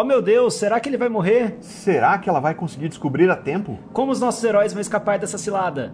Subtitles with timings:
[0.00, 1.56] Oh meu Deus, será que ele vai morrer?
[1.60, 3.76] Será que ela vai conseguir descobrir a tempo?
[3.92, 5.92] Como os nossos heróis vão escapar dessa cilada?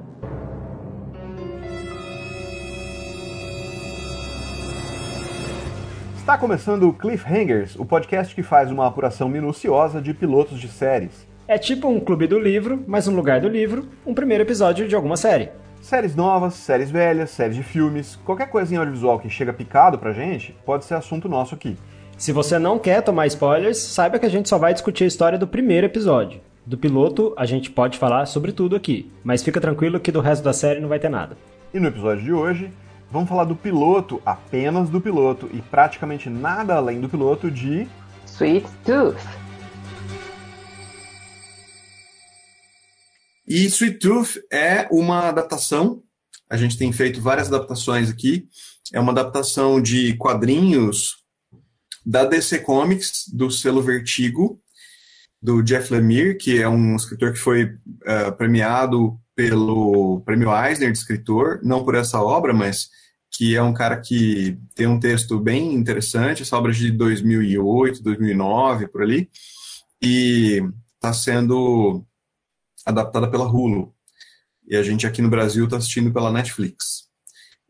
[6.19, 11.27] Está começando o Cliffhangers, o podcast que faz uma apuração minuciosa de pilotos de séries.
[11.49, 14.95] É tipo um clube do livro, mas no lugar do livro, um primeiro episódio de
[14.95, 15.49] alguma série.
[15.81, 20.13] Séries novas, séries velhas, séries de filmes, qualquer coisa em audiovisual que chega picado pra
[20.13, 21.79] gente, pode ser assunto nosso aqui.
[22.17, 25.37] Se você não quer tomar spoilers, saiba que a gente só vai discutir a história
[25.37, 26.41] do primeiro episódio.
[26.65, 30.43] Do piloto, a gente pode falar sobre tudo aqui, mas fica tranquilo que do resto
[30.43, 31.37] da série não vai ter nada.
[31.75, 32.73] E no episódio de hoje,
[33.11, 37.89] vamos falar do piloto, apenas do piloto, e praticamente nada além do piloto de.
[38.27, 39.21] Sweet Tooth.
[43.47, 46.01] E Sweet Tooth é uma adaptação,
[46.49, 48.47] a gente tem feito várias adaptações aqui,
[48.93, 51.24] é uma adaptação de quadrinhos
[52.05, 54.61] da DC Comics, do selo Vertigo,
[55.41, 60.99] do Jeff Lemire, que é um escritor que foi uh, premiado pelo Prêmio Eisner de
[60.99, 62.89] escritor, não por essa obra, mas
[63.31, 68.03] que é um cara que tem um texto bem interessante, essa obra é de 2008,
[68.03, 69.29] 2009, por ali,
[70.01, 70.63] e
[70.95, 72.05] está sendo
[72.87, 73.93] adaptada pela Hulu.
[74.67, 77.04] E a gente aqui no Brasil está assistindo pela Netflix.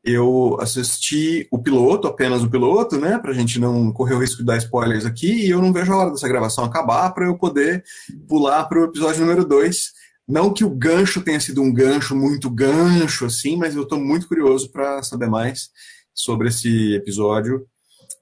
[0.04, 4.38] Eu assisti o piloto, apenas o piloto, né, para a gente não correr o risco
[4.38, 7.38] de dar spoilers aqui, e eu não vejo a hora dessa gravação acabar para eu
[7.38, 7.82] poder
[8.28, 9.92] pular para o episódio número 2.
[10.28, 14.28] Não que o gancho tenha sido um gancho muito gancho, assim, mas eu estou muito
[14.28, 15.70] curioso para saber mais
[16.14, 17.66] sobre esse episódio,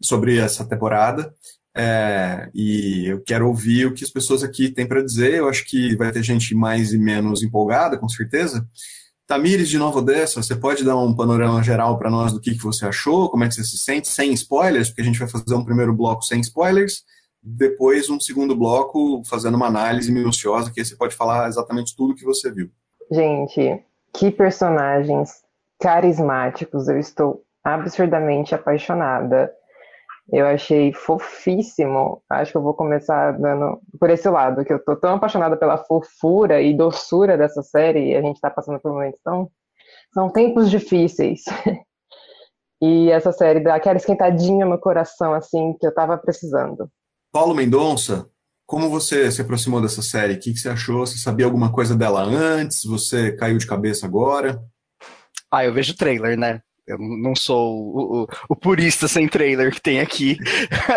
[0.00, 1.34] sobre essa temporada.
[1.74, 5.34] É, e eu quero ouvir o que as pessoas aqui têm para dizer.
[5.34, 8.66] Eu acho que vai ter gente mais e menos empolgada, com certeza.
[9.26, 12.62] Tamires de Nova Odessa, você pode dar um panorama geral para nós do que, que
[12.62, 15.54] você achou, como é que você se sente, sem spoilers, porque a gente vai fazer
[15.54, 17.04] um primeiro bloco sem spoilers,
[17.42, 22.14] depois um segundo bloco fazendo uma análise minuciosa, que aí você pode falar exatamente tudo
[22.14, 22.70] que você viu.
[23.10, 25.42] Gente, que personagens
[25.80, 29.52] carismáticos, eu estou absurdamente apaixonada.
[30.30, 32.22] Eu achei fofíssimo.
[32.30, 35.78] Acho que eu vou começar dando por esse lado, que eu tô tão apaixonada pela
[35.78, 39.50] fofura e doçura dessa série, e a gente tá passando por momentos tão.
[40.14, 41.42] São tempos difíceis.
[42.80, 46.88] e essa série dá aquela esquentadinha no coração, assim, que eu tava precisando.
[47.32, 48.28] Paulo Mendonça,
[48.66, 50.34] como você se aproximou dessa série?
[50.34, 51.06] O que, que você achou?
[51.06, 52.84] Você sabia alguma coisa dela antes?
[52.84, 54.62] Você caiu de cabeça agora?
[55.50, 56.62] Ah, eu vejo trailer, né?
[56.86, 60.36] Eu não sou o, o, o, purista sem trailer que tem aqui.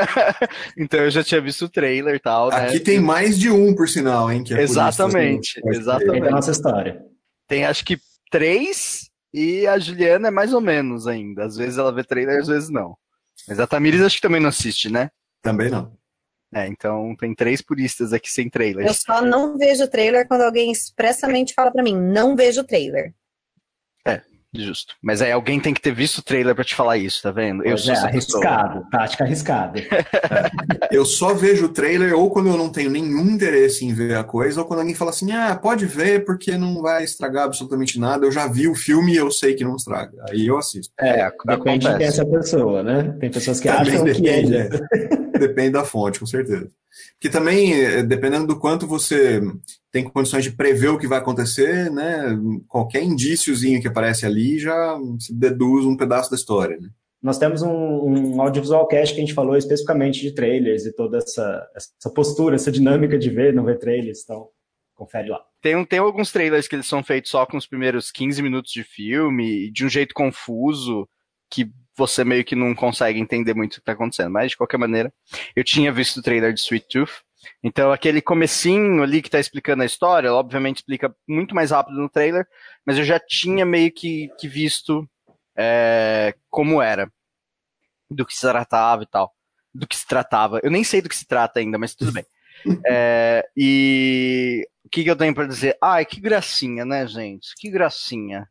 [0.76, 2.50] então eu já tinha visto o trailer e tal.
[2.50, 2.58] Né?
[2.58, 4.44] Aqui tem mais de um, por sinal, hein?
[4.50, 6.26] É exatamente, exatamente.
[6.26, 7.04] É a nossa história.
[7.48, 8.00] Tem acho que
[8.32, 11.46] três e a Juliana é mais ou menos ainda.
[11.46, 12.98] Às vezes ela vê trailer, às vezes não.
[13.48, 15.10] Mas a Tamires acho que também não assiste, né?
[15.44, 15.96] Também não.
[16.54, 18.88] É, então tem três puristas aqui sem trailer.
[18.88, 23.14] Eu só não vejo trailer quando alguém expressamente fala para mim, não vejo trailer.
[24.58, 24.96] É, Justo.
[25.02, 27.64] Mas aí alguém tem que ter visto o trailer para te falar isso, tá vendo?
[27.66, 28.90] Eu sou é, arriscado, pessoa.
[28.92, 29.80] tática arriscada.
[30.92, 34.24] eu só vejo o trailer ou quando eu não tenho nenhum interesse em ver a
[34.24, 38.26] coisa, ou quando alguém fala assim, ah, pode ver porque não vai estragar absolutamente nada,
[38.26, 40.24] eu já vi o filme e eu sei que não estraga.
[40.30, 40.94] Aí eu assisto.
[41.00, 43.16] É, depende de quem é essa pessoa, né?
[43.20, 44.70] Tem pessoas que Também acham depende, que é.
[44.72, 45.38] é.
[45.40, 46.70] Depende da fonte, com certeza.
[47.14, 49.42] Porque também, eh, dependendo do quanto você
[49.96, 52.38] tem condições de prever o que vai acontecer, né?
[52.68, 56.90] Qualquer indíciozinho que aparece ali já se deduz um pedaço da história, né?
[57.24, 61.20] Nós temos um, um audiovisual cast que a gente falou especificamente de trailers e toda
[61.20, 64.50] essa, essa postura, essa dinâmica de ver, não ver trailers, então
[64.94, 65.42] confere lá.
[65.62, 68.84] Tem, tem alguns trailers que eles são feitos só com os primeiros 15 minutos de
[68.84, 71.08] filme, de um jeito confuso,
[71.50, 74.30] que você meio que não consegue entender muito o que está acontecendo.
[74.32, 75.14] Mas, de qualquer maneira,
[75.56, 77.24] eu tinha visto o trailer de Sweet Tooth.
[77.64, 82.10] Então, aquele comecinho ali que está explicando a história, obviamente explica muito mais rápido no
[82.10, 82.46] trailer,
[82.86, 85.08] mas eu já tinha meio que, que visto
[85.58, 87.12] é, como era,
[88.10, 89.34] do que se tratava e tal.
[89.74, 90.60] Do que se tratava.
[90.64, 92.26] Eu nem sei do que se trata ainda, mas tudo bem.
[92.88, 95.78] É, e o que, que eu tenho para dizer?
[95.80, 97.50] Ai, que gracinha, né, gente?
[97.60, 98.50] Que gracinha.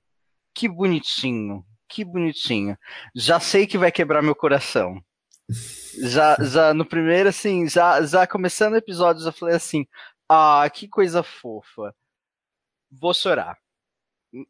[0.54, 1.64] Que bonitinho
[1.94, 2.76] que bonitinho.
[3.14, 5.00] Já sei que vai quebrar meu coração.
[5.48, 9.86] Já, já no primeiro, assim, já, já começando o episódio, já falei assim:
[10.28, 11.94] ah, que coisa fofa.
[12.90, 13.58] Vou chorar.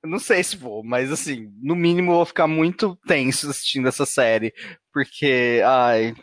[0.03, 4.55] Não sei se vou, mas assim, no mínimo vou ficar muito tenso assistindo essa série,
[4.93, 6.15] porque, ai,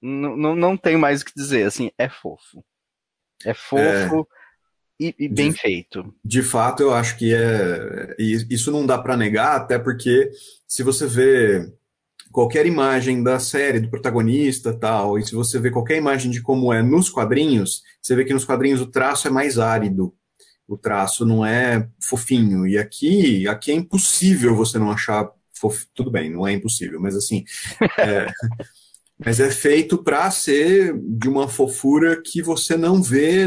[0.00, 2.64] não, não tenho mais o que dizer, assim, é fofo.
[3.44, 4.28] É fofo.
[4.38, 4.42] É
[4.98, 6.14] e, e bem de, feito.
[6.24, 8.14] De fato, eu acho que é.
[8.18, 10.30] Isso não dá para negar, até porque
[10.66, 11.72] se você vê
[12.32, 16.72] qualquer imagem da série, do protagonista tal, e se você vê qualquer imagem de como
[16.72, 20.14] é nos quadrinhos, você vê que nos quadrinhos o traço é mais árido.
[20.66, 22.66] O traço não é fofinho.
[22.66, 25.88] E aqui, aqui é impossível você não achar fofinho.
[25.94, 27.44] Tudo bem, não é impossível, mas assim.
[27.98, 28.26] É,
[29.24, 33.46] mas é feito para ser de uma fofura que você não vê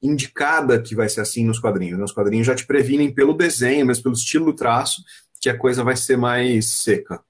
[0.00, 1.98] indicada que vai ser assim nos quadrinhos.
[1.98, 5.02] Nos quadrinhos já te previnem pelo desenho, mas pelo estilo do traço,
[5.40, 7.20] que a coisa vai ser mais seca.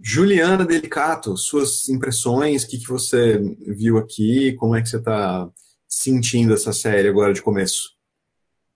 [0.00, 5.48] Juliana Delicato, suas impressões, o que, que você viu aqui, como é que você está
[5.88, 7.94] sentindo essa série agora de começo?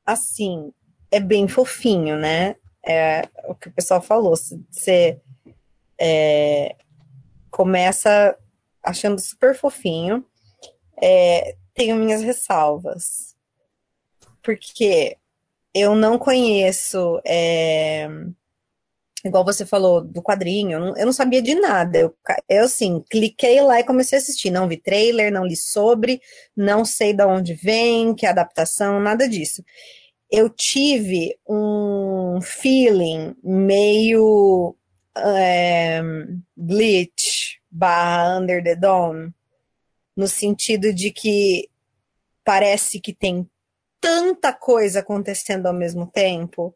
[0.06, 0.72] Assim,
[1.10, 2.56] é bem fofinho, né?
[2.86, 4.34] É o que o pessoal falou.
[4.36, 5.20] Você
[5.98, 6.76] é,
[7.50, 8.36] começa
[8.82, 10.24] achando super fofinho.
[11.02, 13.36] É, tenho minhas ressalvas.
[14.42, 15.16] Porque
[15.74, 18.08] eu não conheço é,
[19.24, 21.98] igual você falou do quadrinho, eu não, eu não sabia de nada.
[21.98, 22.14] Eu,
[22.48, 24.50] eu, assim, cliquei lá e comecei a assistir.
[24.50, 26.20] Não vi trailer, não li sobre,
[26.56, 29.64] não sei de onde vem, que adaptação, nada disso.
[30.30, 34.76] Eu tive um feeling meio
[35.16, 36.00] é,
[36.56, 39.32] Bleach barra Under the Dome,
[40.16, 41.68] no sentido de que
[42.44, 43.48] parece que tem
[44.00, 46.74] tanta coisa acontecendo ao mesmo tempo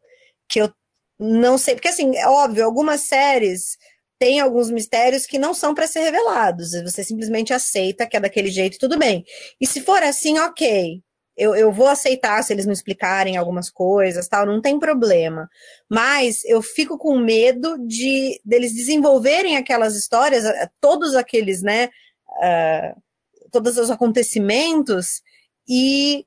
[0.49, 0.73] que eu
[1.23, 3.79] não sei, porque assim, é óbvio, algumas séries
[4.19, 6.73] têm alguns mistérios que não são para ser revelados.
[6.83, 9.25] Você simplesmente aceita que é daquele jeito, tudo bem.
[9.61, 11.03] E se for assim, ok.
[11.37, 15.49] Eu, eu vou aceitar se eles não explicarem algumas coisas, tal, não tem problema.
[15.91, 21.89] Mas eu fico com medo de deles desenvolverem aquelas histórias, eh, todos aqueles, né,
[22.29, 23.03] uh,
[23.51, 25.23] todos os acontecimentos
[25.67, 26.27] e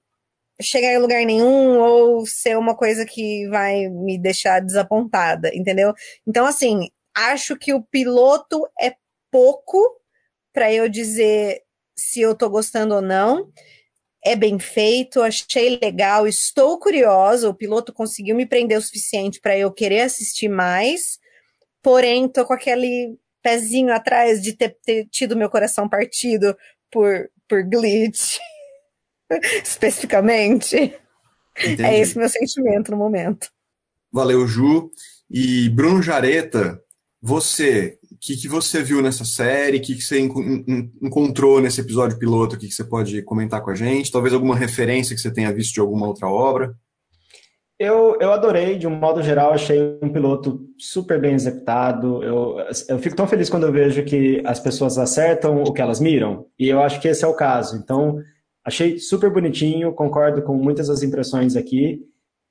[0.61, 5.93] chegar em lugar nenhum ou ser uma coisa que vai me deixar desapontada, entendeu?
[6.25, 8.95] Então, assim, acho que o piloto é
[9.31, 9.77] pouco
[10.53, 11.61] para eu dizer
[11.97, 13.51] se eu tô gostando ou não.
[14.23, 17.49] É bem feito, achei legal, estou curiosa.
[17.49, 21.19] O piloto conseguiu me prender o suficiente para eu querer assistir mais,
[21.83, 26.57] porém, tô com aquele pezinho atrás de ter, ter tido meu coração partido
[26.91, 28.39] por, por glitch.
[29.63, 30.93] especificamente.
[31.57, 31.83] Entendi.
[31.83, 33.49] É esse meu sentimento no momento.
[34.11, 34.91] Valeu, Ju.
[35.29, 36.79] E Bruno Jareta,
[37.21, 39.77] você, o que, que você viu nessa série?
[39.77, 40.19] O que, que você
[41.01, 42.55] encontrou nesse episódio piloto?
[42.55, 44.11] O que, que você pode comentar com a gente?
[44.11, 46.75] Talvez alguma referência que você tenha visto de alguma outra obra?
[47.77, 52.23] Eu, eu adorei, de um modo geral, achei um piloto super bem executado.
[52.23, 52.57] Eu,
[52.87, 56.45] eu fico tão feliz quando eu vejo que as pessoas acertam o que elas miram,
[56.57, 57.75] e eu acho que esse é o caso.
[57.75, 58.17] Então,
[58.65, 62.01] Achei super bonitinho, concordo com muitas das impressões aqui.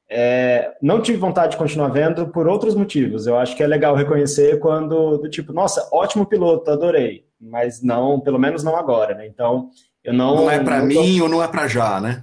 [0.08, 3.26] É, não tive vontade de continuar vendo por outros motivos.
[3.26, 7.24] Eu acho que é legal reconhecer quando, do tipo, nossa, ótimo piloto, adorei.
[7.40, 9.26] Mas não, pelo menos não agora, né?
[9.26, 9.70] Então,
[10.04, 10.36] eu não.
[10.36, 12.22] Não é para mim ou não é para já, né?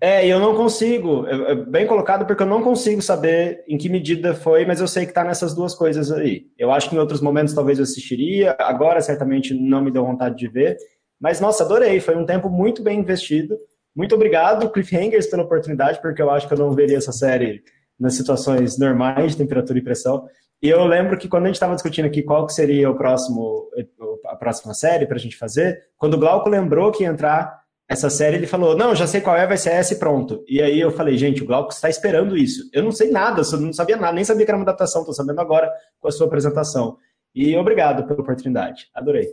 [0.00, 3.88] É, eu não consigo, é, é bem colocado, porque eu não consigo saber em que
[3.88, 6.46] medida foi, mas eu sei que está nessas duas coisas aí.
[6.58, 10.36] Eu acho que em outros momentos talvez eu assistiria, agora certamente não me deu vontade
[10.36, 10.76] de ver,
[11.22, 12.00] mas, nossa, adorei.
[12.00, 13.56] Foi um tempo muito bem investido.
[13.94, 17.62] Muito obrigado, Cliffhangers, pela oportunidade, porque eu acho que eu não veria essa série
[17.98, 20.26] nas situações normais de temperatura e pressão.
[20.60, 23.70] E eu lembro que quando a gente estava discutindo aqui qual que seria o próximo,
[24.26, 28.10] a próxima série para a gente fazer, quando o Glauco lembrou que ia entrar essa
[28.10, 30.44] série, ele falou: Não, já sei qual é, vai ser essa e pronto.
[30.48, 32.68] E aí eu falei: Gente, o Glauco está esperando isso.
[32.72, 35.14] Eu não sei nada, eu não sabia nada, nem sabia que era uma adaptação, estou
[35.14, 36.96] sabendo agora com a sua apresentação.
[37.32, 39.32] E obrigado pela oportunidade, adorei.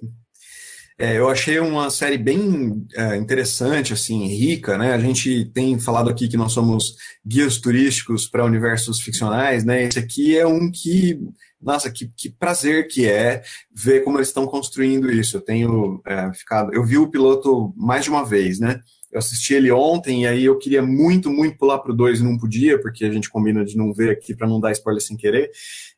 [1.01, 4.93] É, eu achei uma série bem é, interessante, assim, rica, né?
[4.93, 6.93] A gente tem falado aqui que nós somos
[7.25, 9.83] guias turísticos para universos ficcionais, né?
[9.83, 11.17] Esse aqui é um que,
[11.61, 13.41] nossa, que, que prazer que é
[13.73, 15.37] ver como eles estão construindo isso.
[15.37, 18.81] Eu tenho é, ficado, eu vi o piloto mais de uma vez, né?
[19.09, 22.23] Eu assisti ele ontem e aí eu queria muito, muito pular para o 2 e
[22.23, 25.15] não podia, porque a gente combina de não ver aqui para não dar spoiler sem
[25.15, 25.49] querer.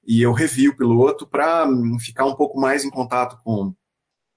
[0.05, 1.67] E eu revi o piloto para
[1.99, 3.73] ficar um pouco mais em contato com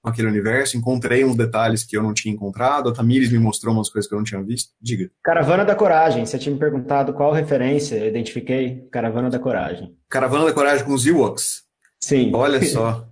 [0.05, 3.73] com aquele universo, encontrei uns detalhes que eu não tinha encontrado, a Tamires me mostrou
[3.73, 4.71] umas coisas que eu não tinha visto.
[4.79, 5.09] Diga.
[5.23, 9.95] Caravana da Coragem, você tinha me perguntado qual referência, eu identifiquei Caravana da Coragem.
[10.07, 11.63] Caravana da Coragem com os Ewoks?
[11.99, 12.31] Sim.
[12.35, 13.07] Olha só.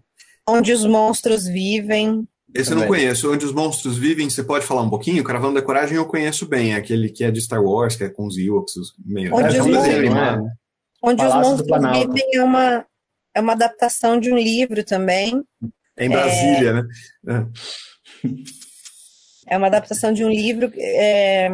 [0.48, 2.28] Onde os monstros vivem.
[2.54, 3.34] Esse eu não conheço.
[3.34, 5.24] Onde os monstros vivem, você pode falar um pouquinho?
[5.24, 8.10] Caravana da Coragem eu conheço bem, é aquele que é de Star Wars, que é
[8.10, 8.74] com os Ewoks,
[9.04, 9.34] meio...
[9.34, 10.40] Onde, é um desenho né?
[11.02, 12.86] Onde os monstros vivem é uma,
[13.34, 15.44] é uma adaptação de um livro também,
[15.98, 16.74] em Brasília, é...
[16.74, 17.52] né?
[19.48, 19.58] É.
[19.58, 20.72] uma adaptação de um livro.
[20.78, 21.48] É,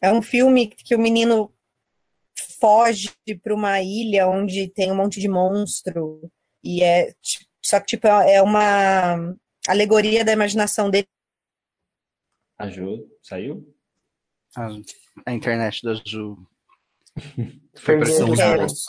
[0.00, 1.52] é um filme que o menino
[2.60, 3.10] foge
[3.42, 6.30] para uma ilha onde tem um monte de monstro
[6.62, 7.14] E é
[7.62, 9.34] só que tipo é uma
[9.66, 11.08] alegoria da imaginação dele.
[12.58, 13.74] A Ju saiu?
[14.56, 14.68] A,
[15.26, 16.36] a internet da Ju.
[17.76, 18.86] Foi São monstros.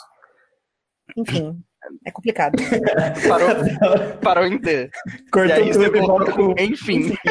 [1.16, 1.62] Enfim,
[2.04, 2.56] é complicado.
[3.28, 3.48] Parou,
[4.22, 4.90] parou em D.
[5.06, 6.54] E Cortou aí você tudo e volta com.
[6.58, 7.14] enfim.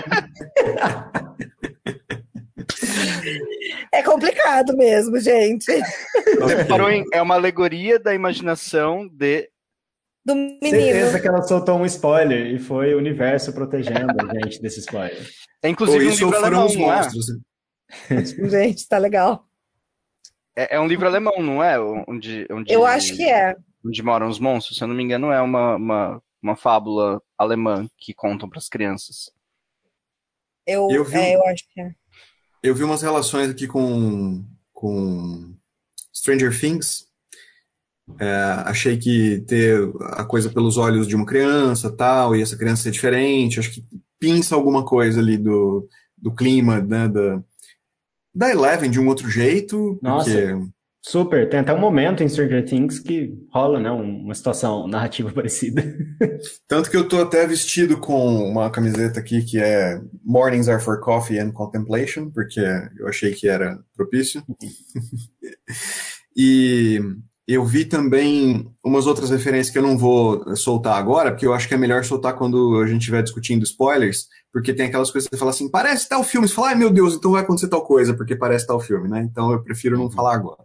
[3.91, 5.65] É complicado mesmo, gente.
[6.39, 9.49] Você parou em, é uma alegoria da imaginação de.
[10.25, 10.69] Do menino.
[10.71, 15.25] Certeza que ela soltou um spoiler e foi o universo protegendo a gente desse spoiler.
[15.63, 16.79] É Ou inclusive um isso ou livro foram alemão, os é?
[16.79, 17.25] monstros.
[17.29, 18.49] né?
[18.49, 19.45] Gente, tá legal.
[20.55, 20.75] é?
[20.75, 21.79] É um livro alemão, não é?
[21.79, 23.55] Onde, onde, Eu acho que é.
[23.87, 27.87] Onde moram os monstros, se eu não me engano, é uma, uma, uma fábula alemã
[27.97, 29.31] que contam para as crianças.
[30.65, 31.91] Eu, Eu vi é, eu acho que é.
[32.61, 35.55] Eu vi umas relações aqui com, com
[36.13, 37.07] Stranger Things.
[38.19, 38.33] É,
[38.65, 39.79] achei que ter
[40.11, 43.85] a coisa pelos olhos de uma criança tal, e essa criança ser diferente, acho que
[44.19, 47.43] pinça alguma coisa ali do, do clima, né, da,
[48.33, 50.29] da Eleven de um outro jeito, Nossa.
[50.29, 50.71] porque
[51.09, 53.89] Super, tem até um momento em Stranger Things que rola, né?
[53.89, 55.81] um- Uma situação narrativa parecida.
[56.67, 60.99] Tanto que eu tô até vestido com uma camiseta aqui que é Mornings are for
[60.99, 62.59] coffee and contemplation, porque
[62.99, 64.43] eu achei que era propício.
[66.35, 66.99] e
[67.47, 71.67] eu vi também umas outras referências que eu não vou soltar agora, porque eu acho
[71.69, 75.35] que é melhor soltar quando a gente estiver discutindo spoilers, porque tem aquelas coisas que
[75.35, 77.85] você fala assim, parece tal filme, você fala, ai meu Deus, então vai acontecer tal
[77.85, 79.21] coisa, porque parece tal filme, né?
[79.21, 80.63] Então eu prefiro não falar agora.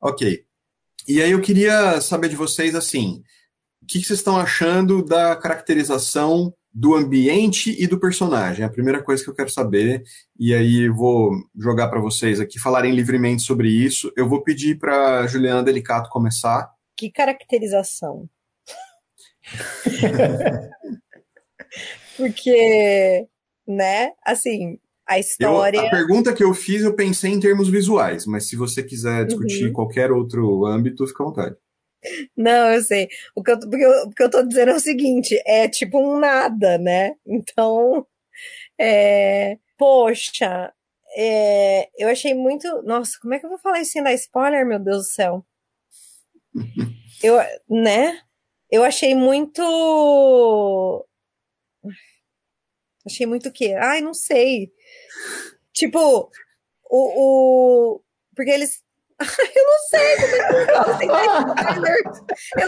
[0.00, 0.44] Ok.
[1.08, 3.22] E aí eu queria saber de vocês, assim,
[3.82, 8.62] o que, que vocês estão achando da caracterização do ambiente e do personagem?
[8.62, 10.04] É a primeira coisa que eu quero saber.
[10.38, 14.12] E aí eu vou jogar para vocês aqui falarem livremente sobre isso.
[14.16, 16.70] Eu vou pedir para Juliana Delicato começar.
[16.96, 18.28] Que caracterização.
[22.22, 23.26] Porque,
[23.66, 25.80] né, assim, a Eu, história.
[25.80, 29.66] a pergunta que eu fiz, eu pensei em termos visuais, mas se você quiser discutir
[29.66, 29.72] Uhum.
[29.72, 31.56] qualquer outro âmbito, fica à vontade.
[32.36, 33.08] Não, eu sei.
[33.34, 35.98] O que eu, porque eu, o que eu tô dizendo é o seguinte: é tipo
[35.98, 37.14] um nada, né?
[37.26, 38.06] Então,
[38.78, 40.72] é, poxa,
[41.16, 42.66] é, eu achei muito.
[42.82, 45.46] Nossa, como é que eu vou falar isso sem dar spoiler, meu Deus do céu?
[47.22, 47.36] Eu,
[47.70, 48.18] né?
[48.68, 49.62] Eu achei muito.
[53.06, 53.74] Achei muito o quê?
[53.80, 54.70] Ai, não sei.
[55.72, 56.30] Tipo,
[56.90, 57.96] o.
[57.96, 58.02] o
[58.36, 58.80] porque eles.
[59.20, 62.02] Eu não sei como é que eu spoiler.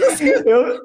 [0.01, 0.79] Não sei Eu,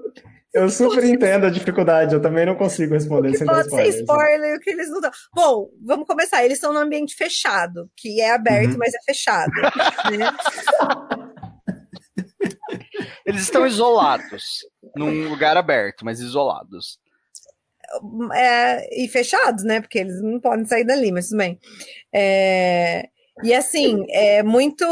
[0.63, 3.87] eu super entendo a dificuldade, eu também não consigo responder que sem dar pode ser
[3.89, 4.01] spoiler.
[4.01, 5.11] spoiler, o que eles não dão.
[5.33, 6.43] Bom, vamos começar.
[6.43, 8.77] Eles estão num ambiente fechado, que é aberto, Uhum.
[8.79, 9.51] mas é fechado.
[10.17, 10.31] né?
[13.25, 14.43] Eles estão isolados.
[14.95, 16.99] Num lugar aberto, mas isolados.
[18.33, 19.81] É, e fechados, né?
[19.81, 21.59] Porque eles não podem sair dali, mas tudo bem.
[22.13, 23.09] É,
[23.43, 24.85] e assim, é muito.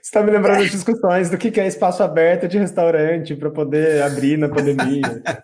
[0.00, 4.02] Você tá me lembrando das discussões do que é espaço aberto de restaurante para poder
[4.02, 5.02] abrir na pandemia.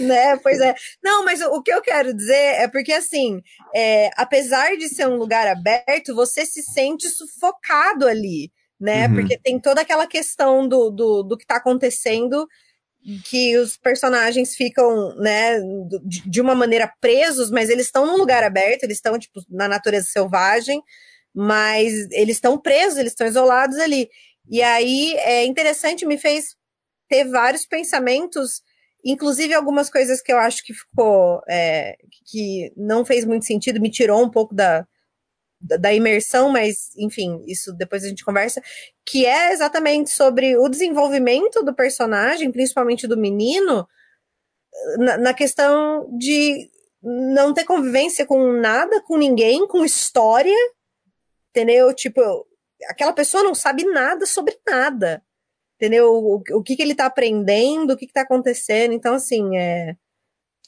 [0.00, 0.36] Né?
[0.36, 0.76] Pois é.
[1.02, 3.42] Não, mas o que eu quero dizer é porque, assim,
[3.74, 9.08] é, apesar de ser um lugar aberto, você se sente sufocado ali, né?
[9.08, 9.14] Uhum.
[9.16, 12.46] Porque tem toda aquela questão do, do, do que tá acontecendo,
[13.24, 15.58] que os personagens ficam, né,
[16.04, 20.06] de uma maneira presos, mas eles estão num lugar aberto, eles estão, tipo, na natureza
[20.06, 20.82] selvagem,
[21.34, 24.08] mas eles estão presos, eles estão isolados ali.
[24.48, 26.56] E aí é interessante, me fez
[27.08, 28.62] ter vários pensamentos
[29.04, 33.90] inclusive algumas coisas que eu acho que ficou é, que não fez muito sentido, me
[33.90, 34.86] tirou um pouco da,
[35.60, 38.62] da, imersão, mas enfim, isso depois a gente conversa,
[39.04, 43.86] que é exatamente sobre o desenvolvimento do personagem, principalmente do menino,
[44.98, 46.70] na, na questão de
[47.02, 50.56] não ter convivência com nada, com ninguém, com história,
[51.50, 51.92] entendeu?
[51.94, 52.20] Tipo,
[52.88, 55.22] aquela pessoa não sabe nada sobre nada
[55.78, 56.12] entendeu?
[56.12, 58.92] O, o que, que ele tá aprendendo, o que, que tá acontecendo.
[58.92, 59.96] Então, assim, é.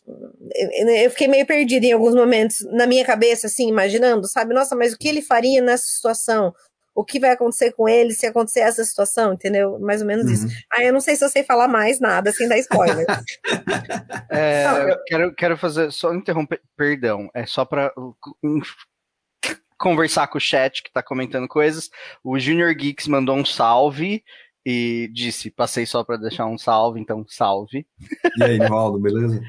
[0.07, 4.53] Eu, fiquei meio perdida em alguns momentos na minha cabeça, assim, imaginando, sabe?
[4.55, 6.53] Nossa, mas o que ele faria nessa situação?
[6.95, 9.79] O que vai acontecer com ele se acontecer essa situação, entendeu?
[9.79, 10.33] Mais ou menos Uhum.
[10.33, 10.47] isso.
[10.73, 13.07] Ah, eu não sei se eu sei falar mais nada sem dar spoiler.
[14.33, 18.15] É, Não, eu- eu quero, quero fazer, só interromper, perdão, é só pra uh,
[19.79, 21.91] conversar com o chat que tá comentando coisas.
[22.23, 24.23] O Junior Geeks mandou um salve
[24.65, 27.87] e disse, passei só pra deixar um salve, então salve.
[28.37, 29.41] E aí, Nivaldo, beleza?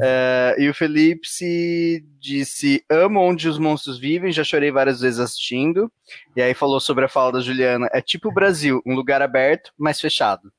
[0.00, 5.18] É, e o Felipe se disse: Amo onde os monstros vivem, já chorei várias vezes
[5.20, 5.90] assistindo.
[6.36, 9.72] E aí falou sobre a fala da Juliana: É tipo o Brasil, um lugar aberto,
[9.76, 10.52] mas fechado.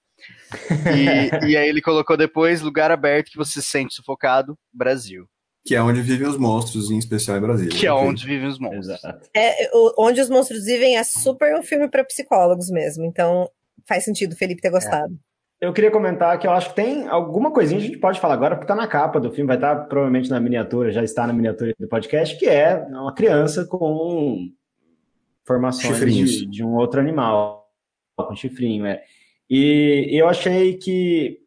[0.95, 5.27] E, e aí ele colocou depois lugar aberto que você se sente sufocado, Brasil.
[5.65, 7.77] Que é onde vivem os monstros, em especial em Brasília.
[7.79, 8.88] Que é onde vivem os monstros.
[9.00, 9.29] Exato.
[9.33, 13.05] É, o- onde os monstros vivem é super um filme para psicólogos mesmo.
[13.05, 13.50] Então
[13.88, 15.13] faz sentido o Felipe ter gostado.
[15.62, 18.34] Eu queria comentar que eu acho que tem alguma coisinha que a gente pode falar
[18.34, 21.32] agora, porque tá na capa do filme, vai estar provavelmente na miniatura, já está na
[21.32, 24.50] miniatura do podcast, que é uma criança com
[25.46, 27.66] formações de, de um outro animal,
[28.18, 29.04] com chifrinho, é.
[29.50, 31.38] E, eu achei que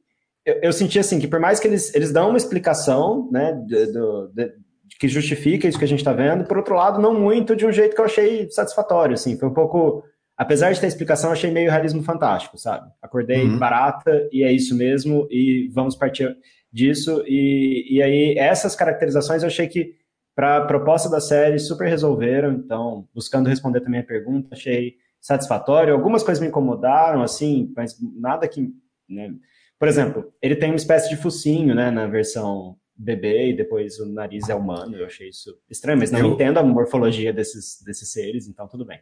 [0.45, 3.93] eu, eu senti assim que por mais que eles, eles dão uma explicação, né, do,
[3.93, 4.53] do- de-
[4.99, 7.73] que justifica isso que a gente está vendo, por outro lado, não muito de um
[7.73, 10.03] jeito que eu achei satisfatório, assim, foi um pouco
[10.37, 12.91] apesar de ter explicação, achei meio realismo fantástico, sabe?
[13.01, 13.59] Acordei Uhum.
[13.59, 16.37] barata e é isso mesmo, e vamos partir
[16.73, 17.23] disso.
[17.27, 19.95] E, e aí, essas caracterizações eu achei que,
[20.35, 22.53] para a proposta da série, super resolveram.
[22.53, 25.95] Então, buscando responder também a pergunta, achei satisfatório.
[25.95, 28.71] Algumas coisas me incomodaram, assim, mas nada que.
[29.09, 29.33] Né?
[29.79, 34.07] Por exemplo, ele tem uma espécie de focinho, né, na versão bebê, e depois o
[34.07, 34.97] nariz é humano.
[34.97, 38.85] Eu achei isso estranho, mas não Eu- entendo a morfologia desses, desses seres, então tudo
[38.87, 39.01] bem.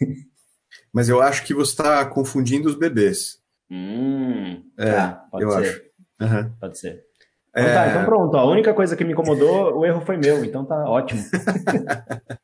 [0.92, 3.38] Mas eu acho que você está confundindo os bebês.
[3.70, 5.58] Hum, É, tá, pode eu ser.
[5.58, 5.82] acho.
[6.20, 6.52] Aham.
[6.60, 7.02] Pode ser.
[7.50, 8.36] Então, É, tá, então pronto.
[8.36, 11.22] A única coisa que me incomodou, o erro foi meu, então tá ótimo.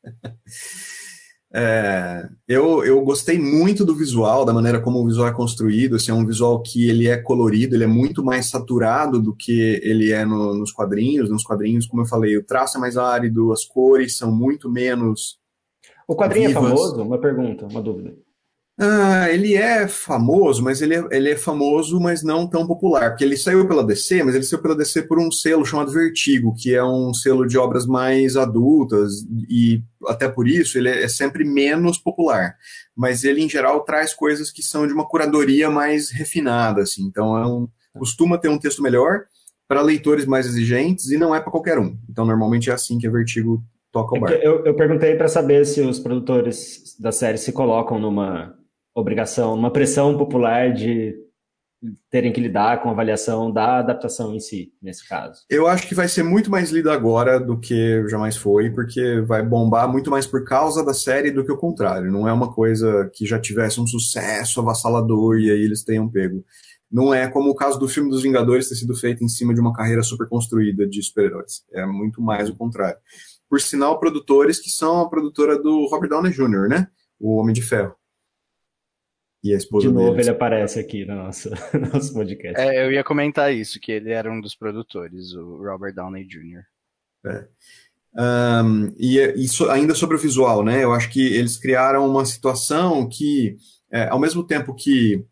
[1.54, 5.96] é, eu, eu gostei muito do visual, da maneira como o visual é construído.
[5.96, 9.78] Assim, é um visual que ele é colorido, ele é muito mais saturado do que
[9.82, 11.28] ele é no- nos quadrinhos.
[11.30, 15.38] Nos quadrinhos, como eu falei, o traço é mais árido, as cores são muito menos
[16.08, 16.64] O quadrinho Vivas.
[16.64, 17.02] é famoso?
[17.02, 18.14] Uma pergunta, uma dúvida.
[18.78, 23.10] Ah, ele é famoso, mas ele é, ele é famoso, mas não tão popular.
[23.10, 26.54] Porque ele saiu pela DC, mas ele saiu pela DC por um selo chamado Vertigo,
[26.56, 31.44] que é um selo de obras mais adultas, e até por isso ele é sempre
[31.44, 32.56] menos popular.
[32.96, 37.02] Mas ele, em geral, traz coisas que são de uma curadoria mais refinada, assim.
[37.04, 39.24] Então, é um, costuma ter um texto melhor
[39.68, 41.96] para leitores mais exigentes e não é para qualquer um.
[42.08, 43.62] Então, normalmente é assim que a Vertigo
[43.92, 44.38] toca o É barco.
[44.42, 48.54] Eu, eu perguntei para saber se os produtores da série se colocam numa
[48.94, 51.16] obrigação, numa pressão popular de
[52.10, 55.42] terem que lidar com a avaliação da adaptação em si, nesse caso.
[55.50, 59.42] Eu acho que vai ser muito mais lido agora do que jamais foi, porque vai
[59.42, 62.12] bombar muito mais por causa da série do que o contrário.
[62.12, 66.44] Não é uma coisa que já tivesse um sucesso avassalador e aí eles tenham pego.
[66.90, 69.60] Não é como o caso do filme dos Vingadores ter sido feito em cima de
[69.60, 71.64] uma carreira super construída de super-heróis.
[71.72, 72.98] É muito mais o contrário.
[73.48, 76.86] Por sinal, produtores que são a produtora do Robert Downey Jr., né?
[77.18, 77.94] O Homem de Ferro.
[79.44, 80.22] E a esposa De novo, dele.
[80.22, 82.60] ele aparece aqui no nosso, no nosso podcast.
[82.60, 86.62] É, eu ia comentar isso, que ele era um dos produtores, o Robert Downey Jr.
[88.14, 90.84] Um, e e so- ainda sobre o visual, né?
[90.84, 93.56] Eu acho que eles criaram uma situação que,
[93.90, 95.24] é, ao mesmo tempo que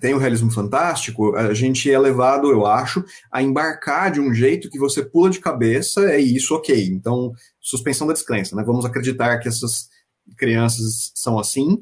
[0.00, 4.70] tem o realismo fantástico, a gente é levado, eu acho, a embarcar de um jeito
[4.70, 6.86] que você pula de cabeça, é isso, ok.
[6.86, 8.62] Então, suspensão da descrença, né?
[8.64, 9.88] Vamos acreditar que essas
[10.36, 11.78] crianças são assim,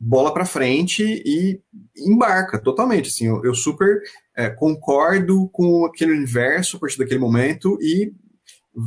[0.00, 1.60] bola pra frente e
[1.96, 3.08] embarca totalmente.
[3.08, 4.00] Assim, eu, eu super
[4.36, 8.12] é, concordo com aquele universo a partir daquele momento e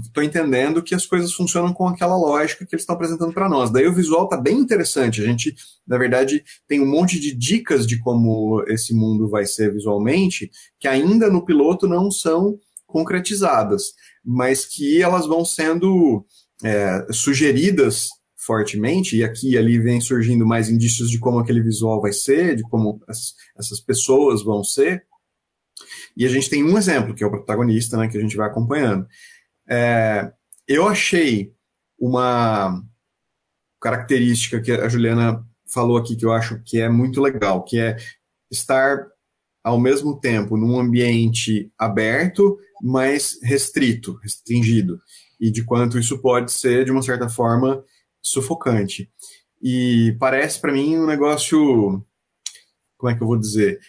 [0.05, 3.69] estou entendendo que as coisas funcionam com aquela lógica que eles estão apresentando para nós.
[3.69, 5.21] Daí o visual tá bem interessante.
[5.21, 5.53] A gente,
[5.85, 10.87] na verdade, tem um monte de dicas de como esse mundo vai ser visualmente, que
[10.87, 13.93] ainda no piloto não são concretizadas,
[14.23, 16.25] mas que elas vão sendo
[16.63, 18.09] é, sugeridas
[18.45, 22.55] fortemente, e aqui e ali vem surgindo mais indícios de como aquele visual vai ser,
[22.55, 25.05] de como essas, essas pessoas vão ser.
[26.17, 28.47] E a gente tem um exemplo, que é o protagonista, né, que a gente vai
[28.47, 29.05] acompanhando.
[29.69, 30.31] É,
[30.67, 31.53] eu achei
[31.99, 32.83] uma
[33.79, 37.95] característica que a Juliana falou aqui que eu acho que é muito legal, que é
[38.49, 39.07] estar
[39.63, 44.99] ao mesmo tempo num ambiente aberto, mas restrito, restringido,
[45.39, 47.83] e de quanto isso pode ser, de uma certa forma,
[48.21, 49.09] sufocante.
[49.61, 52.03] E parece para mim um negócio,
[52.97, 53.79] como é que eu vou dizer?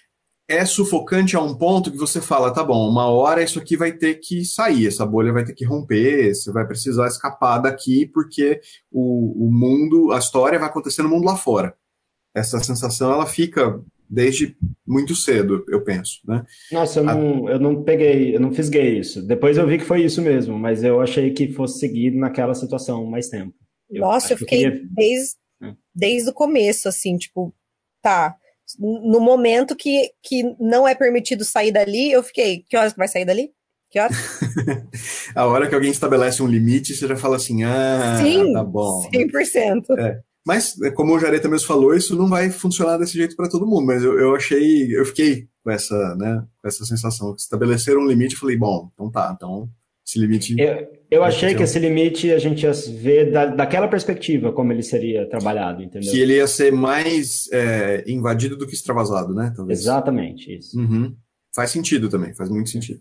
[0.52, 3.92] é sufocante a um ponto que você fala, tá bom, uma hora isso aqui vai
[3.92, 8.60] ter que sair, essa bolha vai ter que romper, você vai precisar escapar daqui porque
[8.90, 11.74] o, o mundo, a história vai acontecer no mundo lá fora.
[12.34, 14.54] Essa sensação, ela fica desde
[14.86, 16.44] muito cedo, eu penso, né?
[16.70, 19.26] Nossa, eu não, eu não peguei, eu não fisguei isso.
[19.26, 23.06] Depois eu vi que foi isso mesmo, mas eu achei que fosse seguido naquela situação
[23.06, 23.54] mais tempo.
[23.92, 25.76] Eu Nossa, eu que eu fiquei queria- desde, Hum.
[25.94, 27.54] desde o começo, assim, tipo,
[28.02, 28.34] tá.
[28.78, 33.06] No momento que, que não é permitido sair dali, eu fiquei, que horas que vai
[33.08, 33.50] sair dali?
[33.90, 34.16] Que horas?
[35.36, 39.08] A hora que alguém estabelece um limite, você já fala assim, ah, Sim, tá bom.
[39.10, 39.84] 100%.
[40.44, 43.66] Mas, é, como o Jareta mesmo falou, isso não vai funcionar desse jeito para todo
[43.66, 43.86] mundo.
[43.86, 47.34] Mas eu, eu achei, eu fiquei com essa, né, com essa sensação.
[47.38, 49.68] Estabeleceram um limite, eu falei, bom, então tá, então
[50.12, 50.54] esse limite.
[50.58, 54.82] Eu, eu achei que esse limite a gente ia ver da, daquela perspectiva como ele
[54.82, 56.10] seria trabalhado, entendeu?
[56.10, 59.52] Que ele ia ser mais é, invadido do que extravasado, né?
[59.56, 59.80] Talvez.
[59.80, 60.78] Exatamente, isso.
[60.78, 61.14] Uhum.
[61.54, 63.00] Faz sentido também, faz muito sentido.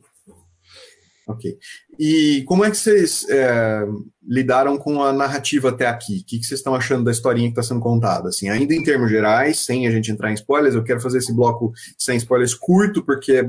[1.27, 1.57] Ok.
[1.99, 3.85] E como é que vocês é,
[4.27, 6.19] lidaram com a narrativa até aqui?
[6.19, 8.29] O que, que vocês estão achando da historinha que está sendo contada?
[8.29, 11.33] Assim, ainda em termos gerais, sem a gente entrar em spoilers, eu quero fazer esse
[11.33, 13.43] bloco sem spoilers curto, porque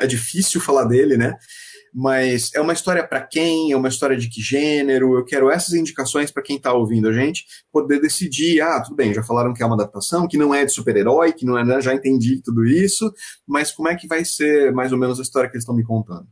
[0.00, 1.36] é difícil falar dele, né?
[1.92, 3.72] Mas é uma história para quem?
[3.72, 5.16] É uma história de que gênero?
[5.16, 8.60] Eu quero essas indicações para quem está ouvindo a gente poder decidir.
[8.60, 11.44] Ah, tudo bem, já falaram que é uma adaptação, que não é de super-herói, que
[11.44, 13.12] não é, né, já entendi tudo isso,
[13.46, 15.84] mas como é que vai ser mais ou menos a história que eles estão me
[15.84, 16.26] contando?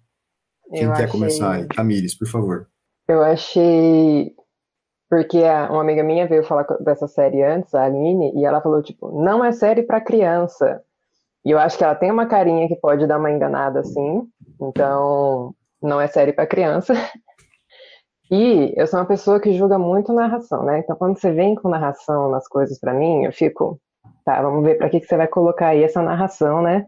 [0.71, 1.09] Quem eu quer achei...
[1.09, 1.67] começar aí?
[1.67, 2.69] Tamires, por favor.
[3.09, 4.33] Eu achei.
[5.11, 5.39] Porque
[5.71, 9.43] uma amiga minha veio falar dessa série antes, a Aline, e ela falou, tipo, não
[9.43, 10.83] é série para criança.
[11.45, 14.29] E eu acho que ela tem uma carinha que pode dar uma enganada assim.
[14.61, 16.95] Então, não é série para criança.
[18.31, 20.81] E eu sou uma pessoa que julga muito narração, né?
[20.81, 23.81] Então, quando você vem com narração nas coisas para mim, eu fico,
[24.23, 26.87] tá, vamos ver para que, que você vai colocar aí essa narração, né?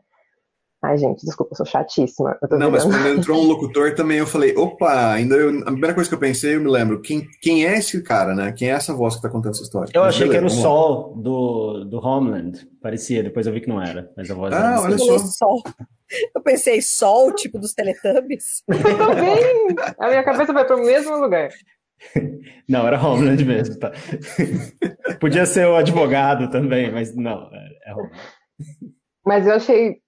[0.82, 2.38] Ai, gente, desculpa, eu sou chatíssima.
[2.40, 5.94] Eu não, mas quando entrou um locutor também, eu falei, opa, ainda eu, a primeira
[5.94, 8.50] coisa que eu pensei, eu me lembro, quem, quem é esse cara, né?
[8.52, 9.90] Quem é essa voz que tá contando essa história?
[9.92, 13.60] Eu mas achei beleza, que era o Sol do, do Homeland, parecia, depois eu vi
[13.60, 15.18] que não era, mas a voz Ah, olha só.
[15.18, 15.62] Sol.
[16.34, 18.62] Eu pensei, Sol, tipo dos Teletubbies?
[18.66, 19.76] Eu também!
[19.98, 21.50] A minha cabeça vai pro mesmo lugar.
[22.66, 23.92] Não, era Homeland mesmo, tá?
[25.20, 28.16] Podia ser o advogado também, mas não, é, é Homeland.
[29.26, 29.98] Mas eu achei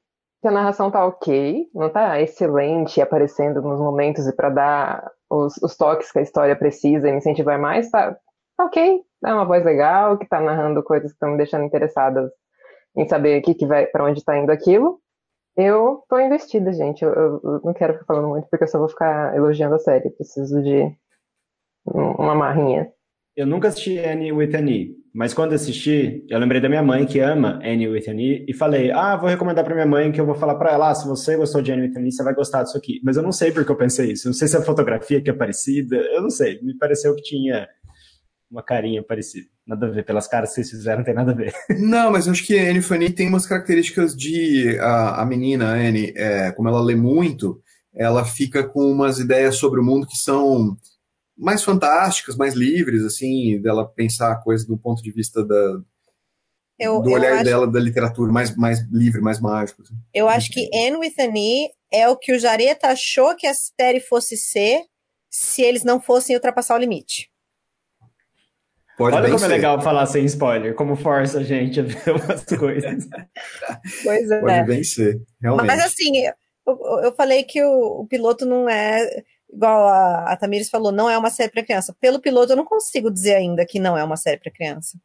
[0.42, 5.56] que a narração tá ok, não tá excelente aparecendo nos momentos e para dar os,
[5.62, 8.18] os, toques que a história precisa e me incentivar mais, tá,
[8.56, 9.00] tá ok.
[9.24, 12.28] É uma voz legal, que tá narrando coisas que estão me deixando interessadas
[12.96, 15.00] em saber o que, vai, para onde tá indo aquilo.
[15.56, 17.04] Eu tô investida, gente.
[17.04, 20.10] Eu, eu, não quero ficar falando muito porque eu só vou ficar elogiando a série.
[20.10, 20.92] Preciso de
[21.86, 22.90] uma marrinha.
[23.36, 27.04] Eu nunca assisti Annie with an E, mas quando assisti, eu lembrei da minha mãe
[27.04, 30.20] que ama Annie with an E e falei: "Ah, vou recomendar para minha mãe que
[30.20, 32.24] eu vou falar para ela, ah, se você gostou de Annie with an E, você
[32.24, 33.00] vai gostar disso aqui".
[33.04, 34.26] Mas eu não sei porque eu pensei isso.
[34.26, 36.60] Não sei se é a fotografia que é parecida, eu não sei.
[36.62, 37.68] Me pareceu que tinha
[38.50, 39.46] uma carinha parecida.
[39.66, 41.52] Nada a ver, pelas caras que vocês fizeram, não tem nada a ver.
[41.78, 44.78] Não, mas eu acho que Annie Fanny tem umas características de.
[44.80, 47.60] A, a menina, Annie, é, como ela lê muito,
[47.94, 50.76] ela fica com umas ideias sobre o mundo que são
[51.36, 55.80] mais fantásticas, mais livres, assim, dela pensar a coisa do ponto de vista da,
[56.78, 57.44] eu, do olhar acho...
[57.44, 59.82] dela da literatura, mais, mais livre, mais mágico.
[59.82, 59.94] Assim.
[60.12, 63.54] Eu acho que Anne with an E é o que o Jareta achou que a
[63.54, 64.82] série fosse ser
[65.30, 67.30] se eles não fossem ultrapassar o limite.
[68.98, 69.44] Pode Olha como ser.
[69.46, 73.08] é legal falar sem spoiler, como força a gente a ver umas coisas.
[74.02, 74.40] pois é.
[74.40, 75.66] Pode bem ser, realmente.
[75.66, 76.34] Mas assim, eu,
[77.02, 81.16] eu falei que o, o piloto não é igual a, a Tamires falou, não é
[81.16, 81.94] uma série para criança.
[82.00, 84.98] Pelo piloto, eu não consigo dizer ainda que não é uma série para criança.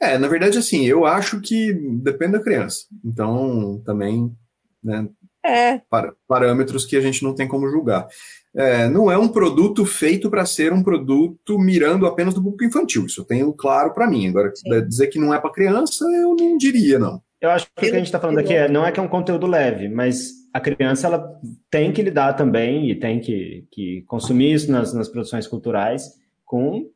[0.00, 2.86] É, na verdade, assim, eu acho que depende da criança.
[3.04, 4.32] Então, também,
[4.82, 5.08] né,
[5.44, 5.80] é.
[6.26, 8.08] parâmetros que a gente não tem como julgar.
[8.56, 13.06] É, não é um produto feito para ser um produto mirando apenas do público infantil.
[13.06, 14.28] Isso eu tenho claro para mim.
[14.28, 14.86] Agora, Sim.
[14.86, 17.20] dizer que não é para criança, eu não diria, não.
[17.44, 19.02] Eu acho que o que a gente está falando aqui é, não é que é
[19.02, 21.38] um conteúdo leve, mas a criança ela
[21.70, 26.88] tem que lidar também e tem que, que consumir isso nas, nas produções culturais com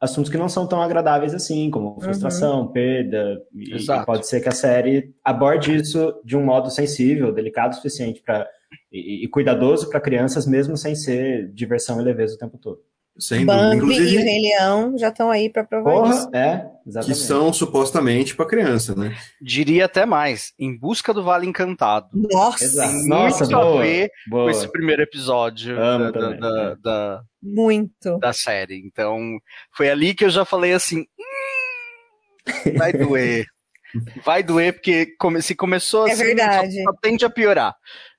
[0.00, 2.00] assuntos que não são tão agradáveis assim, como uhum.
[2.00, 2.72] frustração, uhum.
[2.72, 3.40] perda.
[3.54, 7.76] E, e, pode ser que a série aborde isso de um modo sensível, delicado o
[7.76, 8.44] suficiente para
[8.90, 12.80] e, e, cuidadoso para crianças, mesmo sem ser diversão e leveza o tempo todo.
[13.18, 16.30] Sem Bambi Inclusive, e o Rei Leão já estão aí para provar Porra, isso.
[16.34, 17.18] É, exatamente.
[17.18, 19.14] Que são supostamente para criança, né?
[19.40, 22.08] Diria até mais, Em Busca do Vale Encantado.
[22.14, 23.06] Nossa, Exato.
[23.06, 24.44] Nossa, muito boa, a ver boa.
[24.44, 28.80] com esse primeiro episódio da, da, da, da, muito da série.
[28.86, 29.38] Então,
[29.76, 33.44] foi ali que eu já falei assim, hum, vai doer.
[34.24, 36.82] vai doer porque se começou é assim, verdade.
[36.82, 37.76] Só, só tende a piorar.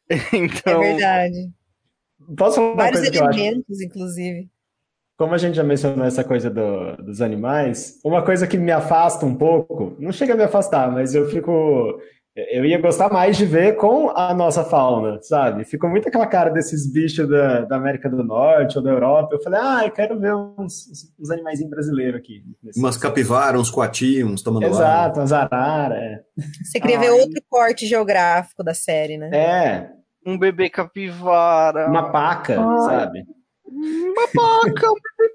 [0.32, 1.52] então, é verdade.
[2.38, 4.53] Posso falar Vários uma coisa elementos, inclusive
[5.18, 9.26] como a gente já mencionou essa coisa do, dos animais, uma coisa que me afasta
[9.26, 12.00] um pouco, não chega a me afastar, mas eu fico.
[12.36, 15.64] Eu ia gostar mais de ver com a nossa fauna, sabe?
[15.66, 19.36] Ficou muito aquela cara desses bichos da, da América do Norte ou da Europa.
[19.36, 22.42] Eu falei, ah, eu quero ver uns, uns animais brasileiros aqui.
[22.76, 24.68] Umas capivaras, uns coati, uns tamanduá.
[24.68, 25.96] Exato, umas arara.
[25.96, 26.22] É.
[26.64, 29.30] Você queria ver outro corte geográfico da série, né?
[29.32, 29.90] É.
[30.26, 31.88] Um bebê capivara.
[31.88, 33.26] Uma paca, sabe?
[34.16, 34.88] Babaca,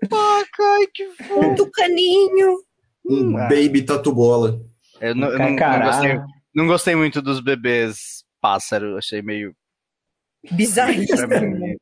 [0.03, 1.41] babaca, ai que fofo.
[1.41, 2.59] Um tucaninho.
[3.07, 3.49] Um Ah.
[3.49, 4.61] baby tatu bola.
[5.01, 6.21] Eu não, eu não- não gostei,
[6.55, 9.55] não gostei muito dos bebês pássaro, achei meio.
[10.53, 11.27] Bizarríssimo.
[11.29, 11.77] mim.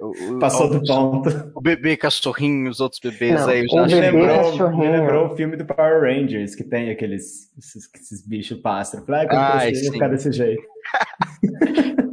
[0.00, 1.28] O, o- Passou do ponto.
[1.54, 5.56] O bebê cachorrinho, os outros bebês Não, aí, o bebê lembrou, me lembrou o filme
[5.56, 9.04] do Power Rangers, que tem aqueles esses, esses bichos pássaros.
[9.06, 10.62] Falei, ah, quando crescer, vou ficar desse jeito.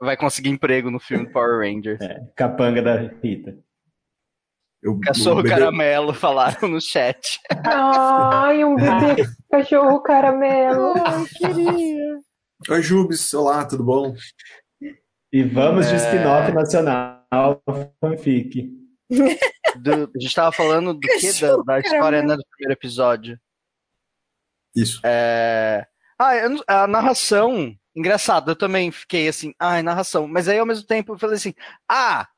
[0.00, 2.00] Vai conseguir emprego no filme Power Rangers.
[2.00, 3.58] É, capanga da Rita.
[4.82, 7.40] Eu, Cachorro bebê- caramelo falaram no chat.
[7.64, 10.94] Ai, um bebê cachorro caramelo.
[11.04, 12.20] Ai, queria.
[12.70, 13.34] Oi, Jubes.
[13.34, 14.14] Olá, tudo bom?
[15.32, 15.96] E vamos de É.
[15.96, 17.24] spin-off nacional
[18.00, 18.70] fanfic.
[19.76, 21.40] Do- a gente tava falando do que?
[21.40, 23.38] Da, da história né, do primeiro episódio.
[24.74, 25.00] Isso.
[25.04, 25.86] É...
[26.18, 26.32] Ah,
[26.84, 27.74] a narração.
[27.96, 30.28] Engraçado, eu também fiquei assim, ai, narração.
[30.28, 31.54] Mas aí ao mesmo tempo eu falei assim,
[31.88, 32.28] ah,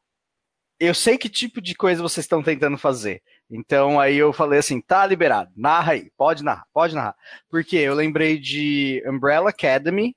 [0.81, 3.23] eu sei que tipo de coisa vocês estão tentando fazer.
[3.51, 7.16] Então aí eu falei assim, tá liberado, narra aí, pode narrar, pode narrar.
[7.51, 10.16] Porque eu lembrei de Umbrella Academy,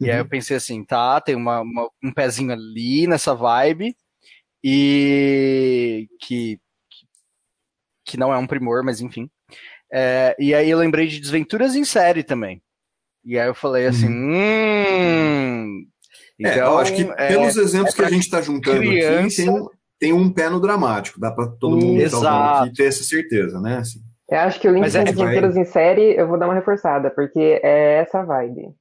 [0.00, 3.96] e aí eu pensei assim, tá, tem uma, uma- um pezinho ali nessa vibe,
[4.64, 6.58] e que,
[6.90, 7.06] que,
[8.04, 9.30] que não é um primor, mas enfim.
[9.92, 12.62] É, e aí eu lembrei de Desventuras em Série também.
[13.28, 15.86] E aí eu falei assim, hum...
[16.40, 19.26] É, Então, eu acho que é, pelos exemplos é que a gente está juntando criança-
[19.26, 19.66] aqui, tem um,
[19.98, 21.20] tem um pé no dramático.
[21.20, 22.64] Dá para todo mundo Exato.
[22.64, 23.78] aqui ter essa certeza, né?
[23.78, 23.98] Assim,
[24.30, 27.10] Eu acho que o link de é- Desventuras em série eu vou dar uma reforçada,
[27.10, 28.72] porque é essa vibe.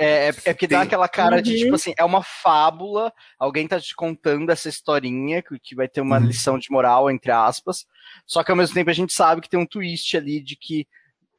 [0.00, 1.58] É, é, é porque dá aquela cara de, Uhum.
[1.58, 6.00] tipo assim, é uma fábula, alguém tá te contando essa historinha, que, que vai ter
[6.02, 6.26] uma Uhum.
[6.26, 7.84] lição de moral, entre aspas,
[8.24, 10.86] só que ao mesmo tempo a gente sabe que tem um twist ali de que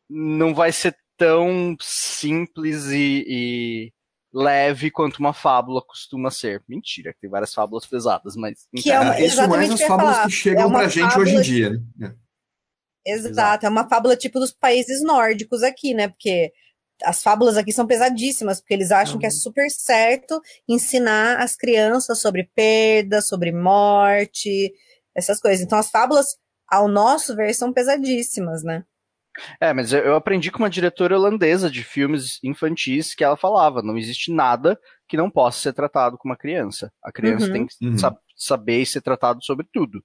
[0.10, 3.94] não vai ser tão simples e, e
[4.34, 6.64] leve quanto uma fábula costuma ser.
[6.68, 8.68] Mentira, tem várias fábulas pesadas, mas...
[8.76, 10.26] Que é uma- Ah, isso mais exatamente o as fábulas falar.
[10.28, 11.72] que chegam É pra gente hoje em dia.
[11.98, 12.16] né?
[13.06, 16.08] Exato, é uma fábula tipo dos países nórdicos aqui, né?
[16.10, 16.52] Porque
[17.04, 22.20] as fábulas aqui são pesadíssimas, porque eles acham que é super certo ensinar as crianças
[22.20, 24.72] sobre perda, sobre morte,
[25.16, 25.66] essas coisas.
[25.66, 28.84] Então as fábulas, ao nosso ver, são pesadíssimas, né?
[29.60, 33.98] É, mas eu, aprendi com uma diretora holandesa de filmes infantis que ela falava: não
[33.98, 36.92] existe nada que não possa ser tratado com uma criança.
[37.04, 37.52] A criança Uhum.
[37.54, 37.98] tem que Uhum.
[37.98, 40.04] sa- saber e ser tratado sobre tudo.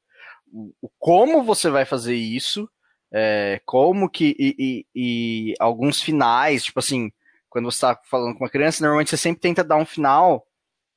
[0.53, 2.69] O, o como você vai fazer isso,
[3.13, 4.35] é, como que.
[4.39, 7.11] E, e- e alguns finais, tipo assim,
[7.49, 10.45] quando você está falando com uma criança, normalmente você sempre tenta dar um final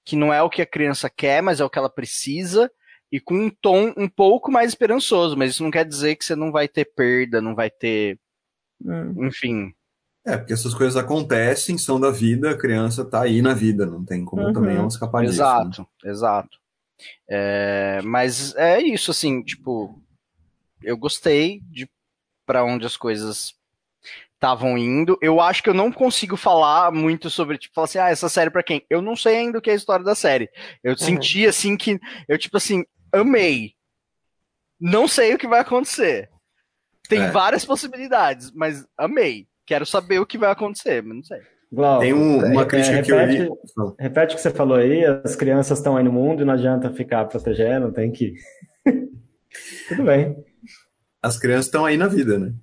[0.06, 2.71] que não é o que a criança quer, mas é o que ela precisa.
[3.12, 6.36] E com um tom um pouco mais esperançoso, mas isso não quer dizer que você
[6.36, 8.19] não vai ter perda, não vai ter
[8.84, 9.26] Hum.
[9.28, 9.74] enfim.
[10.26, 14.04] É, porque essas coisas acontecem, são da vida, a criança tá aí na vida, não
[14.04, 14.54] tem como Uhum.
[14.54, 15.38] também ela escapar disso.
[15.38, 15.46] né?
[15.46, 16.58] exato, exato.
[17.30, 20.02] É, mas é isso, assim, tipo,
[20.84, 21.90] eu gostei de
[22.46, 23.54] para onde as coisas
[24.34, 25.18] estavam indo.
[25.22, 28.50] Eu acho que eu não consigo falar muito sobre, tipo, falar assim, ah, essa série
[28.50, 28.86] pra quem?
[28.90, 30.50] Eu não sei ainda o que é a história da série.
[30.84, 33.74] Eu senti, assim, que eu, tipo assim, amei.
[34.80, 36.30] Não sei o que vai acontecer.
[37.10, 37.32] Tem É.
[37.32, 39.46] várias possibilidades, mas amei.
[39.65, 41.39] Quero saber o que vai acontecer, mas não sei.
[41.72, 43.50] Glauco, Tem um- uma é, crítica que eu repete, li.
[44.00, 46.89] repete o que você falou aí, as crianças estão aí no mundo e não adianta
[46.93, 48.34] ficar protegendo, tem que.
[49.89, 50.36] Tudo bem.
[51.22, 52.54] As crianças estão aí na vida, né?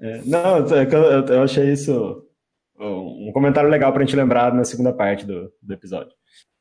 [0.00, 2.24] É, não, é eu, eu- eu achei isso
[2.80, 6.12] um comentário legal pra gente lembrar na segunda parte do, do episódio.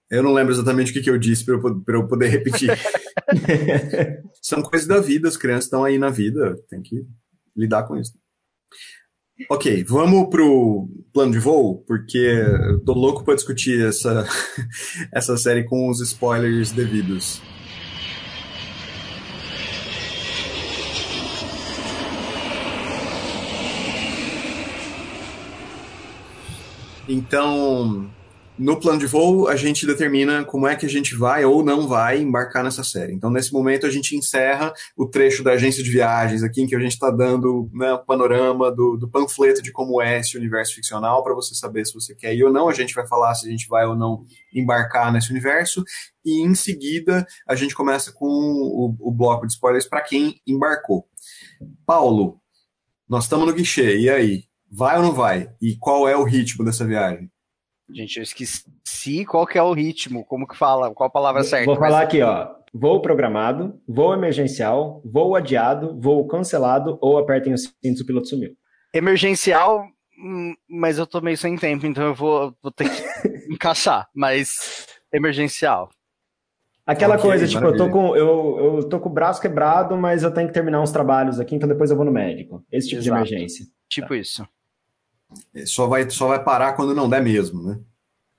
[0.09, 2.69] Eu não lembro exatamente o que, que eu disse para eu, pra eu poder repetir.
[4.41, 7.05] São coisas da vida, as crianças estão aí na vida, tem que
[7.57, 8.13] lidar com isso.
[9.49, 14.25] Ok, vamos pro plano de voo, porque eu tô louco para discutir essa,
[15.13, 17.41] essa série com os spoilers devidos.
[27.07, 28.09] Então,
[28.57, 31.87] no plano de voo, a gente determina como é que a gente vai ou não
[31.87, 33.13] vai embarcar nessa série.
[33.13, 36.75] Então, nesse momento, a gente encerra o trecho da agência de viagens aqui, em que
[36.75, 40.73] a gente está dando né, o panorama do, do panfleto de como é esse universo
[40.73, 42.67] ficcional, para você saber se você quer ir ou não.
[42.67, 45.83] A gente vai falar se a gente vai ou não embarcar nesse universo.
[46.25, 51.05] E, em seguida, a gente começa com o, o bloco de spoilers para quem embarcou.
[51.85, 52.39] Paulo,
[53.07, 54.43] nós estamos no guichê, e aí?
[54.69, 55.49] Vai ou não vai?
[55.61, 57.31] E qual é o ritmo dessa viagem?
[57.89, 61.65] Gente, eu esqueci qual que é o ritmo, como que fala, qual a palavra certa.
[61.65, 62.55] Vou mas- falar aqui, ó.
[62.73, 68.51] Voo programado, voo emergencial, voo adiado, voo cancelado ou apertem os cintos, o piloto sumiu.
[68.93, 69.85] Emergencial,
[70.21, 72.95] hum, mas eu tô meio sem tempo, então eu vou, vou ter que
[73.53, 75.89] encaixar, mas emergencial.
[76.85, 77.91] Aquela Ok, coisa, tipo, eu tô, maravilha.
[77.91, 81.39] com, eu, eu tô com o braço quebrado, mas eu tenho que terminar uns trabalhos
[81.39, 82.63] aqui, então depois eu vou no médico.
[82.71, 83.23] Esse tipo Exato.
[83.25, 83.65] de emergência.
[83.89, 84.45] Tipo isso.
[85.65, 87.79] Só vai, só vai parar quando não der mesmo, né?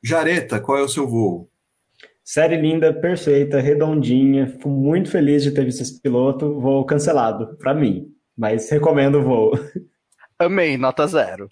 [0.02, 1.50] Jareta, qual é o seu voo?
[2.24, 4.46] Série linda, perfeita, redondinha.
[4.46, 6.60] Fico muito feliz de ter visto esse piloto.
[6.60, 8.12] Voo cancelado, pra mim.
[8.36, 9.52] Mas recomendo o voo.
[10.38, 11.48] Amei, nota zero.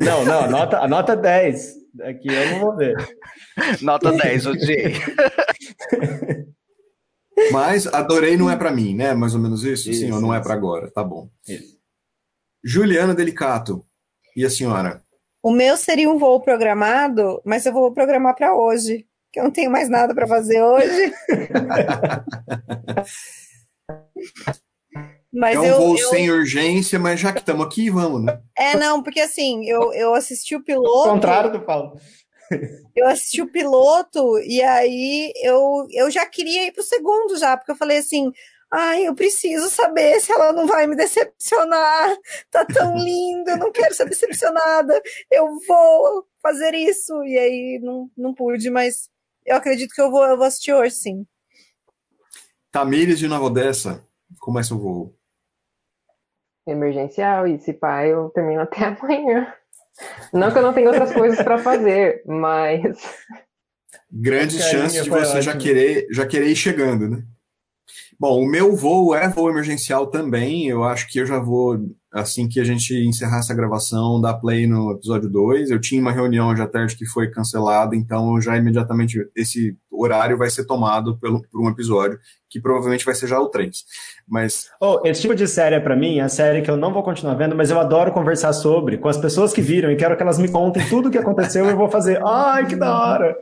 [0.00, 1.74] Não, não, a nota, a nota 10.
[2.02, 2.94] Aqui eu não vou ver.
[3.82, 4.94] Nota 10, odiei.
[7.52, 9.12] Mas adorei não é pra mim, né?
[9.12, 9.84] Mais ou menos isso?
[9.84, 11.28] Sim, Isso, ou não é pra agora, tá bom.
[11.46, 11.78] Isso.
[12.64, 13.84] Juliana Delicato.
[14.40, 15.02] E a senhora?
[15.42, 19.50] O meu seria um voo programado, mas eu vou programar para hoje, que eu não
[19.50, 21.12] tenho mais nada para fazer hoje.
[25.32, 28.40] Mas é um eu, voo eu- sem urgência, mas já que estamos aqui, vamos, né?
[28.58, 31.08] É, não, porque assim, eu, eu assisti o Ao piloto.
[31.10, 32.00] contrário do Paulo.
[32.96, 37.70] Eu assisti o piloto e aí eu, eu já queria ir pro segundo já, porque
[37.70, 38.32] eu falei assim,
[38.70, 42.16] ai, eu preciso saber se ela não vai me decepcionar.
[42.50, 45.00] Tá tão lindo, eu não quero ser decepcionada.
[45.30, 47.12] Eu vou fazer isso.
[47.24, 49.10] E aí não, não pude, mas
[49.44, 51.26] eu acredito que eu vou, eu vou assistir hoje, sim.
[52.70, 54.06] Tamires de Nova Odessa,
[54.38, 55.16] como é seu voo?
[56.66, 59.52] emergencial e se pá, eu termino até amanhã.
[60.32, 62.96] Não que eu não tenha outras coisas para fazer, mas
[64.10, 67.22] Grandes chances de você já querer, já querer ir chegando, né?
[68.20, 70.66] Bom, o meu voo é voo emergencial também.
[70.66, 71.78] Eu acho que eu já vou,
[72.12, 75.70] assim que a gente encerrar essa gravação, dar play no episódio 2.
[75.70, 80.36] Eu tinha uma reunião hoje à tarde que foi cancelada, então já imediatamente esse horário
[80.36, 82.18] vai ser tomado pelo, por um episódio,
[82.50, 83.74] que provavelmente vai ser já o 3.
[84.28, 86.92] Mas Oh, esse tipo de série é pra mim, é a série que eu não
[86.92, 90.14] vou continuar vendo, mas eu adoro conversar sobre com as pessoas que viram e quero
[90.14, 92.20] que elas me contem tudo o que aconteceu e eu vou fazer.
[92.22, 93.34] Ai, que da hora!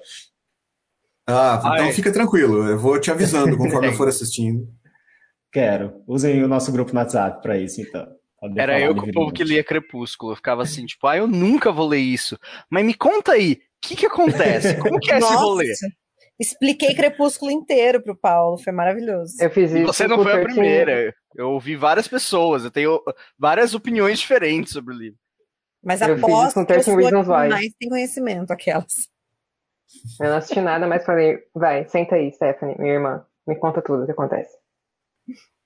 [1.29, 1.93] Ah, então Ai.
[1.93, 4.67] fica tranquilo, eu vou te avisando conforme eu for assistindo.
[5.53, 6.03] Quero.
[6.07, 8.07] Usem o nosso grupo no WhatsApp pra isso, então.
[8.41, 10.33] Podem Era eu com o povo que lia Crepúsculo.
[10.33, 12.39] Eu ficava assim, tipo, ah, eu nunca vou ler isso.
[12.71, 14.77] Mas me conta aí, o que que acontece?
[14.79, 15.73] Como que é esse Nossa, rolê?
[16.39, 19.35] expliquei Crepúsculo inteiro pro Paulo, foi maravilhoso.
[19.41, 19.87] eu fiz E isso.
[19.87, 21.15] você não foi a 13 primeira.
[21.35, 23.01] Eu ouvi várias pessoas, eu tenho
[23.39, 25.19] várias opiniões diferentes sobre o livro.
[25.83, 27.49] Mas Eu aposto que eu 13 sou a Reasons que Why.
[27.49, 28.95] mais tem conhecimento, aquelas.
[30.21, 34.03] Eu não assisti nada, mas falei, vai, senta aí, Stephanie, minha irmã, me conta tudo
[34.03, 34.57] o que acontece.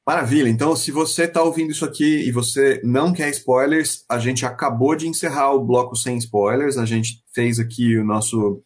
[0.06, 0.48] Maravilha.
[0.48, 4.96] Então, se você está ouvindo isso aqui e você não quer spoilers, a gente acabou
[4.96, 6.76] de encerrar o bloco sem spoilers.
[6.76, 8.60] A gente fez aqui o nosso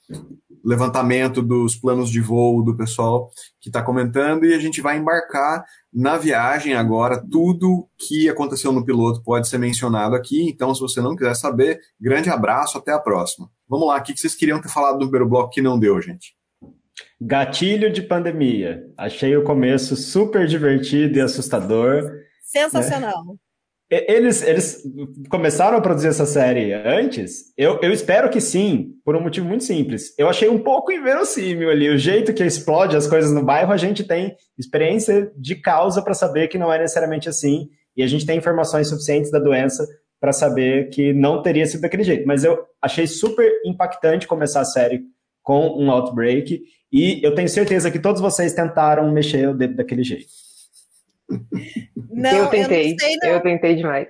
[0.65, 5.63] levantamento dos planos de voo do pessoal que está comentando e a gente vai embarcar
[5.97, 7.25] na viagem agora.
[7.31, 10.47] Tudo que aconteceu no piloto pode ser mencionado aqui.
[10.47, 13.51] Então, se você não quiser saber, grande abraço, até a próxima.
[13.67, 16.37] Vamos lá, o que vocês queriam ter falado no primeiro bloco que não deu, gente?
[17.19, 18.85] Gatilho de pandemia.
[18.97, 22.13] Achei o começo super divertido e assustador.
[22.43, 23.25] Sensacional.
[23.35, 23.46] E-
[23.89, 24.83] Eles, eles
[25.29, 27.53] começaram a produzir essa série antes?
[27.57, 30.13] Eu, eu espero que sim, por um motivo muito simples.
[30.19, 31.89] Eu achei um pouco inverossímil ali.
[31.89, 36.15] O jeito que explode as coisas no bairro, a gente tem experiência de causa para
[36.15, 37.69] saber que não é necessariamente assim.
[37.97, 39.87] E a gente tem informações suficientes da doença
[40.21, 42.27] para saber que não teria sido daquele jeito.
[42.27, 45.03] Mas eu achei super impactante começar a série
[45.43, 46.61] com um outbreak.
[46.93, 50.27] E eu tenho certeza que todos vocês tentaram mexer o dedo daquele jeito.
[52.11, 53.29] Não, eu tentei, não sei, não.
[53.31, 54.09] eu tentei demais.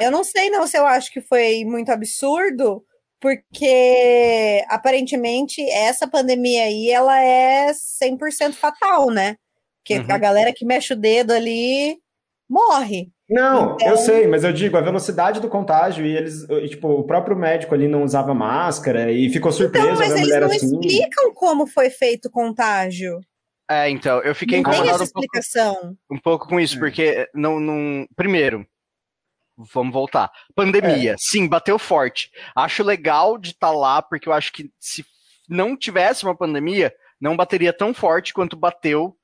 [0.00, 2.82] Eu não sei não se eu acho que foi muito absurdo,
[3.20, 9.36] porque aparentemente essa pandemia aí, ela é 100% fatal, né?
[9.82, 10.06] Porque Uhum.
[10.14, 11.96] a galera que mexe o dedo ali
[12.48, 13.08] morre.
[13.28, 16.88] Não, Então- eu sei, mas eu digo a velocidade do contágio e eles, e, tipo,
[16.88, 20.40] o próprio médico ali não usava máscara e ficou surpreso Então, mas a eles mulher
[20.42, 20.78] não assim.
[20.80, 23.20] explicam como foi feito o contágio.
[23.70, 26.62] É, então, eu fiquei Não tem essa incomodado um pouco, um pouco com É.
[26.62, 28.06] isso, porque não, não.
[28.14, 28.66] Primeiro,
[29.72, 30.30] vamos voltar.
[30.54, 31.16] Pandemia, É.
[31.18, 32.30] sim, bateu forte.
[32.54, 35.04] Acho legal de estar lá, porque eu acho que se
[35.48, 39.16] não tivesse uma pandemia, não bateria tão forte quanto bateu.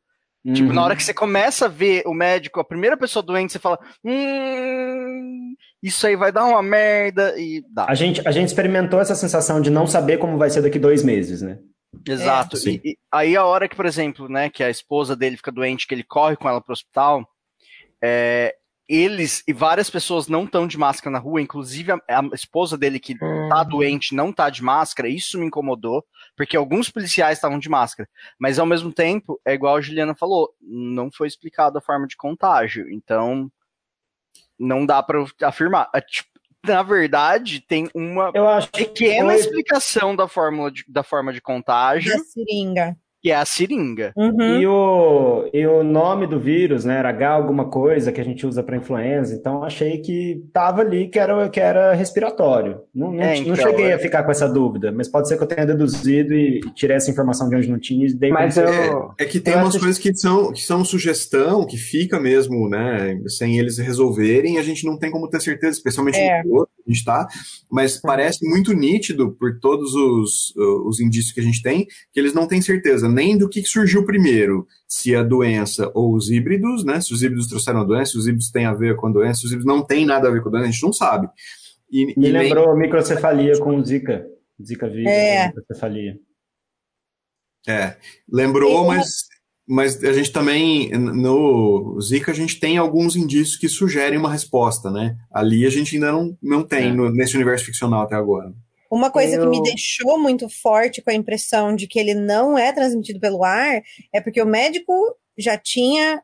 [0.54, 0.74] Tipo, Uhum.
[0.74, 3.78] na hora que você começa a ver o médico, a primeira pessoa doente, você fala:
[4.02, 7.38] Hum, isso aí vai dar uma merda.
[7.38, 7.84] E dá.
[7.86, 11.02] A gente, a gente experimentou essa sensação de não saber como vai ser daqui dois
[11.04, 11.58] meses, né?
[12.06, 12.56] Exato.
[12.56, 12.70] É.
[12.70, 15.86] E, e aí a hora que, por exemplo, né, que a esposa dele fica doente,
[15.86, 17.28] que ele corre com ela pro hospital,
[18.02, 18.54] é,
[18.88, 22.98] eles e várias pessoas não estão de máscara na rua, inclusive a, a esposa dele
[22.98, 23.16] que
[23.48, 26.04] tá doente não tá de máscara, isso me incomodou,
[26.36, 30.52] porque alguns policiais estavam de máscara, mas ao mesmo tempo, é igual a Juliana falou,
[30.60, 33.50] não foi explicado a forma de contágio, então
[34.58, 35.88] não dá pra afirmar.
[36.66, 41.40] Na verdade, tem uma Eu acho que pequena explicação da fórmula de- da forma de
[41.40, 42.96] contágio, Da seringa.
[43.22, 44.12] Que é a seringa.
[44.16, 44.60] Uhum.
[44.60, 48.46] E o, e o nome do vírus, né, era H alguma coisa que a gente
[48.46, 52.78] usa para influenza, então achei que tava ali que era, que era respiratório.
[52.94, 53.92] Não, não, É, não então, cheguei é.
[53.94, 57.10] a ficar com essa dúvida, mas pode ser que eu tenha deduzido e, tirei essa
[57.10, 59.08] informação de onde não tinha e dei Mas eu- certeza.
[59.18, 63.20] É que tem Eu umas coisas que são, que são sugestão, que fica mesmo, né,
[63.26, 66.38] sem eles resolverem, a gente não tem como ter certeza, especialmente É.
[66.38, 67.28] no piloto que a gente tá,
[67.70, 72.18] mas parece muito nítido, por todos os, uh, os indícios que a gente tem, que
[72.20, 76.84] eles não têm certeza nem do que surgiu primeiro, se a doença ou os híbridos,
[76.84, 79.12] né, se os híbridos trouxeram a doença, se os híbridos têm a ver com a
[79.12, 80.92] doença, se os híbridos não têm nada a ver com a doença, a gente não
[80.92, 81.28] sabe.
[81.90, 84.26] E, Me e nem- lembrou microcefalia com Zika.
[84.62, 85.46] Zika vírus, É.
[85.48, 86.18] microcefalia.
[87.68, 87.96] É,
[88.30, 89.06] lembrou, mas,
[89.70, 94.90] mas a gente também, no Zika, a gente tem alguns indícios que sugerem uma resposta,
[94.90, 95.16] né?
[95.32, 96.92] Ali a gente ainda não, não tem É.
[96.92, 98.52] no- nesse universo ficcional até agora.
[98.90, 102.58] Uma coisa que Eu- me deixou muito forte com a impressão de que ele não
[102.58, 103.80] é transmitido pelo ar
[104.12, 104.92] é porque o médico
[105.38, 106.20] já tinha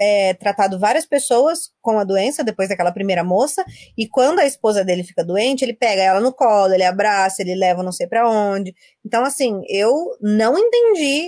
[0.00, 3.64] é, tratado várias pessoas com a doença depois daquela primeira moça,
[3.96, 7.56] e quando a esposa dele fica doente, ele pega ela no colo, ele abraça, ele
[7.56, 8.72] leva não sei pra onde.
[9.04, 11.26] Então, assim, eu não entendi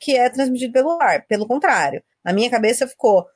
[0.00, 2.02] que é transmitido pelo ar, pelo contrário.
[2.24, 3.26] Na minha cabeça ficou,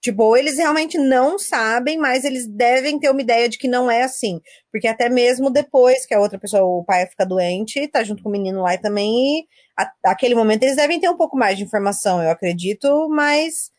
[0.00, 3.90] tipo, ou eles realmente não sabem, mas eles devem ter uma ideia de que não
[3.90, 4.40] é assim.
[4.70, 8.28] Porque até mesmo depois que a outra pessoa, o pai fica doente, tá junto com
[8.28, 9.46] o menino lá e também, e
[9.76, 13.70] a, aquele momento eles devem ter um pouco mais de informação, eu acredito, mas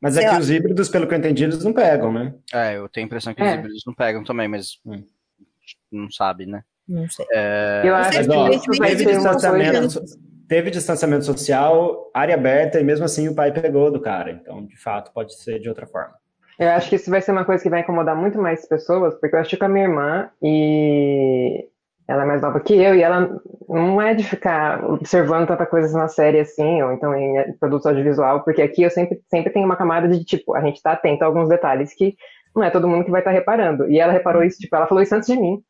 [0.00, 0.40] Mas é Sei que lá.
[0.40, 2.34] os híbridos, pelo que eu entendi, eles não pegam, né?
[2.52, 3.54] É, eu tenho a impressão que os É.
[3.54, 5.02] híbridos não pegam também, mas Hum.
[5.90, 6.62] não sabe, né?
[6.86, 7.24] não sei.
[7.82, 8.50] Eu acho Mas, que ó,
[8.86, 10.18] teve distanciamento, coisa...
[10.48, 14.30] teve distanciamento social, área aberta, e mesmo assim o pai pegou do cara.
[14.30, 16.14] Então, de fato, pode ser de outra forma.
[16.58, 19.34] Eu acho que isso vai ser uma coisa que vai incomodar muito mais pessoas, porque
[19.34, 21.68] eu acho que a minha irmã e
[22.06, 25.96] ela é mais nova que eu, e ela não é de ficar observando tanta coisa
[25.98, 29.64] na série assim, ou então em eh, produto audiovisual, porque aqui eu sempre, sempre tenho
[29.66, 32.14] uma camada de tipo, a gente tá atento a alguns detalhes que
[32.54, 33.90] não é todo mundo que vai estar reparando.
[33.90, 35.60] E ela reparou isso, tipo, ela falou isso antes de mim.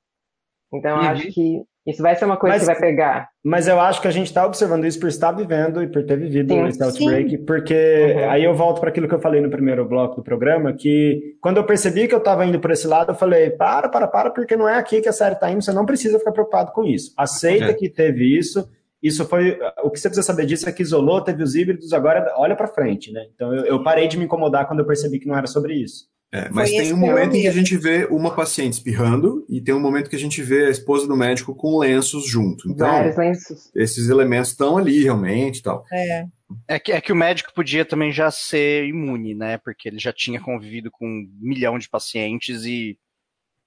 [0.72, 1.08] Então eu Uhum.
[1.08, 3.28] acho que isso vai ser uma coisa Mas- que vai pegar.
[3.44, 6.16] Mas eu acho que a gente está observando isso por estar vivendo e por ter
[6.18, 6.66] vivido Sim.
[6.66, 8.30] esse outbreak, porque Uhum.
[8.30, 11.58] aí eu volto para aquilo que eu falei no primeiro bloco do programa, que quando
[11.58, 14.56] eu percebi que eu estava indo por esse lado, eu falei, para, para, para, porque
[14.56, 17.12] não é aqui que a série está indo, você não precisa ficar preocupado com isso.
[17.18, 17.74] Aceita É.
[17.74, 18.66] que teve isso,
[19.02, 22.32] isso foi, o que você precisa saber disso é que isolou, teve os híbridos, agora
[22.38, 23.26] olha para frente, né?
[23.34, 26.06] Então eu, eu parei de me incomodar quando eu percebi que não era sobre isso.
[26.34, 29.60] É, mas Foi tem um momento em que a gente vê uma paciente espirrando e
[29.60, 32.68] tem um momento que a gente vê a esposa do médico com lenços junto.
[32.68, 33.70] Então, Vários lenços.
[33.72, 35.84] esses elementos estão ali realmente e tal.
[35.92, 36.26] É.
[36.66, 39.58] É que, é que o médico podia também já ser imune, né?
[39.58, 42.98] Porque ele já tinha convivido com um milhão de pacientes e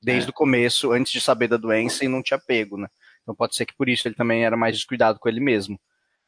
[0.03, 0.29] desde É.
[0.29, 2.87] o começo, antes de saber da doença, e não tinha pego, né?
[3.23, 5.79] Então pode ser que por isso ele também era mais descuidado com ele mesmo.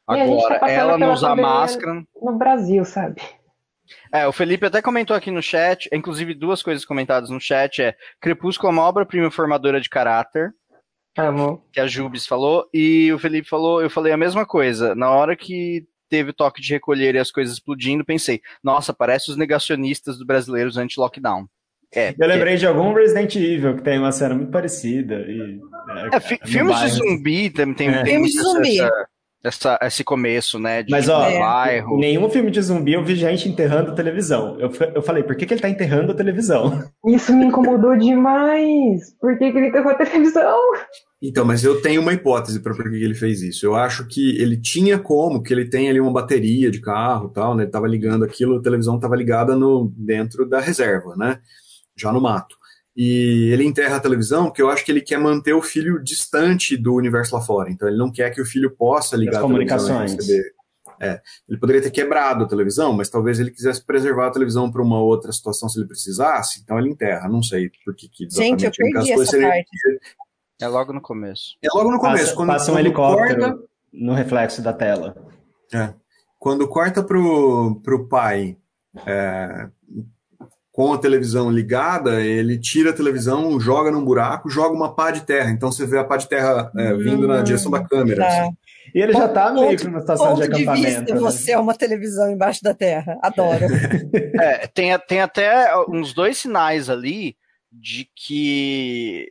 [0.06, 2.02] Tá Agora, passando ela não usar máscara.
[2.20, 3.20] No Brasil, sabe?
[4.12, 7.94] É, o Felipe até comentou aqui no chat, inclusive duas coisas comentadas no chat é
[8.20, 10.52] Crepúsculo é uma obra-prima formadora de caráter,
[11.18, 11.64] Amo.
[11.72, 14.94] que a Jubes falou, e o Felipe falou, eu falei a mesma coisa.
[14.94, 19.30] Na hora que teve o toque de recolher e as coisas explodindo, pensei, nossa, parece
[19.30, 21.46] os negacionistas do brasileiros anti-lockdown.
[21.92, 25.16] É, Eu lembrei de algum Resident Evil que tem uma cena muito parecida.
[25.28, 25.58] E,
[25.90, 26.04] É,
[26.40, 28.04] no filmes de zumbi tem, tem, É.
[28.04, 28.80] Filmes de zumbi.
[28.80, 29.08] essa-
[29.42, 30.82] essa- esse começo, né?
[30.82, 31.38] De Mas, ó, É.
[31.38, 31.96] bairro.
[31.96, 34.58] Em nenhum filme de zumbi eu vi gente enterrando televisão.
[34.60, 36.82] Eu, eu falei, por que, que ele tá enterrando a televisão?
[37.06, 39.14] Isso me incomodou demais.
[39.20, 40.58] Por que, que ele enterrou a televisão?
[41.22, 43.66] Então, mas eu tenho uma hipótese para por que que ele fez isso.
[43.66, 47.34] Eu acho que ele tinha como, que ele tem ali uma bateria de carro e
[47.34, 47.64] tal, né?
[47.64, 51.38] Ele tava ligando aquilo, a televisão estava ligada no, dentro da reserva, né?
[51.96, 52.56] Já no mato.
[52.96, 56.76] E ele enterra a televisão porque eu acho que ele quer manter o filho distante
[56.76, 57.70] do universo lá fora.
[57.70, 60.28] Então ele não quer que o filho possa ligar Das a televisão e comunicações.
[61.02, 61.18] É,
[61.48, 65.00] ele poderia ter quebrado a televisão, mas talvez ele quisesse preservar a televisão para uma
[65.00, 67.26] outra situação se ele precisasse, então ele enterra.
[67.26, 69.68] Não sei por que, que Gente, eu ele perdi essa parte.
[70.60, 71.56] É logo no começo.
[71.62, 72.24] É logo no começo.
[72.24, 73.64] Passa, quando, passa um quando helicóptero corta-
[73.94, 75.16] no reflexo da tela.
[75.72, 75.94] É.
[76.38, 78.58] Quando corta pro, pro pai
[79.06, 79.68] é,
[80.72, 85.22] com a televisão ligada, ele tira a televisão, joga num buraco, joga uma pá de
[85.22, 85.50] terra.
[85.50, 88.22] Então você vê a pá de terra é, vindo na Hum, direção da câmera.
[88.22, 88.28] Tá.
[88.42, 88.56] assim.
[88.94, 90.86] E ele já tá meio que numa situação de Ponto de acampamento.
[91.00, 91.20] vista, né?
[91.20, 93.18] você é uma televisão embaixo da terra.
[93.22, 93.66] Adoro.
[94.40, 97.36] É, tem, tem até uns dois sinais ali
[97.70, 99.28] de que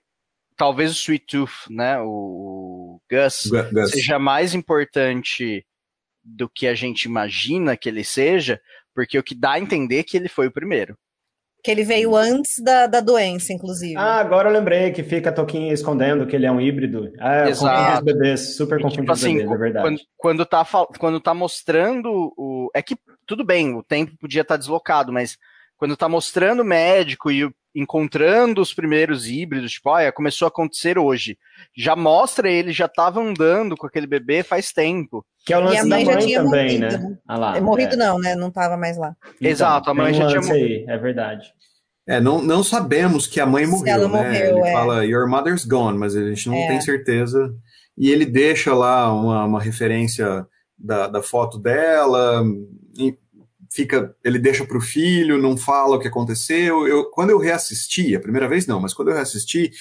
[0.56, 3.92] talvez o Sweet Tooth, né, o Gus, Gu- Gus.
[3.92, 5.66] seja mais importante
[6.24, 8.60] do que a gente imagina que ele seja,
[8.94, 10.98] porque o que dá a entender é que ele foi o primeiro.
[11.64, 13.98] Que ele veio antes da, da doença, inclusive.
[13.98, 17.12] Ah, agora eu lembrei que fica a Toquinha escondendo que ele é um híbrido.
[17.20, 17.76] Ah, eu Exato.
[17.76, 19.86] confundi os bebês, super E, confundi tipo os assim, bebês, é verdade.
[19.86, 20.66] quando, quando, tá,
[20.98, 22.70] quando tá mostrando o.
[22.74, 22.96] É que
[23.26, 25.38] tudo bem, o tempo podia estar deslocado, mas
[25.80, 31.00] quando tá mostrando o médico e encontrando os primeiros híbridos, tipo, olha, começou a acontecer
[31.00, 31.38] hoje.
[31.76, 35.26] Já mostra ele, já tava andando com aquele bebê faz tempo.
[35.46, 37.10] Que é o E lance a da mãe já mãe tinha também, morrido, né?
[37.10, 37.18] né?
[37.28, 37.98] Ah lá, É morrido é.
[37.98, 38.36] não, né?
[38.36, 39.16] Não tava mais lá.
[39.36, 41.54] Então, Exato, a mãe já tinha lance aí, é verdade.
[42.08, 44.24] É, não, não sabemos que a mãe Se morreu, ela né?
[44.24, 44.74] morreu, ele é.
[44.74, 46.68] fala, your mother's gone, mas a gente não É.
[46.68, 47.54] tem certeza.
[47.98, 50.46] E ele deixa lá uma, uma referência
[50.78, 52.44] da, da foto dela,
[52.98, 53.16] e
[53.72, 56.88] fica, ele deixa para o filho, não fala o que aconteceu.
[56.88, 59.72] Eu, quando eu reassisti, a primeira vez não, mas quando eu reassisti,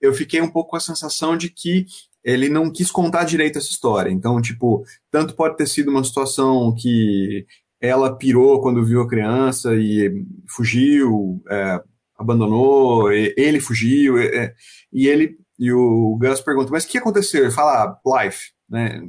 [0.00, 1.86] eu fiquei um pouco com a sensação de que
[2.24, 4.10] ele não quis contar direito essa história.
[4.10, 7.46] Então, tipo, tanto pode ter sido uma situação que
[7.80, 11.82] ela pirou quando viu a criança e fugiu, é,
[12.18, 14.54] abandonou, e- ele fugiu, e, é,
[14.92, 17.42] e ele e o Gus pergunta, mas o que aconteceu?
[17.44, 19.02] Ele fala, ah, life, né?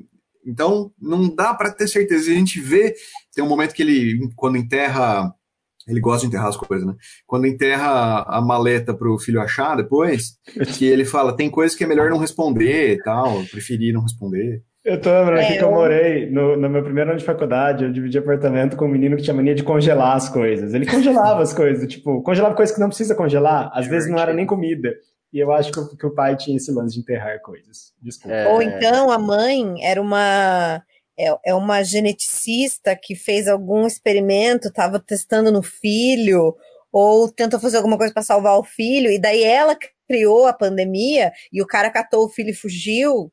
[0.45, 2.29] Então, não dá para ter certeza.
[2.29, 2.93] A gente vê,
[3.35, 5.33] tem um momento que ele, quando enterra,
[5.87, 6.95] ele gosta de enterrar as coisas, né?
[7.27, 10.37] Quando enterra a maleta pro filho achar depois,
[10.77, 14.01] que ele fala, tem coisas que é melhor não responder e tal, eu preferi não
[14.01, 14.63] responder.
[14.83, 17.25] Eu tô lembrando É, aqui que eu eu- morei no, no meu primeiro ano de
[17.25, 20.73] faculdade, eu dividi apartamento com um menino que tinha mania de congelar as coisas.
[20.75, 24.31] Ele congelava as coisas, tipo, congelava coisas que não precisa congelar, às vezes não era
[24.33, 24.93] nem comida.
[25.33, 27.93] E eu acho que, o- que o pai tinha esse lance de enterrar coisas.
[28.01, 28.35] Desculpa.
[28.37, 30.81] É, Ou então a mãe era uma
[31.17, 36.55] é, é uma geneticista que fez algum experimento, estava testando no filho,
[36.91, 41.31] ou tentou fazer alguma coisa para salvar o filho, e daí ela criou a pandemia
[41.51, 43.31] e o cara catou o filho e fugiu.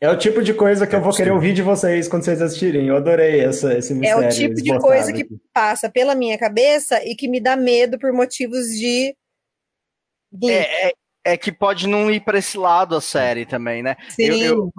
[0.00, 2.86] É o tipo de coisa que eu vou querer ouvir de vocês quando vocês assistirem.
[2.86, 4.26] Eu adorei essa, esse É mistério.
[4.26, 5.40] o tipo de coisa que aqui.
[5.52, 9.16] passa pela minha cabeça e que me dá medo por motivos de
[10.32, 10.54] glitch.
[10.54, 10.92] É, é,
[11.24, 13.96] é que pode não ir pra esse lado a série também, né?
[14.10, 14.22] Sim.
[14.24, 14.72] eu- eu-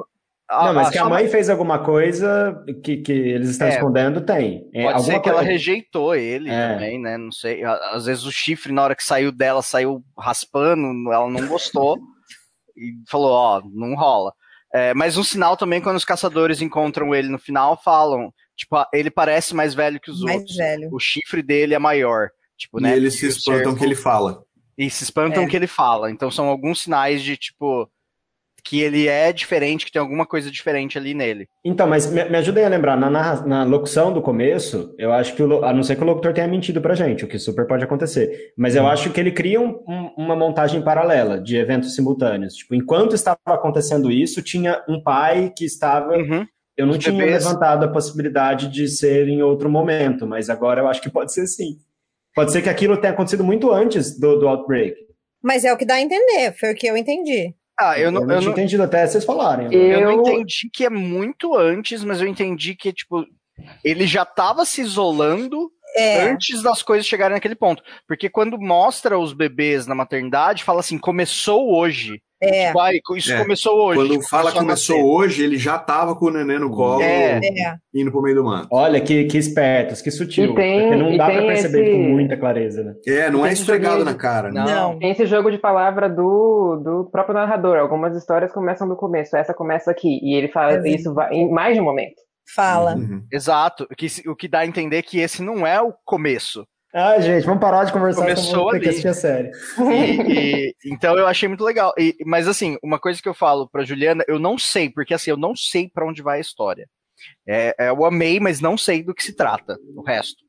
[0.50, 3.72] Não, mas a- que a mãe fez alguma coisa que, que eles estão É.
[3.76, 4.68] escondendo, tem.
[4.74, 6.74] É, Pode alguma ser que ela coisa- rejeitou ele É.
[6.74, 7.18] também, né?
[7.18, 7.64] Não sei.
[7.64, 11.98] Às vezes o chifre, na hora que saiu dela, saiu raspando, ela não gostou
[12.76, 14.34] e falou: Ó, não rola.
[14.74, 18.88] É, mas um sinal também, quando os caçadores encontram ele no final, falam: Tipo, ah,
[18.94, 20.58] ele parece mais velho que os mais outros.
[20.58, 20.90] velho.
[20.92, 22.30] O chifre dele é maior.
[22.58, 22.96] Tipo, E né?
[22.98, 24.44] eles se espantam cerco- que ele fala.
[24.78, 25.48] E se espantam É.
[25.48, 26.12] que ele fala.
[26.12, 27.90] Então são alguns sinais de, tipo,
[28.64, 31.48] que ele é diferente, que tem alguma coisa diferente ali nele.
[31.64, 35.36] Então, mas me, me ajudem a lembrar, na, narra- na locução do começo, eu acho
[35.36, 37.66] que, o, a não ser que o locutor tenha mentido pra gente, o que super
[37.68, 41.96] pode acontecer, mas eu acho que ele cria um- um- uma montagem paralela de eventos
[41.96, 42.54] simultâneos.
[42.56, 46.16] Tipo, enquanto estava acontecendo isso, tinha um pai que estava.
[46.18, 46.46] Uhum.
[46.78, 47.44] Eu não Os tinha bebês.
[47.44, 51.46] levantado a possibilidade de ser em outro momento, mas agora eu acho que pode ser
[51.46, 51.76] sim.
[52.34, 54.96] Pode ser que aquilo tenha acontecido muito antes do, do outbreak.
[55.44, 57.54] Mas é o que dá a entender, foi o que eu entendi.
[57.80, 59.74] Ah, eu não, eu tinha não, entendido até vocês falarem.
[59.74, 63.26] eu não Eu- entendi que é muito antes, mas eu entendi que, tipo,
[63.84, 67.82] ele já tava se isolando É, antes das coisas chegarem naquele ponto.
[68.08, 72.22] Porque quando mostra os bebês na maternidade, fala assim, começou hoje.
[72.42, 73.42] É, Tipo, ai, isso É.
[73.42, 74.00] começou hoje.
[74.00, 75.04] Quando fala começou nascer.
[75.06, 77.38] hoje, ele já tava com o neném no colo, É.
[77.40, 77.76] é.
[77.94, 78.68] indo pro meio do mato.
[78.72, 80.52] Olha que, que espertos, que sutil.
[80.52, 82.94] E tem- não dá pra tem perceber esse- com muita clareza, né?
[83.08, 84.64] É, não é esfregado joguinho na de- cara, né?
[84.66, 84.98] Não.
[85.00, 87.78] Tem esse jogo de palavra do, do próprio narrador.
[87.78, 90.20] Algumas histórias começam do começo, essa começa aqui.
[90.24, 90.90] E ele fala É.
[90.90, 92.16] isso vai- em mais de um momento.
[92.56, 92.96] Fala.
[92.96, 93.24] Uhum.
[93.32, 93.84] Exato.
[93.92, 96.66] O que, o que dá a entender que esse não é o começo.
[96.94, 99.52] Ah, gente, vamos parar de conversar Começou ter que assistir a série.
[99.94, 100.22] E-
[100.74, 101.94] e- então eu achei muito legal.
[101.98, 105.30] E- mas assim, uma coisa que eu falo pra Juliana, eu não sei, porque assim,
[105.30, 106.88] eu não sei pra onde vai a história.
[107.48, 110.44] É, é, eu amei, mas não sei do que se trata, o resto.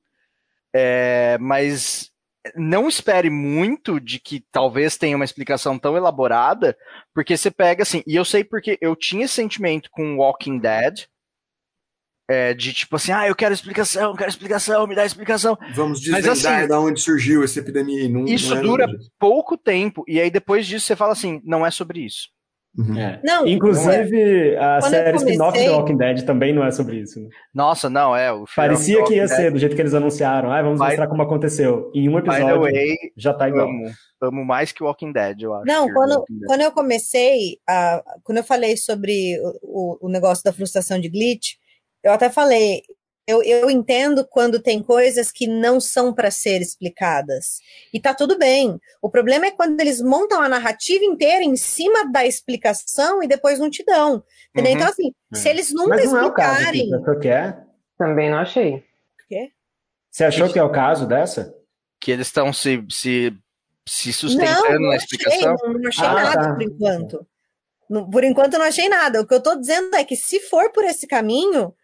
[0.74, 2.10] É, mas
[2.56, 6.74] não espere muito de que talvez tenha uma explicação tão elaborada,
[7.14, 11.00] porque você pega assim, e eu sei porque eu tinha esse sentimento com Walking Dead,
[12.30, 15.58] é, de tipo assim, ah, eu quero explicação, quero explicação, me dá explicação.
[15.74, 18.04] Vamos Mas, desvendar assim, da onde surgiu essa epidemia.
[18.04, 21.12] e Não, Isso não é dura nada pouco tempo, e aí depois disso você fala
[21.12, 22.28] assim, não é sobre isso.
[22.78, 22.96] Uhum.
[22.96, 23.20] É.
[23.24, 27.20] Não, Inclusive, a Quando série spin-off comecei- do Walking Dead também não é sobre isso.
[27.20, 27.28] Né?
[27.52, 28.30] Nossa, não, é.
[28.30, 30.52] O Parecia que ia Walking ser, do jeito que eles anunciaram.
[30.52, 31.90] Ah, vamos By- mostrar como aconteceu.
[31.92, 32.26] Em um Dead.
[32.28, 33.68] Episódio, way, já tá igual.
[33.68, 33.90] amo.
[34.22, 35.66] Amo mais que Walking Dead, eu acho.
[35.66, 36.46] Não, quando, Dead.
[36.46, 41.08] quando eu comecei, a, quando eu falei sobre o, o, o negócio da frustração de
[41.08, 41.54] glitch,
[42.02, 42.82] eu até falei,
[43.26, 47.60] eu, eu entendo quando tem coisas que não são para ser explicadas.
[47.92, 48.80] E tá tudo bem.
[49.00, 53.58] O problema é quando eles montam a narrativa inteira em cima da explicação e depois
[53.58, 54.22] não te dão.
[54.50, 54.72] Entendeu?
[54.72, 54.78] Uhum.
[54.78, 57.20] Então, assim, se eles nunca Mas não é o caso explicarem.
[57.20, 57.56] Que é?
[57.96, 58.82] Também não achei.
[60.10, 61.54] Você achou que é o caso dessa?
[62.00, 63.30] que eles estão se, se,
[63.86, 65.54] se sustentando não, na achei, explicação?
[65.62, 66.54] não, não achei Ah, nada tá.
[66.54, 67.26] por enquanto.
[67.90, 69.20] Não- Por enquanto eu não achei nada.
[69.20, 71.74] O que eu tô dizendo é que se for por esse caminho,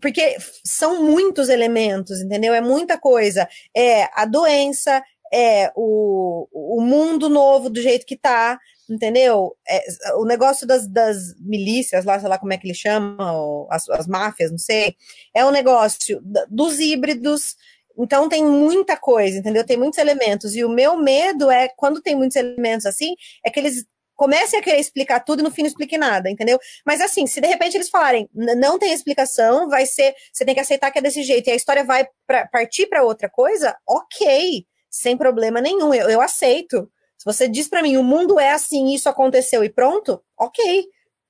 [0.00, 2.52] porque são muitos elementos, entendeu?
[2.54, 3.48] É muita coisa.
[3.76, 5.02] É a doença,
[5.32, 8.58] é o, o mundo novo do jeito que tá,
[8.88, 9.56] entendeu?
[9.68, 9.82] É,
[10.16, 14.06] o negócio das, das milícias lá, sei lá como é que eles chamam, as, as
[14.06, 14.96] máfias, não sei.
[15.34, 17.56] É o negócio da- dos híbridos.
[17.98, 19.64] Então tem muita coisa, entendeu?
[19.64, 20.54] Tem muitos elementos.
[20.56, 23.14] E o meu medo é, quando tem muitos elementos assim,
[23.44, 23.84] é que eles
[24.20, 26.58] comecem a querer explicar tudo e no fim não explique nada, entendeu?
[26.84, 30.52] Mas assim, se de repente eles falarem, "N- não tem explicação, vai ser, você tem
[30.54, 33.74] que aceitar que é desse jeito, e a história vai pra, partir para outra coisa,
[33.88, 36.86] ok, sem problema nenhum, eu, eu aceito.
[37.16, 40.84] Se você diz para mim, o mundo é assim, isso aconteceu e pronto, ok.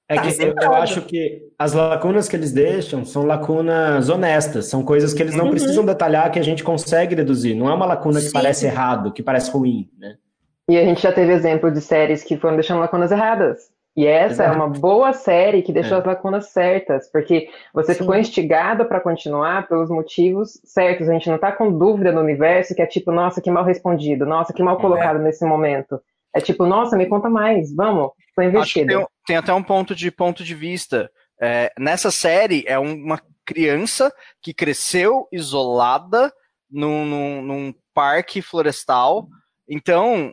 [0.08, 4.66] É Tá que eu, eu acho que as lacunas que eles deixam são lacunas honestas,
[4.66, 5.50] são coisas que eles não Uhum.
[5.52, 7.54] precisam detalhar, que a gente consegue deduzir.
[7.54, 8.32] Não é uma lacuna que Sim.
[8.32, 10.16] parece errado, que parece ruim, né?
[10.70, 13.58] E a gente já teve exemplo de séries que foram deixando lacunas erradas.
[13.96, 14.56] E essa é Exato.
[14.56, 16.00] uma boa série que deixou É.
[16.00, 17.98] as lacunas certas, porque você Sim.
[17.98, 21.08] ficou instigado para continuar pelos motivos certos.
[21.08, 24.24] A gente não tá com dúvida no universo que é tipo, nossa, que mal respondido,
[24.24, 26.00] nossa, que mal colocado nesse momento.
[26.32, 28.86] É tipo, nossa, me conta mais, vamos, tô investido.
[28.86, 31.10] tem, tem até um ponto de ponto de vista.
[31.42, 36.32] É, nessa série é uma criança que cresceu isolada
[36.70, 39.26] num, num, num parque florestal.
[39.68, 40.32] Então,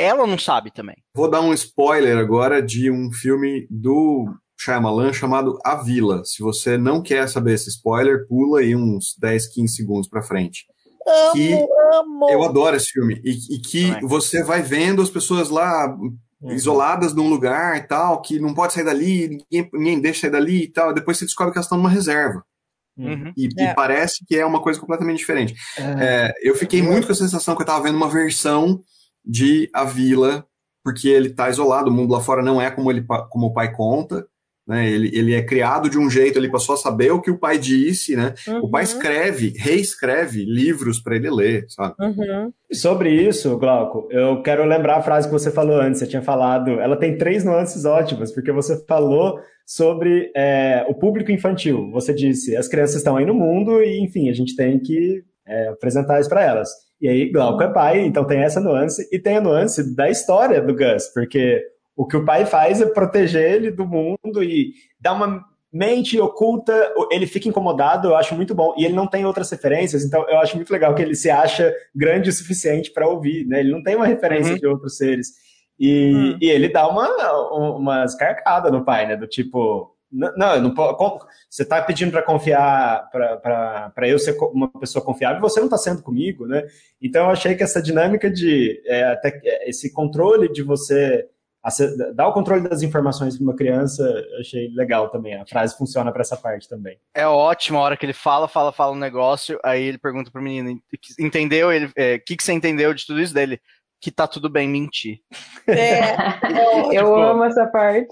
[0.00, 0.96] ela não sabe também.
[1.14, 4.26] Vou dar um spoiler agora de um filme do
[4.58, 6.22] Shyamalan chamado A Vila.
[6.24, 10.64] Se você não quer saber esse spoiler, pula aí uns 10, 15 segundos pra frente.
[11.06, 11.52] Amo, Que
[11.94, 12.30] amo.
[12.30, 13.20] Eu adoro esse filme.
[13.24, 14.06] E, e que Também.
[14.08, 15.96] você vai vendo as pessoas lá
[16.42, 20.64] isoladas num lugar e tal, que não pode sair dali, ninguém, ninguém deixa sair dali
[20.64, 20.92] e tal.
[20.94, 22.42] Depois você descobre que elas estão numa reserva.
[22.96, 23.32] Uhum.
[23.36, 23.74] E, e É.
[23.74, 25.54] parece que é uma coisa completamente diferente.
[25.78, 25.82] É.
[26.28, 28.82] É, eu fiquei muito com a sensação que eu tava vendo uma versão
[29.30, 30.44] de A Vila,
[30.82, 33.72] porque ele tá isolado, o mundo lá fora não é como, ele, como o pai
[33.72, 34.26] conta.
[34.66, 34.88] Né?
[34.88, 37.58] Ele, ele é criado de um jeito, ele passou a saber o que o pai
[37.58, 38.34] disse, né?
[38.62, 41.94] O pai Uhum, escreve, reescreve livros para ele ler, sabe?
[41.98, 42.52] uhum.
[42.72, 45.98] Sobre isso, Glauco, eu quero lembrar a frase que você falou antes.
[45.98, 51.32] Você tinha falado, ela tem três nuances ótimas, porque você falou sobre é, o público
[51.32, 51.90] infantil.
[51.90, 55.68] Você disse, as crianças estão aí no mundo e, enfim, a gente tem que é,
[55.68, 56.70] apresentar isso para elas.
[57.00, 60.60] E aí, Glauco é pai, então tem essa nuance e tem a nuance da história
[60.60, 61.62] do Gus, porque
[61.96, 65.42] o que o pai faz é proteger ele do mundo e dar uma
[65.72, 68.74] mente oculta, ele fica incomodado, eu acho muito bom.
[68.76, 71.72] E ele não tem outras referências, então eu acho muito legal que ele se acha
[71.94, 73.60] grande o suficiente para ouvir, né?
[73.60, 74.58] Ele não tem uma referência Uhum.
[74.58, 75.28] de outros seres.
[75.78, 76.38] E, Hum.
[76.40, 77.08] e ele dá uma,
[77.76, 79.16] umas carcadas no pai, né?
[79.16, 84.36] Do tipo, não, não, eu não como- você tá pedindo para confiar, para eu ser
[84.52, 86.64] uma pessoa confiável, e você não tá sendo comigo, né?
[87.00, 91.26] Então eu achei que essa dinâmica de, é, até, é, esse controle de você
[92.14, 95.34] dar o controle das informações para uma criança, eu achei legal também.
[95.34, 96.98] A frase funciona para essa parte também.
[97.14, 100.40] É ótimo a hora que ele fala, fala, fala um negócio, aí ele pergunta pro
[100.40, 100.80] menino,
[101.18, 101.70] entendeu?
[101.70, 103.60] Ele, é, o que, que você entendeu de tudo isso dele?
[104.00, 105.20] Que tá tudo bem mentir.
[105.68, 106.14] É,
[106.96, 108.08] Eu Tipo, amo essa parte.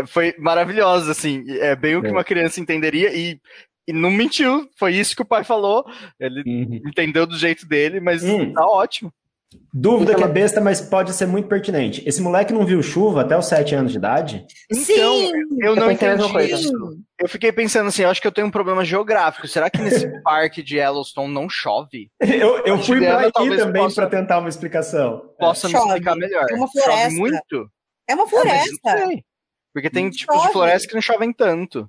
[0.00, 1.44] É, Foi maravilhoso, assim.
[1.60, 2.12] É bem o que É.
[2.12, 3.40] uma criança entenderia e,
[3.88, 4.68] e não mentiu.
[4.78, 5.84] Foi isso que o pai falou.
[6.20, 6.42] Ele
[6.86, 8.52] entendeu do jeito dele, mas Hum.
[8.52, 9.12] tá ótimo.
[9.72, 12.02] Dúvida Então- que é besta, mas pode ser muito pertinente.
[12.06, 14.44] Esse moleque não viu chuva até os 7 anos de idade?
[14.72, 15.30] Sim,
[15.62, 16.54] Eu não a mesma entendi coisa.
[16.56, 16.72] isso.
[17.18, 19.46] Eu fiquei pensando assim, eu acho que eu tenho um problema geográfico.
[19.46, 22.10] Será que nesse parque de Yellowstone não chove?
[22.20, 25.22] Eu, eu fui aí talvez também possa- para tentar uma explicação.
[25.38, 25.88] Possa me Chove.
[25.88, 26.46] explicar melhor.
[26.50, 27.10] É uma Chove floresta.
[27.18, 27.70] muito?
[28.08, 28.70] é uma Ah, eu floresta.
[28.96, 29.24] não sei.
[29.76, 30.52] Porque tem tipos de Chove.
[30.54, 31.86] florestas que não chovem tanto.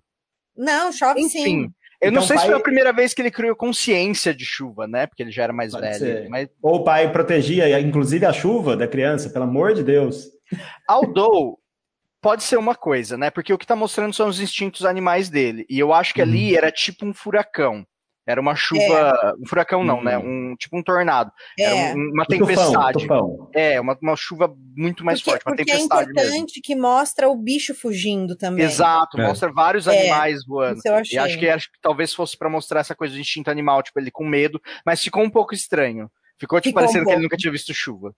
[0.58, 1.30] Não, chove Enfim.
[1.44, 1.70] sim.
[2.02, 4.44] Eu não Então, sei se pai- foi a primeira vez que ele criou consciência de
[4.44, 5.08] chuva, né?
[5.08, 5.98] Porque ele já era mais Pode velho.
[5.98, 6.28] ser.
[6.30, 10.26] Mas Ou o pai protegia, inclusive, a chuva da criança, pelo amor de Deus.
[10.88, 11.58] Although,
[12.22, 13.30] pode ser uma coisa, né?
[13.30, 15.66] Porque o que tá mostrando são os instintos animais dele.
[15.70, 16.58] E eu acho que ali Uhum.
[16.58, 17.86] era tipo um furacão.
[18.28, 19.36] Era uma chuva.
[19.42, 20.04] Um furacão não, Uhum.
[20.04, 20.18] né?
[20.18, 21.32] Um, tipo um tornado.
[21.58, 21.64] É.
[21.64, 23.00] Era um- uma O tufão, tempestade.
[23.00, 23.50] tufão.
[23.56, 26.28] É, uma, uma chuva muito mais porque, forte, uma porque é tempestade mesmo.
[26.36, 28.66] importante que mostra o bicho fugindo também.
[28.66, 29.26] Exato, É.
[29.26, 30.78] mostra vários É, animais voando.
[30.80, 31.16] Isso eu achei.
[31.16, 33.98] E acho que, acho que talvez fosse pra mostrar essa coisa do instinto animal, tipo,
[34.00, 36.12] ele com medo, mas ficou um pouco estranho.
[36.40, 38.14] Ficou, tipo, Ficou um parecendo que ele nunca tinha visto chuva.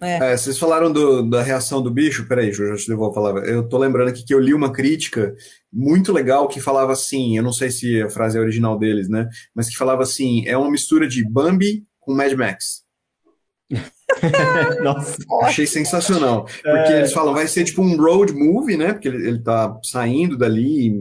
[0.00, 2.26] É, vocês falaram do- da reação do bicho.
[2.28, 3.46] Peraí, Ju, já te devolvo a palavra.
[3.46, 5.34] Eu tô lembrando aqui que eu li uma crítica
[5.72, 9.28] muito legal que falava assim: eu não sei se a frase é original deles, né?
[9.54, 12.82] Mas que falava assim: é uma mistura de Bambi com Mad Max.
[14.82, 15.16] Nossa.
[15.42, 16.44] Achei sensacional.
[16.44, 16.98] Porque É.
[16.98, 18.92] eles falam, vai ser tipo um road movie, né?
[18.92, 20.92] Porque ele, ele tá saindo dali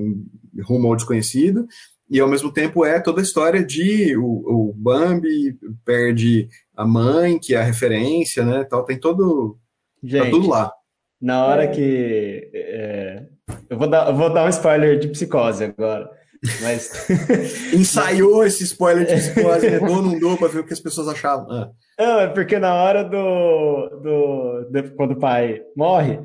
[0.64, 1.68] rumo ao desconhecido.
[2.12, 7.40] E ao mesmo tempo é toda a história de o, o Bambi perde a mãe,
[7.40, 8.66] que é a referência, né?
[8.66, 9.58] Tal, tem todo.
[10.04, 10.74] Gente, tá tudo lá.
[11.22, 12.52] Na hora que.
[12.54, 13.24] É,
[13.70, 16.12] eu, vou dar, eu vou dar um spoiler de psicose agora.
[16.62, 16.92] Mas.
[17.72, 19.80] Ensaiou esse spoiler de psicose, né?
[19.80, 21.50] Dou não dou pra ver o que as pessoas achavam.
[21.50, 21.70] Ah.
[21.98, 24.96] Não, é porque na hora do, do, do.
[24.98, 26.20] Quando o pai morre,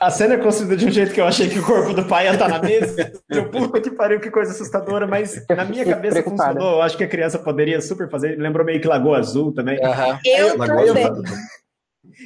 [0.00, 2.26] a cena é construída de um jeito que eu achei que o corpo do pai
[2.26, 3.12] ia estar na mesa.
[3.28, 6.72] Eu, puta que pariu, que coisa assustadora, mas na minha cabeça funcionou.
[6.76, 8.38] Eu acho que a criança poderia super fazer.
[8.38, 9.78] Lembrou meio que Lagoa Azul também.
[9.78, 10.18] Uhum.
[10.24, 10.86] Eu, também.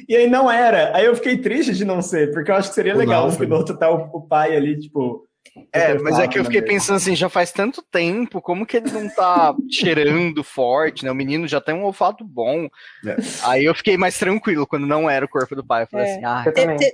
[0.07, 0.95] E aí não era.
[0.95, 3.73] Aí eu fiquei triste de não ser, porque eu acho que seria legal no piloto
[3.73, 5.25] estar o, o pai ali, tipo,
[5.73, 8.91] é, mas é que eu fiquei pensando assim, já faz tanto tempo, como que ele
[8.91, 11.11] não tá cheirando forte, né?
[11.11, 12.65] O menino já tem um olfato bom.
[13.05, 13.15] É.
[13.43, 15.83] Aí eu fiquei mais tranquilo quando não era o corpo do pai.
[15.83, 16.11] Eu falei é.
[16.11, 16.43] assim, ah,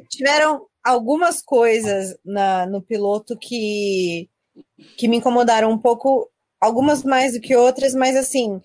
[0.09, 4.29] tiveram algumas coisas na, no piloto que,
[4.97, 6.29] que me incomodaram um pouco,
[6.61, 8.61] algumas mais do que outras, mas assim,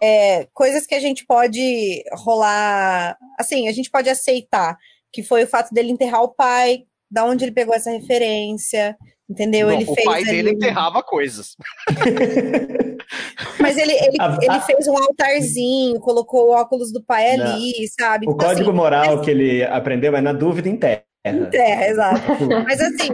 [0.00, 4.76] é, coisas que a gente pode rolar, assim, a gente pode aceitar,
[5.12, 8.96] que foi o fato dele enterrar o pai, da onde ele pegou essa referência,
[9.32, 9.68] Entendeu?
[9.68, 11.56] Bom, ele o fez pai dele enterrava coisas.
[13.58, 17.46] Mas ele, ele, ele fez um altarzinho, colocou o óculos do pai Não.
[17.46, 18.26] ali, sabe?
[18.26, 19.24] O então, código assim, moral mas...
[19.24, 21.02] que ele aprendeu é na dúvida em terra.
[21.24, 22.20] Em terra, exato.
[22.66, 23.08] mas assim,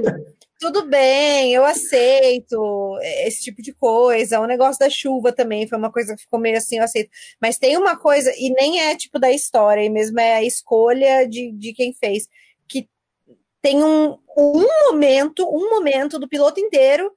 [0.59, 4.41] tudo bem, eu aceito esse tipo de coisa.
[4.41, 7.11] O negócio da chuva também foi uma coisa que ficou meio assim, eu aceito.
[7.41, 11.29] Mas tem uma coisa, e nem é tipo da história, e mesmo é a escolha
[11.29, 12.27] de, de quem fez
[13.63, 17.13] tem um, um momento, um momento do piloto inteiro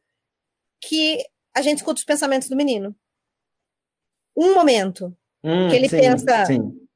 [0.81, 1.23] que
[1.55, 2.95] a gente escuta os pensamentos do menino.
[4.35, 5.15] Um momento.
[5.43, 6.45] Hum, que ele sim, pensa.
[6.45, 6.87] Sim.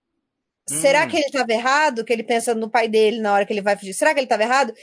[0.68, 1.08] Será hum.
[1.10, 2.04] que ele estava errado?
[2.04, 3.94] Que ele pensa no pai dele na hora que ele vai fugir.
[3.94, 4.74] Será que ele estava errado?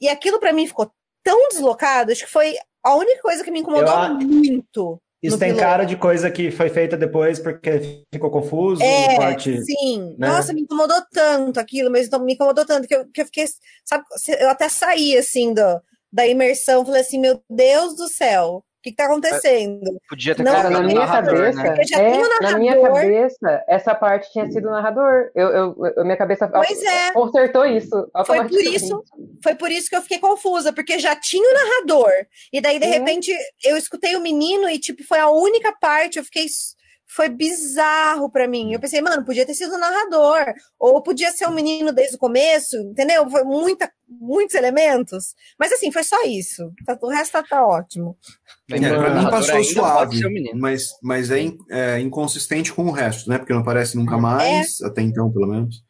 [0.00, 0.92] E aquilo para mim ficou
[1.22, 5.00] tão deslocado, acho que foi a única coisa que me incomodou Eu, muito.
[5.22, 5.64] Isso tem piloto.
[5.64, 8.82] cara de coisa que foi feita depois porque ficou confuso.
[8.82, 10.16] É, parte, sim.
[10.18, 10.28] Né?
[10.28, 13.44] Nossa, me incomodou tanto aquilo, mas então me incomodou tanto que eu, que eu fiquei,
[13.84, 14.04] sabe,
[14.40, 15.80] eu até saí assim do,
[16.12, 20.00] da imersão, falei assim, meu Deus do céu, que está acontecendo?
[20.08, 21.76] Podia ter não, cara, na minha cabeça, né?
[21.94, 25.30] é, na minha cabeça, essa parte tinha sido narrador.
[25.34, 27.12] Eu, eu, eu minha cabeça pois é.
[27.12, 28.10] consertou isso.
[28.26, 29.04] Foi por isso,
[29.42, 32.10] foi por isso que eu fiquei confusa, porque já tinha o narrador.
[32.52, 33.32] E daí, de repente,
[33.64, 36.46] eu escutei o menino e, tipo, foi a única parte, eu fiquei
[37.14, 38.72] foi bizarro para mim.
[38.72, 42.18] Eu pensei, mano, podia ter sido o narrador, ou podia ser um menino desde o
[42.18, 43.28] começo, entendeu?
[43.28, 45.34] Foi muita, muitos elementos.
[45.58, 46.72] Mas assim, foi só isso.
[46.86, 48.16] Tá, o resto tá, tá ótimo.
[48.70, 50.20] É, pra mim passou suave,
[50.54, 53.38] mas, mas é, in, é, inconsistente com o resto, né?
[53.38, 54.86] Porque não aparece nunca mais, é.
[54.86, 55.82] até então, pelo menos.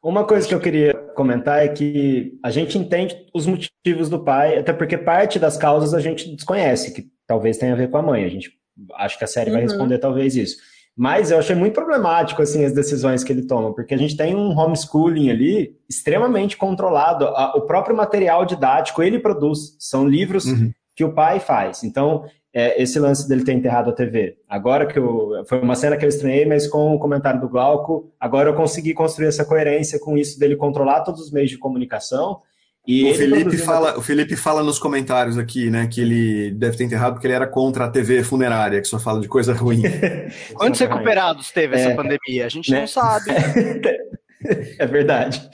[0.00, 4.58] Uma coisa que eu queria comentar é que a gente entende os motivos do pai,
[4.58, 8.02] até porque parte das causas a gente desconhece, que talvez tenha a ver com a
[8.02, 8.22] mãe.
[8.22, 8.50] A gente
[8.94, 9.56] Acho que a série uhum.
[9.56, 10.56] vai responder talvez isso.
[10.96, 14.34] Mas eu achei muito problemático assim as decisões que ele toma, porque a gente tem
[14.34, 17.24] um homeschooling ali extremamente controlado.
[17.56, 20.70] O próprio material didático ele produz, são livros uhum.
[20.94, 21.82] que o pai faz.
[21.82, 24.36] Então, é, esse lance dele ter enterrado a TV.
[24.48, 25.44] Agora que eu.
[25.48, 28.94] Foi uma cena que eu estranhei, mas com o comentário do Glauco, agora eu consegui
[28.94, 32.40] construir essa coerência com isso dele controlar todos os meios de comunicação
[32.86, 36.84] e o Felipe, fala, o Felipe fala nos comentários aqui, né, que ele deve ter
[36.84, 39.82] enterrado porque ele era contra a TV funerária, que só fala de coisa ruim.
[40.52, 42.44] Quantos recuperados teve é, essa pandemia?
[42.44, 42.80] A gente né?
[42.80, 43.30] não sabe.
[44.78, 45.48] é verdade.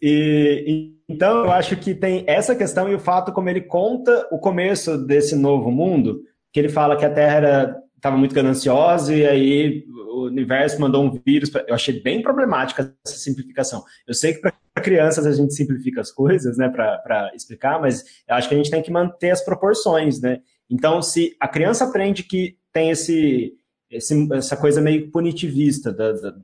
[0.00, 4.28] E, e, então eu acho que tem essa questão e o fato como ele conta
[4.30, 6.20] o começo desse novo mundo,
[6.52, 11.20] que ele fala que a Terra estava muito gananciosa e aí o universo mandou um
[11.26, 11.50] vírus.
[11.50, 11.64] Pra...
[11.66, 13.82] Eu achei bem problemática essa simplificação.
[14.06, 18.34] Eu sei que para crianças a gente simplifica as coisas, né, para explicar, mas eu
[18.34, 20.40] acho que a gente tem que manter as proporções, né?
[20.70, 23.54] Então, se a criança aprende que tem esse,
[23.90, 26.34] esse essa coisa meio punitivista, da, da,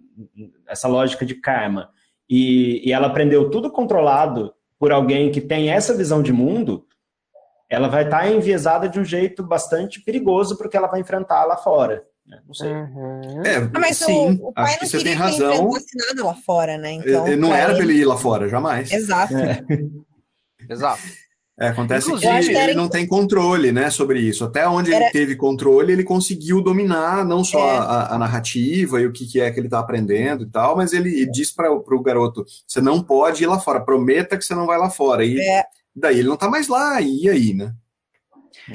[0.67, 1.91] essa lógica de karma,
[2.29, 6.87] e, e ela aprendeu tudo controlado por alguém que tem essa visão de mundo,
[7.69, 11.57] ela vai estar tá enviesada de um jeito bastante perigoso porque ela vai enfrentar lá
[11.57, 12.05] fora.
[12.27, 12.41] Né?
[12.47, 12.73] Não sei.
[12.73, 13.43] Uhum.
[13.45, 15.71] É, ah, mas sim, o, o acho que você tem razão.
[16.09, 16.93] nada lá fora, né?
[16.93, 17.77] Então, não era ele...
[17.77, 18.91] pra ele ir lá fora, jamais.
[18.91, 19.37] Exato.
[19.37, 19.61] É.
[20.69, 21.03] Exato.
[21.59, 24.45] É, acontece Inclusive, que ele não tem controle né, sobre isso.
[24.45, 25.05] Até onde era...
[25.05, 27.77] ele teve controle, ele conseguiu dominar não só é.
[27.79, 30.93] a, a, narrativa e o que, que é que ele está aprendendo e tal, mas
[30.93, 34.67] ele diz para o garoto: você não pode ir lá fora, prometa que você não
[34.67, 35.25] vai lá fora.
[35.25, 35.65] E é.
[35.95, 37.73] daí ele não está mais lá, e aí, né?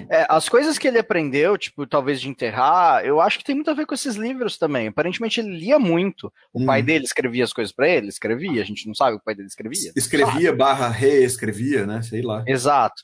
[0.10, 3.72] É, as coisas que ele aprendeu, tipo, talvez de enterrar, eu acho que tem muito
[3.72, 4.88] a ver com esses livros também.
[4.88, 6.32] Aparentemente ele lia muito.
[6.54, 6.66] O hum.
[6.66, 9.26] pai dele escrevia as coisas para ele, escrevia, a gente não sabe o que o
[9.26, 9.92] pai dele escrevia.
[9.96, 12.02] Escrevia barra reescrevia, né?
[12.02, 12.44] Sei lá.
[12.48, 13.04] Exato.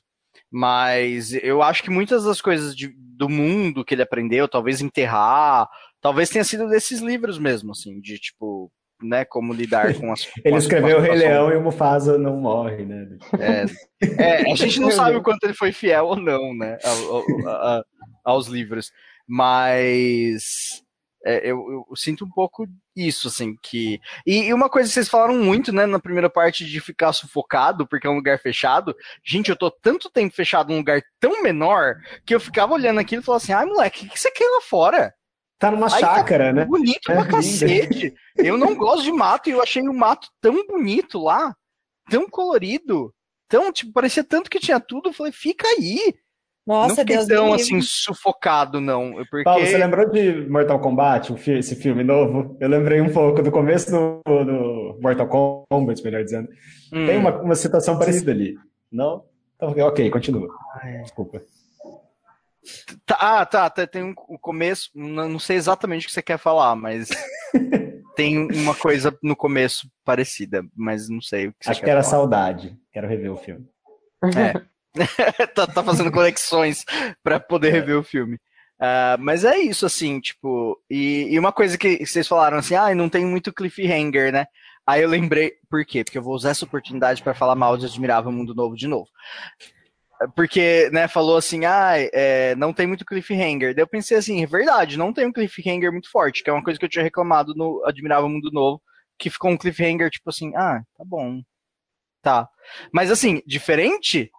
[0.51, 5.67] Mas eu acho que muitas das coisas de, do mundo que ele aprendeu, talvez enterrar,
[5.99, 8.71] talvez tenha sido desses livros mesmo, assim, de tipo,
[9.05, 10.25] né, como lidar com as.
[10.43, 13.07] ele com as, escreveu o Rei Leão e o Mufasa não morre, né?
[13.39, 13.65] É,
[14.17, 16.77] é, a gente não sabe o quanto ele foi fiel ou não, né,
[18.23, 18.91] aos livros,
[19.27, 20.83] mas
[21.25, 23.99] é, eu, eu, sinto um pouco isso, assim, que.
[24.27, 27.87] E, e, uma coisa que vocês falaram muito, né, na primeira parte de ficar sufocado,
[27.87, 28.95] porque é um lugar fechado.
[29.25, 33.23] Gente, eu tô tanto tempo fechado num lugar tão menor que eu ficava olhando aquilo
[33.23, 35.15] e falava assim: ai, moleque, o que você quer lá fora?
[35.57, 36.65] Tá numa Aí, chácara, tá né?
[36.65, 38.13] Bonito é pra cacete.
[38.37, 41.55] Eu não gosto de mato e eu achei o mato tão bonito lá,
[42.09, 43.13] tão colorido,
[43.47, 45.09] tão, tipo, parecia tanto que tinha tudo.
[45.09, 46.13] Eu falei, fica aí.
[46.67, 49.13] Nossa, não fiquei Deus tão assim sufocado, não.
[49.29, 49.43] Porque...
[49.43, 52.57] Paulo, você lembrou de Mortal Kombat, esse filme novo?
[52.59, 55.27] Eu lembrei um pouco do começo do, do Mortal
[55.69, 56.49] Kombat, melhor dizendo.
[56.91, 57.05] Hum.
[57.05, 58.57] Tem uma, uma situação parecida ali.
[58.91, 59.23] Não?
[59.55, 60.49] Então, ok, continua.
[61.03, 61.41] Desculpa.
[63.05, 67.09] Tá, ah, tá, tem um começo, não sei exatamente o que você quer falar, mas
[68.15, 71.91] tem uma coisa no começo parecida, mas não sei o que você Acho quer que
[71.91, 72.11] era falar.
[72.11, 72.77] saudade.
[72.91, 73.67] Quero rever o filme.
[74.35, 74.61] É.
[75.53, 76.85] tá, tá, fazendo conexões
[77.21, 77.71] para poder é.
[77.71, 78.35] rever o filme.
[78.79, 80.81] Uh, mas é isso, assim, tipo.
[80.89, 84.45] E, e, uma coisa que vocês falaram assim, ah, não tem muito cliffhanger, né?
[84.87, 86.03] Aí eu lembrei, por quê?
[86.03, 89.07] Porque eu vou usar essa oportunidade para falar mal de Admirável Mundo Novo de novo.
[90.35, 93.75] Porque, né, falou assim, ah, é, não tem muito cliffhanger.
[93.75, 96.63] Daí eu pensei assim, é verdade, não tem um cliffhanger muito forte, que é uma
[96.63, 98.81] coisa que eu tinha reclamado no Admirável Mundo Novo,
[99.19, 101.41] que ficou um cliffhanger, tipo assim, ah, tá bom.
[102.21, 102.47] Tá.
[102.91, 104.31] Mas assim, diferente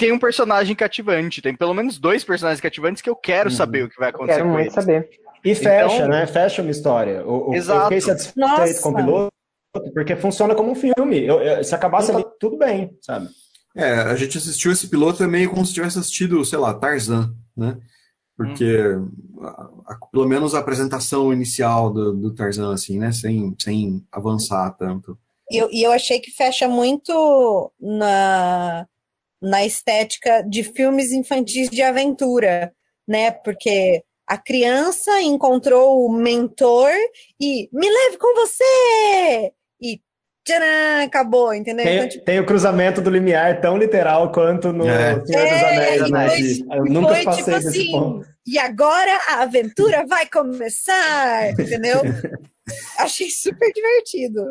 [0.00, 1.42] tem um personagem cativante.
[1.42, 3.54] Tem pelo menos dois personagens cativantes que eu quero uhum.
[3.54, 4.38] saber o que vai acontecer.
[4.38, 4.72] Quero muito eles.
[4.72, 5.10] saber.
[5.44, 6.26] E fecha, então, né?
[6.26, 7.26] Fecha uma história.
[7.26, 7.80] O, Exato.
[7.80, 8.82] Eu fiquei satisfeito Nossa.
[8.82, 9.32] com o piloto,
[9.94, 11.26] porque funciona como um filme.
[11.26, 13.28] Eu, eu, se acabasse ali, tudo bem, sabe?
[13.74, 17.78] É, a gente assistiu esse piloto meio como se tivesse assistido, sei lá, Tarzan, né?
[18.36, 19.10] Porque, hum.
[19.42, 23.12] a, a, pelo menos a apresentação inicial do, do, Tarzan, assim, né?
[23.12, 25.18] Sem, sem avançar tanto.
[25.50, 28.86] E eu, e eu achei que fecha muito na
[29.40, 32.74] na estética de filmes infantis de aventura,
[33.08, 33.30] né?
[33.30, 36.92] Porque a criança encontrou o mentor
[37.40, 39.52] e me leve com você!
[40.50, 41.84] Tcharam, acabou, entendeu?
[41.84, 42.24] Tem, então, tipo...
[42.24, 45.24] tem, o cruzamento do limiar tão literal quanto no é.
[45.24, 46.66] Senhor é, dos Anéis, né?
[46.66, 48.26] Foi, Eu nunca foi, passei tipo desse assim, ponto.
[48.46, 52.00] E agora a aventura vai começar, entendeu?
[52.98, 54.44] Achei super divertido.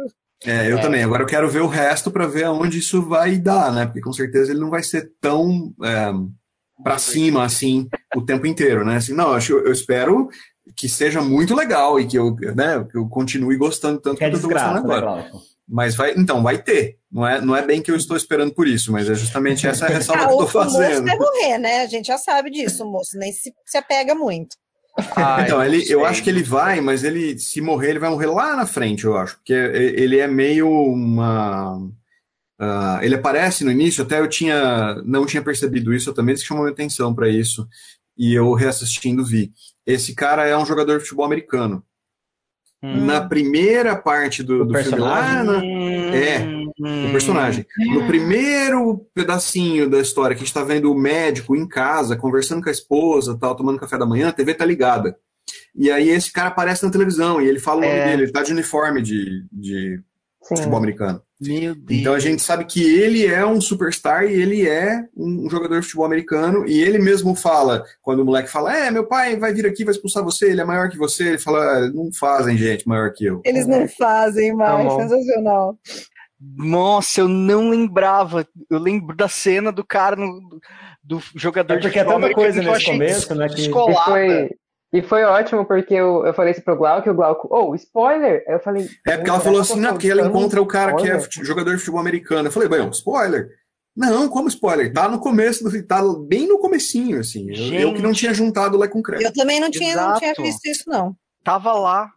[0.45, 0.81] É, eu é.
[0.81, 1.03] também.
[1.03, 3.85] Agora eu quero ver o resto para ver aonde isso vai dar, né?
[3.85, 6.11] Porque com certeza ele não vai ser tão é,
[6.83, 8.97] para cima assim o tempo inteiro, né?
[8.97, 10.29] Assim, não, eu, eu espero
[10.75, 14.37] que seja muito legal e que eu, né, que eu continue gostando tanto é quanto
[14.37, 15.15] eu tô gostando agora.
[15.15, 15.31] Né,
[15.69, 16.97] mas vai, então, vai ter.
[17.11, 19.85] Não é, não é bem que eu estou esperando por isso, mas é justamente essa
[19.85, 20.83] ressalva ah, que eu estou fazendo.
[20.83, 21.81] O moço vai morrer, né?
[21.81, 24.57] A gente já sabe disso, o moço nem se, se apega muito.
[25.15, 28.25] Ah, então, ele, eu acho que ele vai, mas ele, se morrer, ele vai morrer
[28.25, 29.35] lá na frente, eu acho.
[29.35, 31.77] Porque ele é meio uma.
[32.59, 36.63] Uh, ele aparece no início, até eu tinha não tinha percebido isso, eu também chamou
[36.63, 37.67] minha atenção para isso.
[38.17, 39.53] E eu reassistindo vi.
[39.85, 41.83] Esse cara é um jogador de futebol americano.
[42.81, 43.05] Hum.
[43.05, 47.65] Na primeira parte do, do filme lá, na, é, o personagem.
[47.93, 52.63] No primeiro pedacinho da história que a gente está vendo o médico em casa, conversando
[52.63, 55.17] com a esposa, tal, tomando café da manhã, a TV tá ligada.
[55.75, 58.05] E aí esse cara aparece na televisão e ele fala o nome é.
[58.05, 60.01] dele, ele tá de uniforme de, de
[60.47, 61.21] futebol americano.
[61.41, 62.01] Meu Deus.
[62.01, 65.85] Então a gente sabe que ele é um superstar e ele é um jogador de
[65.85, 66.67] futebol americano.
[66.67, 69.93] E ele mesmo fala, quando o moleque fala, é, meu pai vai vir aqui, vai
[69.93, 71.29] expulsar você, ele é maior que você.
[71.29, 73.41] Ele fala, ah, não fazem gente maior que eu.
[73.45, 75.77] Eles não fazem mais, tá sensacional.
[76.57, 78.45] Nossa, eu não lembrava.
[78.69, 80.41] Eu lembro da cena do cara no,
[81.01, 83.47] do jogador é porque de futebol é tanta coisa nesse começo, né?
[83.49, 83.69] Que...
[83.69, 84.49] Foi,
[84.91, 88.43] e foi ótimo, porque eu, eu falei isso pro Glauco, e o Glauco, oh, spoiler!
[88.47, 88.89] Eu falei.
[89.05, 91.29] É porque ela falou assim, não, porque ela encontra o cara spoiler.
[91.29, 92.47] que é jogador de futebol americano.
[92.47, 93.49] Eu falei, bem, spoiler.
[93.95, 94.91] Não, como spoiler?
[94.91, 97.49] Tá no começo do tá bem no comecinho, assim.
[97.51, 99.27] Eu, eu, que não tinha juntado lá com crédito.
[99.27, 101.15] Eu também não tinha, não tinha visto isso, não.
[101.43, 102.09] Tava lá.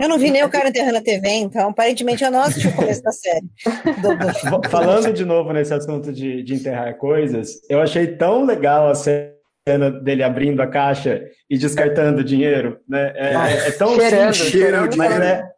[0.00, 2.74] Eu não vi nem o cara enterrando a TV, então aparentemente eu não assisti o
[2.74, 3.46] começo da série.
[4.02, 4.68] Do, do...
[4.68, 9.39] Falando de novo nesse assunto de, de enterrar coisas, eu achei tão legal a série
[9.68, 13.12] cena dele abrindo a caixa e descartando dinheiro, né?
[13.14, 15.50] É, é, é tão cheirando, cheirando, mas é,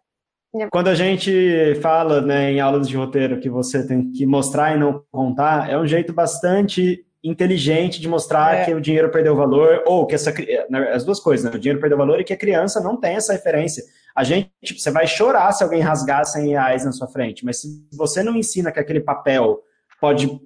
[0.71, 4.79] quando a gente fala né, em aulas de roteiro que você tem que mostrar e
[4.79, 8.65] não contar, é um jeito bastante inteligente de mostrar é.
[8.65, 10.35] que o dinheiro perdeu valor, ou que essa
[10.69, 11.57] né, as duas coisas, né?
[11.57, 13.83] O dinheiro perdeu valor e que a criança não tem essa referência.
[14.15, 17.61] A gente, tipo, você vai chorar se alguém rasgar 100 reais na sua frente, mas
[17.61, 19.61] se você não ensina que aquele papel
[20.01, 20.41] pode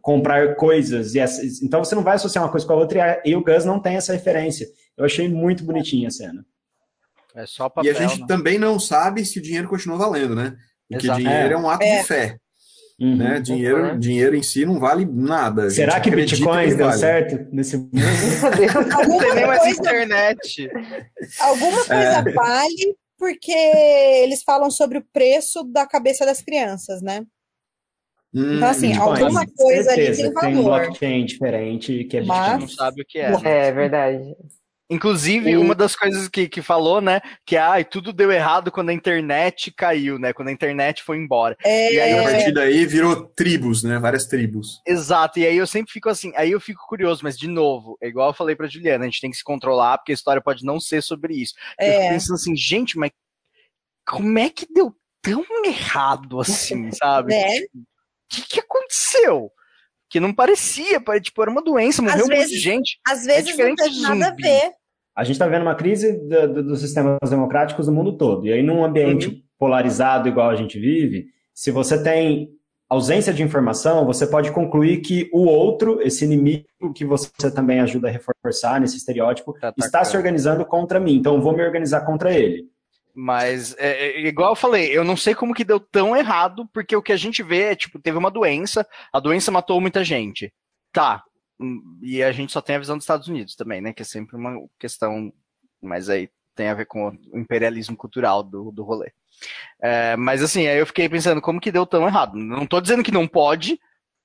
[0.00, 1.14] comprar coisas.
[1.14, 3.42] E essas, então você não vai associar uma coisa com a outra e, e o
[3.44, 4.66] Gus não tem essa referência.
[4.96, 6.44] Eu achei muito bonitinha a cena.
[7.34, 8.26] É só papel, e a gente né?
[8.28, 10.54] também não sabe se o dinheiro continua valendo, né?
[10.88, 11.20] Porque Exato.
[11.20, 11.98] dinheiro é, um ato É.
[12.00, 12.38] de fé.
[13.00, 13.16] Uhum.
[13.16, 13.40] Né?
[13.40, 13.98] Dinheiro, Uhum.
[13.98, 15.64] dinheiro em si não vale nada.
[15.64, 16.98] A Será que bitcoins deu vale.
[17.00, 17.90] certo nesse mundo?
[17.92, 20.70] Não tem Alguma nem mais coisa, internet.
[21.40, 22.32] alguma coisa É.
[22.32, 23.50] vale porque
[24.22, 27.24] eles falam sobre o preço da cabeça das crianças, né?
[28.34, 30.80] Hum, Então, assim, Bitcoins, alguma coisa ali certeza, tem Tem um valor.
[30.82, 33.30] blockchain diferente que é Mas- Não sabe o que é.
[33.44, 34.34] É verdade.
[34.90, 38.90] Inclusive, E- uma das coisas que, que falou, né, que ai, tudo deu errado quando
[38.90, 41.56] a internet caiu, né, quando a internet foi embora.
[41.64, 43.98] É, E aí, a partir daí virou tribos, né?
[43.98, 44.82] Várias tribos.
[44.86, 48.08] Exato, e aí eu sempre fico assim, aí eu fico curioso, mas de novo, é
[48.08, 50.62] igual eu falei pra Juliana, a gente tem que se controlar, porque a história pode
[50.64, 51.54] não ser sobre isso.
[51.80, 52.08] Eu fico é.
[52.10, 53.10] pensando assim, gente, mas
[54.06, 57.30] como é que deu tão errado assim, sabe?
[57.32, 57.60] Né?
[57.74, 57.93] O
[58.34, 59.50] que, que aconteceu?
[60.08, 62.98] Que não parecia, pare- tipo, era uma doença, morreu um monte de gente.
[63.06, 64.42] Às vezes não diferente tem nada a zumbi.
[64.42, 64.70] ver.
[65.16, 68.46] A gente está vendo uma crise do- do- dos sistemas democráticos no mundo todo.
[68.46, 72.48] E aí, num ambiente polarizado igual a gente vive, se você tem
[72.88, 78.08] ausência de informação, você pode concluir que o outro, esse inimigo que você também ajuda
[78.08, 81.14] a reforçar nesse estereótipo, Tá está se organizando contra mim.
[81.16, 82.64] Então, eu vou me organizar contra ele.
[83.14, 86.96] Mas, é, é, igual eu falei, eu não sei como que deu tão errado, porque
[86.96, 90.52] o que a gente vê é, tipo, teve uma doença, a doença matou muita gente.
[90.92, 91.22] Tá.
[91.60, 93.92] hum, E a gente só tem a visão dos Estados Unidos também, né?
[93.92, 95.32] Que é sempre uma questão,
[95.80, 99.12] mas aí tem a ver com o imperialismo cultural do, do rolê.
[99.82, 102.36] É, mas assim, aí eu fiquei pensando, como que deu tão errado?
[102.36, 103.78] Não tô dizendo que não pode,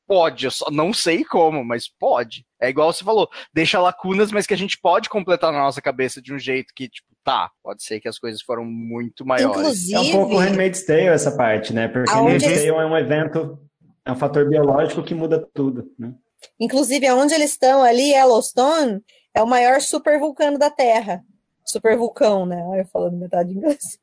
[0.08, 2.46] pode, eu só não sei como, mas pode.
[2.60, 6.22] É igual você falou, deixa lacunas, mas que a gente pode completar na nossa cabeça
[6.22, 9.58] de um jeito que, tipo, tá, pode ser que as coisas foram muito maiores.
[9.58, 11.88] Inclusive, É um pouco Handmaid's Tale essa parte, né?
[11.88, 13.60] Porque Handmaid's eles- Tale é um evento,
[14.06, 16.14] é um fator biológico que muda tudo, né?
[16.58, 19.02] inclusive, aonde eles estão ali, Yellowstone,
[19.34, 21.22] é o maior supervulcano da Terra.
[21.66, 22.64] Supervulcão, né?
[22.66, 24.00] Olha, eu falando metade inglês.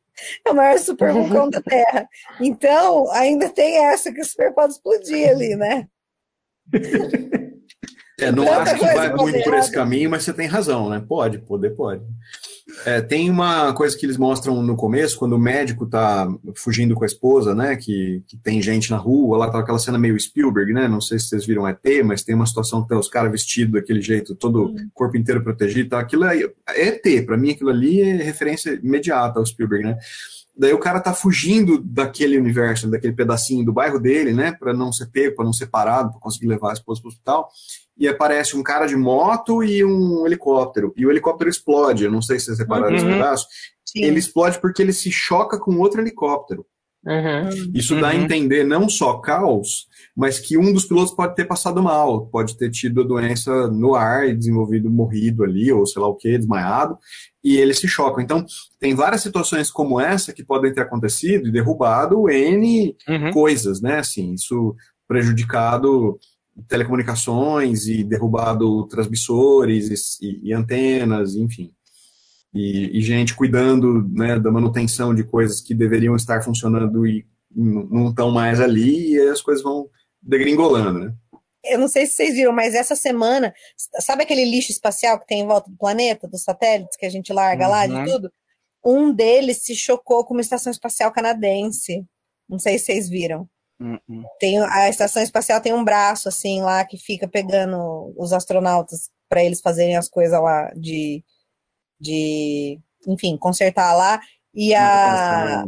[0.47, 2.09] É o maior supervulcão da Terra.
[2.41, 5.89] Então, ainda tem essa que o super pode explodir ali, né?
[8.19, 11.05] É, não Tanta acho que vai muito por esse caminho, mas você tem razão, né?
[11.07, 12.03] Pode, poder pode.
[12.85, 17.05] É, tem uma coisa que eles mostram no começo, quando o médico tá fugindo com
[17.05, 17.77] a esposa, né?
[17.77, 20.89] Que, que tem gente na rua, lá tá aquela cena meio Spielberg, né?
[20.89, 23.75] Não sei se vocês viram ET, mas tem uma situação que tá os caras vestidos
[23.75, 26.01] daquele jeito, todo o corpo inteiro protegido, tá?
[26.01, 29.99] Aquilo é, é ET, pra mim aquilo ali é referência imediata ao Spielberg, né?
[30.59, 34.53] Daí o cara tá fugindo daquele universo, daquele pedacinho do bairro dele, né?
[34.53, 37.49] Pra não ser pego, pra não ser parado, pra conseguir levar a esposa pro hospital
[37.99, 40.93] e aparece um cara de moto e um helicóptero.
[40.97, 42.05] E o helicóptero explode.
[42.05, 43.13] Eu não sei se vocês repararam esse Uhum.
[43.13, 43.47] pedaço.
[43.85, 44.05] Sim.
[44.05, 46.67] Ele explode porque ele se choca com outro helicóptero.
[47.07, 47.71] Uhum.
[47.73, 48.23] Isso dá a Uhum.
[48.25, 49.87] entender não só caos,
[50.17, 53.95] mas que um dos pilotos pode ter passado mal, pode ter tido a doença no
[53.95, 56.99] ar e desenvolvido, morrido ali, ou sei lá o que, desmaiado,
[57.45, 58.21] e eles se chocam.
[58.21, 58.45] Então,
[58.81, 63.31] tem várias situações como essa que podem ter acontecido e derrubado N Uhum.
[63.33, 64.01] coisas, né?
[64.01, 64.75] Assim, isso
[65.07, 66.19] prejudicado
[66.69, 71.73] telecomunicações e derrubado transmissores e, e antenas, enfim.
[72.55, 78.11] E, e gente cuidando né, da manutenção de coisas que deveriam estar funcionando e não
[78.11, 79.89] estão mais ali, e aí as coisas vão
[80.21, 81.15] degringolando, né?
[81.65, 83.53] Eu não sei se vocês viram, mas essa semana,
[84.01, 87.33] sabe aquele lixo espacial que tem em volta do planeta, dos satélites que a gente
[87.33, 88.05] larga lá Uhum.
[88.05, 88.33] de tudo?
[88.85, 92.05] Um deles se chocou com uma estação espacial canadense.
[92.49, 93.49] Não sei se vocês viram.
[93.79, 94.25] Uhum.
[94.39, 99.45] Tem, a estação espacial tem um braço assim lá que fica pegando os astronautas para
[99.45, 101.23] eles fazerem as coisas lá de,
[102.01, 104.21] de, enfim, consertar lá.
[104.55, 105.65] E a,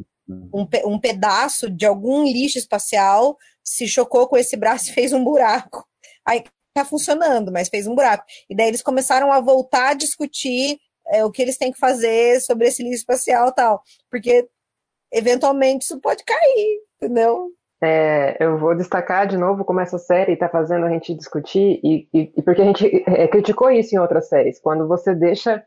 [0.53, 5.13] um, pe- um pedaço de algum lixo espacial se chocou com esse braço e fez
[5.13, 5.87] um buraco.
[6.25, 6.45] Aí
[6.75, 8.25] tá funcionando, mas fez um buraco.
[8.49, 10.79] E daí eles começaram a voltar a discutir
[11.09, 13.83] é, o que eles têm que fazer sobre esse lixo espacial e tal.
[14.11, 14.49] Porque
[15.13, 17.51] eventualmente isso pode cair, entendeu?
[17.81, 22.09] É, eu vou destacar de novo como essa série está fazendo a gente discutir, e,
[22.13, 25.63] e- e porque a gente é, criticou isso em outras séries, quando você deixa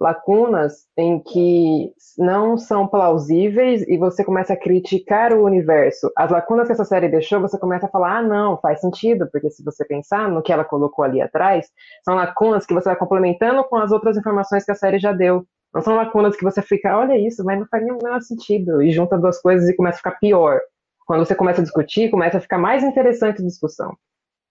[0.00, 6.10] lacunas em que não são plausíveis e você começa a criticar o universo.
[6.16, 9.50] As lacunas que essa série deixou, você começa a falar, ah, não, faz sentido, porque
[9.50, 11.68] se você pensar no que ela colocou ali atrás,
[12.04, 15.44] são lacunas que você vai complementando com as outras informações que a série já deu.
[15.74, 19.18] Não são lacunas que você fica, olha isso, mas não faz nenhum sentido, e junta
[19.18, 20.60] duas coisas e começa a ficar pior.
[21.06, 23.96] Quando você começa a discutir, começa a ficar mais interessante a discussão.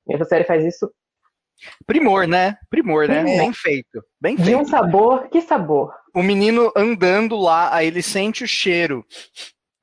[0.08, 0.92] E essa série faz isso
[1.86, 2.58] Primor, né?
[2.70, 3.20] Primor, né?
[3.20, 3.38] É.
[3.38, 4.04] Bem feito.
[4.20, 4.60] Bem de feito.
[4.60, 5.94] um sabor, que sabor?
[6.14, 9.06] O menino andando lá, aí ele sente o cheiro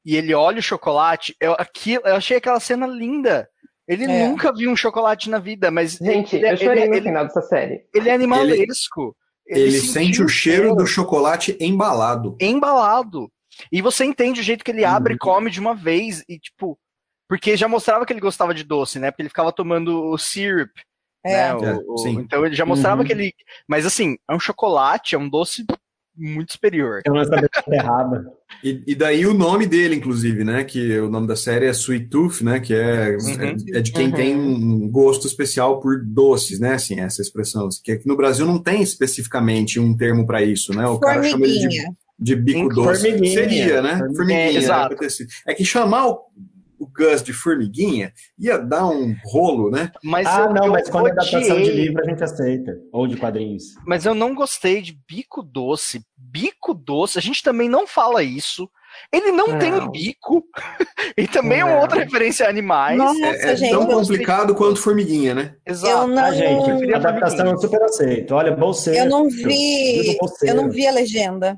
[0.04, 1.34] e ele olha o chocolate.
[1.40, 3.48] Eu, aquilo, eu achei aquela cena linda.
[3.88, 4.28] Ele É.
[4.28, 5.92] nunca viu um chocolate na vida, mas.
[5.92, 7.84] Gente, ele, eu chorei ele, no ele, final dessa série.
[7.94, 9.16] ele é animalesco.
[9.46, 12.36] Ele, sentiu sente o cheiro do chocolate embalado.
[12.40, 13.30] embalado.
[13.72, 15.18] E você entende o jeito que ele abre e Uhum.
[15.18, 16.24] come de uma vez.
[16.28, 16.78] E, tipo.
[17.28, 19.10] Porque já mostrava que ele gostava de doce, né?
[19.10, 20.70] Porque ele ficava tomando o syrup.
[21.24, 21.52] É.
[21.52, 21.54] né?
[21.54, 22.18] O- É, o- sim.
[22.18, 23.06] então ele já mostrava Uhum.
[23.06, 23.32] que ele.
[23.68, 25.64] Mas assim, é um chocolate, é um doce
[26.16, 27.02] muito superior.
[27.02, 27.22] Tem uma
[27.70, 28.32] errada.
[28.64, 30.64] E, e daí o nome dele, inclusive, né?
[30.64, 32.58] Que o nome da série é Sweet Tooth, né?
[32.58, 33.40] Que é, Uhum.
[33.74, 34.12] é, é de quem Uhum.
[34.14, 36.72] tem um gosto especial por doces, né?
[36.74, 37.68] Assim, essa expressão.
[37.84, 40.86] Que aqui no Brasil não tem especificamente um termo para isso, né?
[40.86, 41.78] O cara chama ele de.
[42.20, 43.00] De bico doce.
[43.02, 43.34] Formiguinha.
[43.34, 43.88] Seria, né?
[43.90, 44.40] Formiguinha, Formiguinha.
[44.50, 45.10] é, exato.
[45.10, 45.28] sido.
[45.46, 46.20] É que chamar o,
[46.78, 49.90] o Gus de formiguinha ia dar um rolo, né?
[50.02, 52.72] Mas Ah, eu, não, eu mas quando é adaptação de livro a gente aceita.
[52.92, 53.64] Ou de quadrinhos.
[53.86, 56.02] Mas eu não gostei de bico doce.
[56.16, 58.68] Bico doce, a gente também não fala isso.
[59.12, 59.90] Ele não, tem um Não.
[59.90, 60.42] bico.
[61.16, 61.80] e também é uma Não.
[61.82, 62.98] outra referência a animais.
[62.98, 63.70] Nossa, É, é gente.
[63.70, 65.54] tão eu- complicado quanto formiguinha, né?
[65.64, 65.92] Exato.
[66.02, 68.34] Eu não- Ah, gente, preferia adaptação eu super aceito.
[68.34, 68.98] Olha, bolseiro.
[68.98, 70.16] Eu não vi.
[70.18, 70.56] bolseiro.
[70.56, 71.56] Eu não vi a legenda.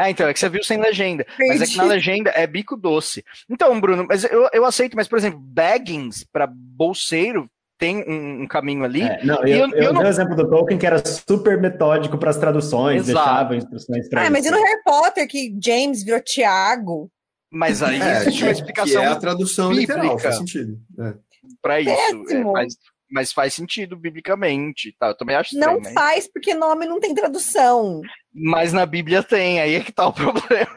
[0.00, 1.26] É, então, é que você viu sem legenda.
[1.38, 3.24] Mas é que na legenda é bico doce.
[3.48, 7.48] Então, Bruno, mas eu, eu aceito, mas, por exemplo, baggings para bolseiro
[7.78, 9.02] tem um, um caminho ali.
[9.02, 11.58] É, não, eu, eu- eu, eu dei não- o exemplo do Tolkien, que era super
[11.60, 13.26] metódico para as traduções, Exato.
[13.26, 17.10] deixava instruções para Ah, mas e no Harry Potter que James virou Tiago?
[17.52, 19.94] Mas aí É, existe uma que- explicação Que é a tradução bíblica.
[19.94, 20.78] literal, faz sentido.
[21.00, 21.14] É.
[21.62, 21.90] pra isso.
[21.90, 22.74] É, mas,
[23.10, 24.94] mas faz sentido biblicamente.
[25.00, 25.08] Tá?
[25.08, 25.92] Eu também acho Não estranho, né?
[26.00, 28.02] faz porque nome não tem tradução.
[28.32, 30.70] Mas na Bíblia tem, aí é que tá o problema.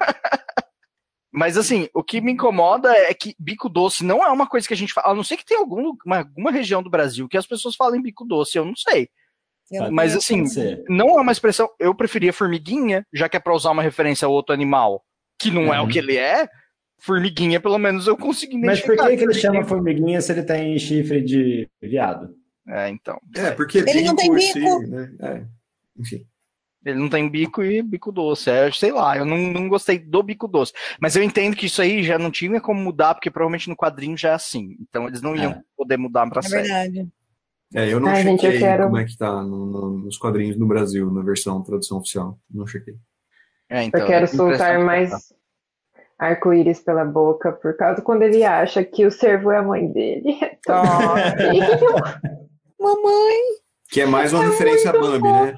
[1.31, 4.73] Mas assim, o que me incomoda é que bico doce não é uma coisa que
[4.73, 7.37] a gente fala, a não ser que tenha algum, uma- alguma região do Brasil que
[7.37, 9.09] as pessoas falem bico doce, eu não sei.
[9.71, 10.43] Eu Mas assim,
[10.87, 14.29] não é uma expressão, eu preferia formiguinha, já que é pra usar uma referência a
[14.29, 15.03] outro animal,
[15.39, 15.87] que não é Uhum.
[15.87, 16.47] o que ele é,
[16.99, 20.77] formiguinha pelo menos eu consegui Mas por que, que ele chama formiguinha se ele tem
[20.77, 22.35] chifre de viado?
[22.67, 23.19] É, então.
[23.35, 24.87] É, porque Ele não tem bico.
[24.87, 25.11] né?
[25.19, 25.43] É,
[25.99, 26.23] enfim.
[26.85, 28.49] Ele não tem bico e bico doce.
[28.49, 30.73] É, sei lá, eu não, não gostei do bico doce.
[30.99, 34.17] Mas eu entendo que isso aí já não tinha como mudar, porque provavelmente no quadrinho
[34.17, 34.75] já é assim.
[34.81, 35.61] Então eles não iam É.
[35.77, 36.63] poder mudar pra É série.
[36.63, 37.07] verdade.
[37.75, 40.17] É, eu não Ai, chequei gente, eu quero- como é que tá no- no- nos
[40.17, 42.37] quadrinhos no Brasil, na versão tradução oficial.
[42.51, 42.95] Não chequei.
[43.69, 45.17] É, então, Eu quero impressão soltar que mais tá.
[46.19, 50.37] arco-íris pela boca, por causa quando ele acha que o servo é a mãe dele.
[50.43, 51.63] É fofinho.
[52.79, 53.39] Mamãe.
[53.89, 55.57] Que é mais uma referência a Bambi, né?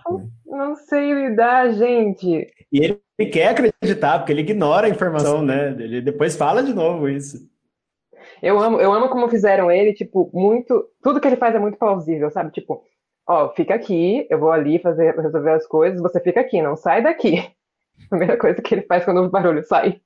[0.56, 2.48] Não sei lidar, gente.
[2.72, 5.72] E ele quer acreditar, porque ele ignora a informação, né?
[5.72, 7.38] Ele depois fala de novo isso.
[8.42, 10.90] Eu amo, eu amo como fizeram ele, tipo, muito.
[11.04, 12.52] Tudo que ele faz é muito plausível, sabe?
[12.52, 12.82] Tipo,
[13.28, 17.04] ó, fica aqui, eu vou ali fazer, resolver as coisas, você fica aqui, não sai
[17.04, 17.52] daqui.
[18.10, 20.00] Primeira coisa que ele faz quando o barulho sai.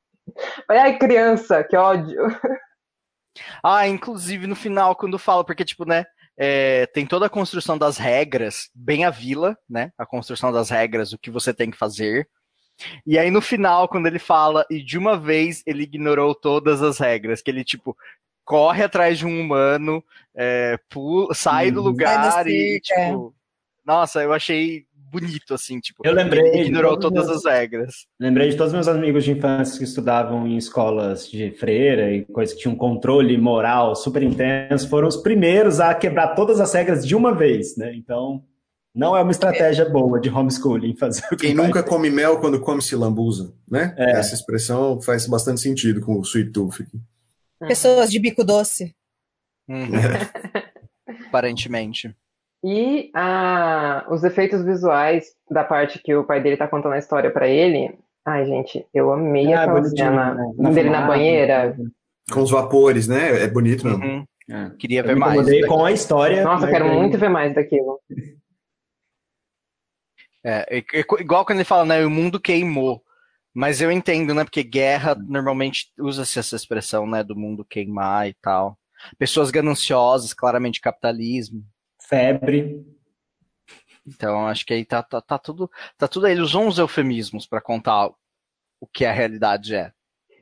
[0.66, 2.18] Falei, ai, criança, que ódio.
[3.64, 6.04] Ah, inclusive no final, quando fala, porque, tipo, né,
[6.40, 9.92] é, tem toda a construção das regras, bem a vila, né?
[9.98, 12.30] A construção das regras, o que você tem que fazer.
[13.06, 16.98] E aí no final, quando ele fala, e de uma vez ele ignorou todas as
[16.98, 17.96] regras, que ele, tipo,
[18.46, 20.02] corre atrás de um humano,
[20.34, 21.88] é, pula, sai do Uhum.
[21.88, 23.36] lugar e, tipo.
[23.86, 28.05] Nossa, eu achei bonito, assim, tipo, Eu lembrei ignorou todas meus- as regras.
[28.20, 32.53] Lembrei de todos meus amigos de infância que estudavam em escolas de freira e coisa
[32.53, 37.05] que tinha um controle moral super intenso, foram os primeiros a quebrar todas as regras
[37.07, 37.93] de uma vez, né?
[37.95, 38.43] Então,
[38.95, 42.60] não é uma estratégia boa de homeschooling fazer o que Quem nunca come mel quando
[42.60, 43.93] come se lambuza, né?
[43.97, 44.20] É.
[44.20, 46.99] Essa expressão faz bastante sentido com o Sweet Tooth aqui.
[47.68, 48.95] Pessoas de bico doce.
[49.68, 49.91] Uhum.
[51.28, 52.16] Aparentemente.
[52.64, 57.32] E ah, os efeitos visuais da parte que o pai dele tá contando a história
[57.32, 57.97] pra ele.
[58.26, 60.70] Ai, gente, eu amei Ah, aquela cena né?
[60.71, 61.75] dele na banheira.
[62.32, 63.43] Com os vapores, né?
[63.43, 64.04] É bonito mesmo.
[64.04, 64.25] Uhum.
[64.50, 64.71] É.
[64.78, 65.66] Queria Eu ver mais.
[65.67, 66.43] com a história.
[66.43, 68.00] Nossa, quero muito ver mais daquilo.
[70.43, 73.01] É, é- é igual quando ele fala, né, o mundo queimou.
[73.54, 78.34] Mas eu entendo, né, porque guerra normalmente usa-se essa expressão, né, do mundo queimar e
[78.42, 78.78] tal.
[79.17, 81.63] Pessoas gananciosas, claramente capitalismo.
[82.10, 82.86] Febre.
[84.08, 86.32] Então acho que aí tá, tá, tá tudo, tá tudo aí.
[86.34, 88.10] Ele usou uns eufemismos pra contar
[88.82, 89.92] o que a realidade é.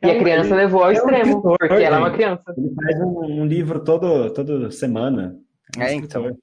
[0.02, 1.99] E É a um- criança ele- levou ao é um extremo, escritor, porque ela é
[1.99, 2.15] uma gente.
[2.18, 2.44] criança.
[2.57, 5.38] Ele faz um, um livro todo, toda semana.
[5.77, 6.26] um É, escritor.
[6.27, 6.38] então.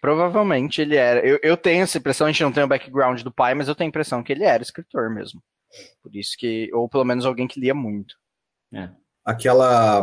[0.00, 1.20] Provavelmente ele era.
[1.24, 3.74] Eu, eu tenho essa impressão, a gente não tem o background do pai, mas eu
[3.74, 5.42] tenho a impressão que ele era escritor mesmo.
[6.02, 6.70] Por isso que.
[6.72, 8.16] Ou pelo menos alguém que lia muito.
[9.24, 10.02] Aquela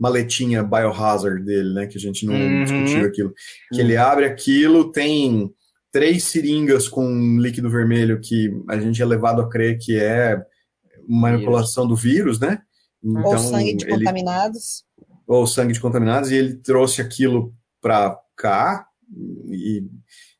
[0.00, 1.86] maletinha biohazard dele, né?
[1.86, 2.64] Que a gente não Uhum.
[2.64, 3.32] discutiu aquilo.
[3.72, 5.50] Que ele abre aquilo, tem
[5.92, 10.40] três seringas com líquido vermelho que a gente é levado a crer que é
[11.06, 12.60] manipulação do vírus, né?
[13.02, 14.84] Então, Ou sangue de ele, contaminados.
[15.26, 18.86] ou sangue de contaminados, e ele trouxe aquilo para cá,
[19.48, 19.82] e,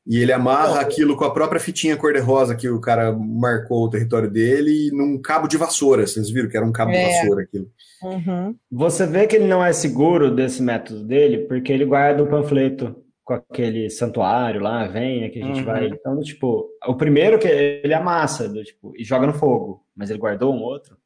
[0.07, 4.31] e ele amarra aquilo com a própria fitinha cor-de-rosa que o cara marcou o território
[4.31, 6.07] dele num cabo de vassoura.
[6.07, 7.05] Vocês viram que era um cabo É.
[7.05, 7.67] de vassoura aquilo.
[8.03, 8.55] Uhum.
[8.71, 12.97] Você vê que ele não é seguro desse método dele, porque ele guarda um panfleto
[13.23, 15.65] com aquele santuário lá, venha que a gente Uhum.
[15.67, 15.87] vai.
[15.87, 20.19] Então, tipo, o primeiro que ele amassa, do, tipo, e joga no fogo, mas ele
[20.19, 20.97] guardou um outro.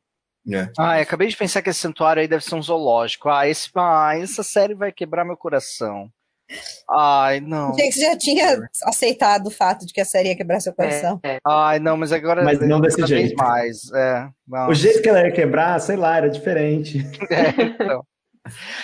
[0.50, 0.68] É.
[0.78, 3.28] Ai, acabei de pensar que esse santuário aí deve ser um zoológico.
[3.28, 6.08] Ah, esse, ah, essa série vai quebrar meu coração.
[6.90, 7.70] Ai, não.
[7.70, 10.72] Achei que você já tinha aceitado o fato de que a série ia quebrar seu
[10.74, 11.18] coração.
[11.22, 11.38] É, é.
[11.46, 12.44] Ai, não, mas agora.
[12.44, 13.36] Mas não desse jeito.
[13.36, 13.90] mais.
[13.92, 14.68] É, não.
[14.68, 16.98] O jeito que ela ia quebrar, sei lá, era diferente.
[17.30, 18.04] É, então.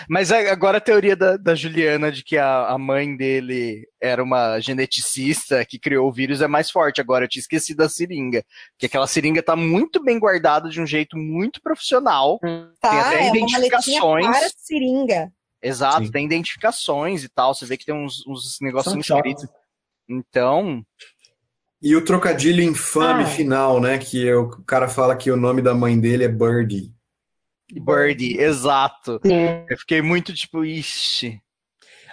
[0.09, 4.59] Mas agora a teoria da, da Juliana de que a, a mãe dele era uma
[4.59, 7.27] geneticista que criou o vírus é mais forte agora.
[7.27, 8.43] Eu tinha esquecido da seringa.
[8.73, 12.39] Porque aquela seringa tá muito bem guardada de um jeito muito profissional.
[12.39, 14.27] Tem Tá, até é uma identificações.
[14.27, 15.31] para seringa.
[15.63, 16.11] Exato, Sim.
[16.11, 17.55] tem identificações e tal.
[17.55, 19.47] Você vê que tem uns, uns negocinhos São escritos.
[20.09, 20.85] Então,
[21.83, 23.27] E o trocadilho infame Ah.
[23.27, 23.97] final, né?
[23.99, 26.93] Que é o cara fala que o nome da mãe dele é Birdie.
[27.73, 29.21] Birdie, exato.
[29.25, 29.65] Sim.
[29.69, 31.41] Eu fiquei muito tipo, ixi.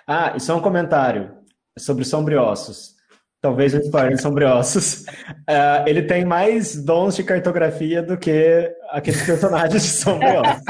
[0.07, 1.31] Ah, e só um comentário
[1.77, 2.95] sobre Sombriossos.
[3.41, 5.05] Talvez um spoiler de Sombriossos.
[5.47, 10.63] Ah, ele tem mais dons de cartografia do que aqueles personagens de Sombriossos.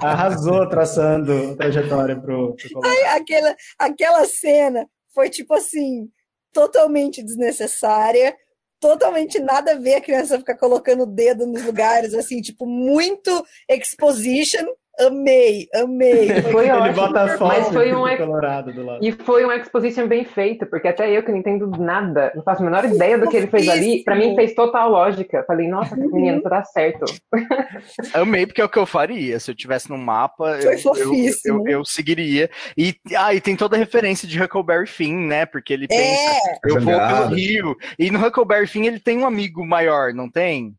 [0.00, 3.16] Arrasou traçando a trajetória pro, pro Colorado.
[3.16, 6.08] Aquela, aquela cena foi tipo assim,
[6.52, 8.36] totalmente desnecessária,
[8.80, 13.44] totalmente nada a ver a criança ficar colocando o dedo nos lugares, assim, tipo, muito
[13.68, 14.66] exposition.
[15.00, 16.28] Amei, amei.
[16.52, 16.94] Foi Ele ótimo.
[16.94, 19.02] bota a foto Mas foi um ex- Colorado do lado.
[19.04, 22.60] E foi uma exposition bem feita, porque até eu que não entendo nada, não faço
[22.62, 25.44] a menor ideia do que ele fez ali, pra mim fez total lógica.
[25.46, 27.04] Falei, nossa, menino, você tá certo.
[28.14, 29.40] Amei, porque é o que eu faria.
[29.40, 31.14] Se eu tivesse no mapa, eu, eu,
[31.46, 32.50] eu, eu seguiria.
[32.76, 35.46] E, ah, e tem toda a referência de Huckleberry Finn, né?
[35.46, 37.76] Porque ele pensa, É, eu vou pelo rio.
[37.98, 40.74] E no Huckleberry Finn ele tem um amigo maior, não tem?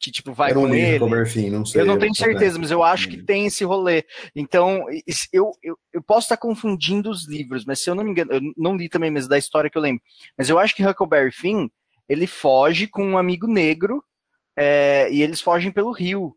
[0.00, 1.26] Que, tipo, vai eu não com ele.
[1.26, 1.80] Finn, não sei.
[1.80, 4.04] Eu não tenho certeza, mas eu acho que tem esse rolê.
[4.34, 4.84] Então,
[5.32, 8.40] eu, eu, eu posso estar confundindo os livros, mas se eu não me engano, eu
[8.56, 10.00] não li também, mas da história que eu lembro.
[10.36, 11.68] Mas eu acho que Huckleberry Finn,
[12.08, 14.02] ele foge com um amigo negro,
[14.56, 16.34] é, e eles fogem pelo rio.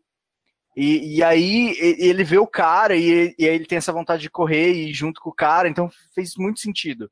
[0.76, 4.30] E, e aí ele vê o cara, e, e aí ele tem essa vontade de
[4.30, 7.10] correr e ir junto com o cara, então fez muito sentido.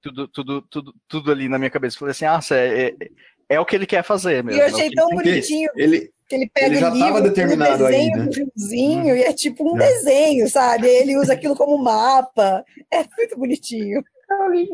[0.00, 1.96] Tudo, tudo, tudo, tudo ali na minha cabeça.
[1.96, 3.10] Eu Falei assim, ah, é, é,
[3.48, 4.60] é o que ele quer fazer e mesmo.
[4.60, 7.22] eu é o achei que tão bonitinho Ele, que ele pega Ele já o livro,
[7.22, 8.24] determinado aí, desenho né?
[8.26, 9.86] do riozinho, e é tipo um É.
[9.86, 10.86] desenho, sabe?
[10.88, 12.64] Ele usa aquilo como mapa.
[12.92, 14.02] É muito bonitinho.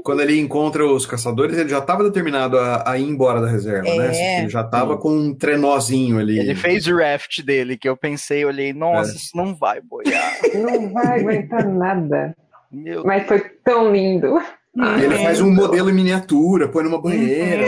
[0.05, 3.89] quando ele encontra os caçadores, ele já estava determinado a, a ir embora da reserva,
[3.89, 3.99] É.
[3.99, 4.39] né?
[4.41, 6.39] Ele já estava com um trenózinho ali.
[6.39, 9.15] Ele fez o raft dele, que eu pensei, olhei, nossa, É.
[9.17, 10.39] isso não vai boiar.
[10.55, 12.35] Não vai aguentar nada.
[12.73, 14.41] Meu Mas foi tão lindo.
[14.77, 17.65] E ele faz um modelo em miniatura, põe numa banheira.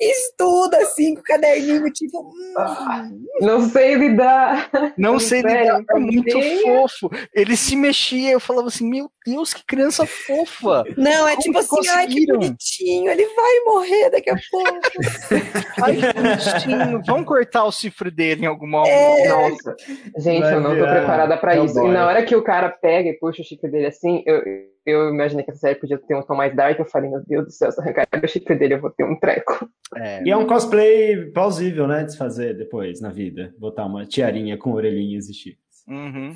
[0.00, 2.28] Estuda assim, com o caderninho, tipo.
[2.30, 4.70] hum, Não sei lidar.
[4.96, 7.10] Não sei Sério, lidar, é muito fofo.
[7.34, 10.84] Ele se mexia, eu falava assim, meu Deus, que criança fofa.
[10.96, 14.80] Não, é Como tipo assim, ai, que bonitinho, ele vai morrer daqui a pouco.
[15.82, 17.02] Ai, que bonitinho.
[17.04, 18.90] Vamos cortar o cifre dele em algum momento.
[18.90, 19.28] É.
[19.28, 19.76] Nossa,
[20.18, 21.78] gente, Vai eu não tô virar preparada pra isso.
[21.78, 24.42] E na hora que o cara pega e puxa o chifre dele assim, eu,
[24.86, 26.78] eu imaginei que essa série podia ter um tom mais dark.
[26.78, 29.18] Eu falei, meu Deus do céu, se arrancar o chifre dele, eu vou ter um
[29.18, 29.68] treco.
[29.96, 30.22] É.
[30.22, 33.52] E é um cosplay plausível, né, de se fazer depois na vida.
[33.58, 35.84] Botar uma tiarinha com orelhinhas e chifres.
[35.88, 36.34] Uhum.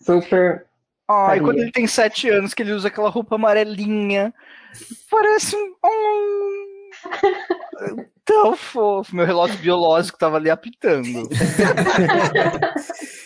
[0.00, 0.66] Super.
[1.08, 4.34] Ah, e quando ele tem sete anos, que ele usa aquela roupa amarelinha,
[5.10, 5.74] parece um...
[5.84, 6.66] um-
[8.24, 9.14] Tão fofo.
[9.14, 11.28] Meu relógio biológico tava ali apitando.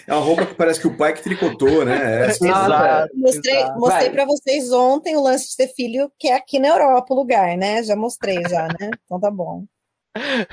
[0.07, 2.27] É uma roupa que parece que o pai que tricotou, né?
[2.27, 3.79] Essa- Nossa, Mostrei, exato.
[3.81, 4.11] mostrei Vai.
[4.15, 7.57] pra vocês ontem o lance de ter filho, que é aqui na Europa o lugar,
[7.57, 7.83] né?
[7.83, 8.91] Já mostrei já, né?
[9.07, 9.65] Então tá bom.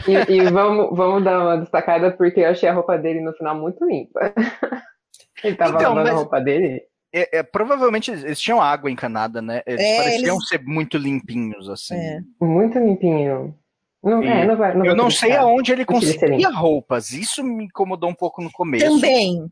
[0.08, 3.56] E, e vamos, vamos dar uma destacada, porque eu achei a roupa dele no final
[3.60, 4.34] muito limpa.
[5.44, 6.82] Ele tava Então, lavando mas- a roupa dele.
[7.14, 9.62] É, é, provavelmente eles, tinham água encanada, né?
[9.66, 11.96] Eles É, pareciam eles- ser muito limpinhos, assim.
[11.96, 12.20] É.
[12.42, 13.56] Muito limpinho.
[14.04, 17.12] Não, é, não vai, não Eu não sei aonde ele conseguia roupas.
[17.12, 18.86] Isso me incomodou um pouco no começo.
[18.86, 19.52] Também.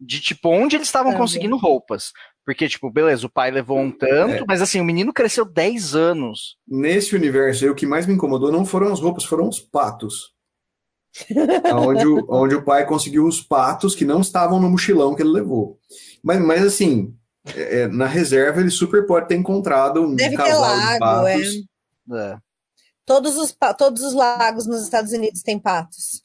[0.00, 2.12] De tipo, onde eles estavam conseguindo roupas.
[2.44, 4.44] Porque, tipo, beleza, o pai levou um tanto, É.
[4.46, 6.56] mas assim, o menino cresceu 10 anos.
[6.66, 10.32] Nesse universo aí, o que mais me incomodou não foram as roupas, foram os patos.
[11.74, 15.30] onde, o, onde o pai conseguiu os patos que não estavam no mochilão que ele
[15.30, 15.78] levou.
[16.22, 17.14] Mas, mas assim,
[17.54, 20.98] é, é, na reserva ele super pode ter encontrado um Deve ter casal de lago,
[20.98, 21.54] patos.
[22.12, 22.38] É.
[23.06, 26.24] Todos os, todos os lagos nos Estados Unidos têm patos.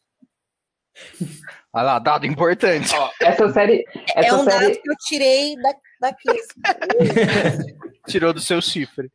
[1.73, 2.89] Olha lá, dado importante.
[3.21, 3.83] Essa série.
[4.15, 4.67] Essa é um série...
[4.67, 6.29] dado que eu tirei da, daqui.
[8.07, 9.11] Tirou do seu chifre.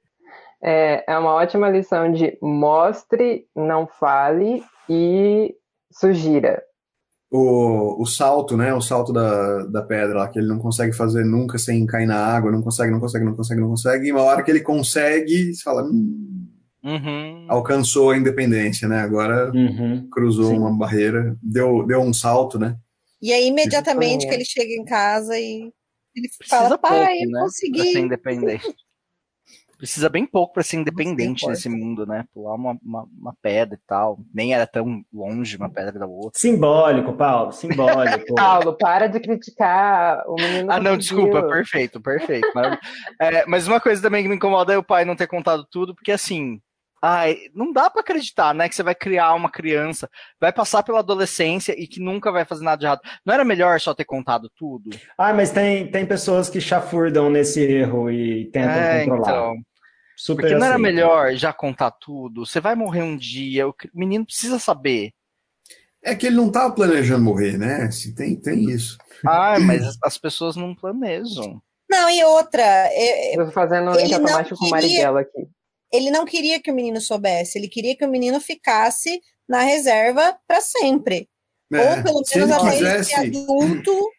[0.62, 5.54] É, é uma ótima lição de mostre, não fale e
[5.90, 6.62] sugira.
[7.32, 8.74] O, o salto, né?
[8.74, 12.16] O salto da, da pedra lá, que ele não consegue fazer nunca sem cair na
[12.16, 14.08] água, não consegue, não consegue, não consegue, não consegue.
[14.08, 16.46] E uma hora que ele consegue, você fala, hum,
[16.82, 17.44] Uhum.
[17.48, 19.00] alcançou a independência, né?
[19.00, 20.08] Agora Uhum.
[20.10, 20.58] cruzou Sim.
[20.58, 22.76] uma barreira, deu, deu um salto, né?
[23.22, 25.70] E aí, imediatamente que ele chega em casa e
[26.16, 27.40] ele Precisa fala, pai, pouco, né?
[27.40, 27.98] Pra ser consegui.
[27.98, 28.64] independente.
[29.80, 32.26] Precisa bem pouco pra ser independente nesse mundo, né?
[32.34, 34.18] Pular uma, uma, uma pedra e tal.
[34.32, 36.38] Nem era tão longe uma pedra da outra.
[36.38, 38.34] Simbólico, Paulo, simbólico.
[38.36, 40.70] Paulo, para de criticar o menino.
[40.70, 42.46] Ah, não, desculpa, perfeito, perfeito.
[42.54, 42.78] Mas,
[43.18, 45.94] é, mas uma coisa também que me incomoda é o pai não ter contado tudo,
[45.94, 46.60] porque assim,
[47.02, 50.98] ai, não dá pra acreditar, né, que você vai criar uma criança, vai passar pela
[50.98, 53.00] adolescência e que nunca vai fazer nada de errado.
[53.24, 54.90] Não era melhor só ter contado tudo?
[55.16, 59.30] Ah, mas tem, tem pessoas que chafurdam nesse erro e tentam É, controlar.
[59.30, 59.54] então.
[60.22, 62.44] Super Porque não era melhor já contar tudo?
[62.44, 65.12] Você vai morrer um dia, o menino precisa saber.
[66.02, 67.84] É que ele não tava planejando morrer, né?
[67.84, 68.98] Assim, tem, tem isso.
[69.26, 71.60] Ah, mas as- as pessoas não planejam.
[71.88, 75.48] Não, e outra, é- Eu tô fazendo Ele não automático com Marighella aqui.
[75.90, 80.38] ele não queria que o menino soubesse, ele queria que o menino ficasse na reserva
[80.46, 81.28] para sempre.
[81.72, 84.10] É, Ou pelo se ele menos até quisesse, ele ser adulto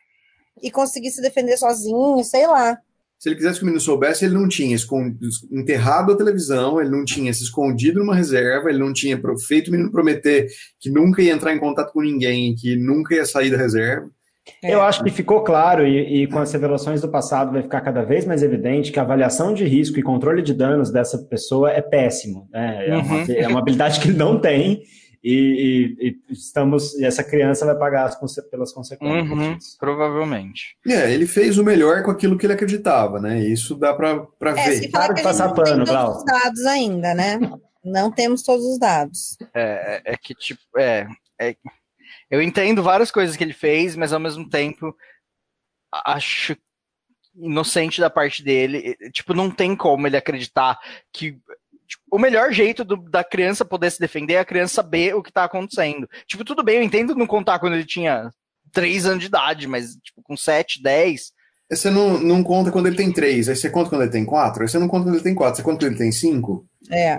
[0.63, 2.77] e conseguir se defender sozinho, sei lá.
[3.21, 4.75] Se ele quisesse que o menino soubesse, ele não tinha
[5.51, 9.71] enterrado a televisão, ele não tinha se escondido numa reserva, ele não tinha feito o
[9.71, 10.47] menino prometer
[10.79, 14.09] que nunca ia entrar em contato com ninguém, que nunca ia sair da reserva.
[14.63, 18.01] Eu acho que ficou claro, e, e com as revelações do passado vai ficar cada
[18.03, 21.79] vez mais evidente que a avaliação de risco e controle de danos dessa pessoa é
[21.79, 22.49] péssimo.
[22.51, 22.87] né?
[22.87, 23.25] É, uma, Uhum.
[23.29, 24.81] é uma habilidade que ele não tem,
[25.23, 30.75] e, e- e estamos, e essa criança vai pagar as conse- pelas consequências Uhum, provavelmente.
[30.87, 33.39] É, ele fez o melhor com aquilo que ele acreditava, né?
[33.39, 34.89] Isso dá pra, pra É, ver.
[34.91, 36.17] Para que de passar não pano, tem todos Glaucio.
[36.19, 37.39] os dados ainda, né?
[37.83, 39.37] Não temos todos os dados.
[39.53, 41.07] É, é- é que, tipo, é,
[41.39, 41.55] é-
[42.29, 44.95] Eu entendo várias coisas que ele fez, mas ao mesmo tempo
[46.05, 46.55] acho
[47.35, 48.95] inocente da parte dele.
[49.11, 50.77] Tipo, não tem como ele acreditar
[51.13, 51.37] que.
[51.91, 55.21] Tipo, o melhor jeito do- da criança poder se defender é a criança saber o
[55.21, 56.07] que tá acontecendo.
[56.25, 58.29] Tipo, tudo bem, eu entendo não contar quando ele tinha
[58.71, 61.31] 3 anos de idade, mas, tipo, com 7, 10.
[61.69, 64.25] Aí Você não, não conta quando ele tem três, aí você conta quando ele tem
[64.25, 66.65] quatro, aí você não conta quando ele tem quatro, você conta quando ele tem cinco.
[66.89, 67.17] É.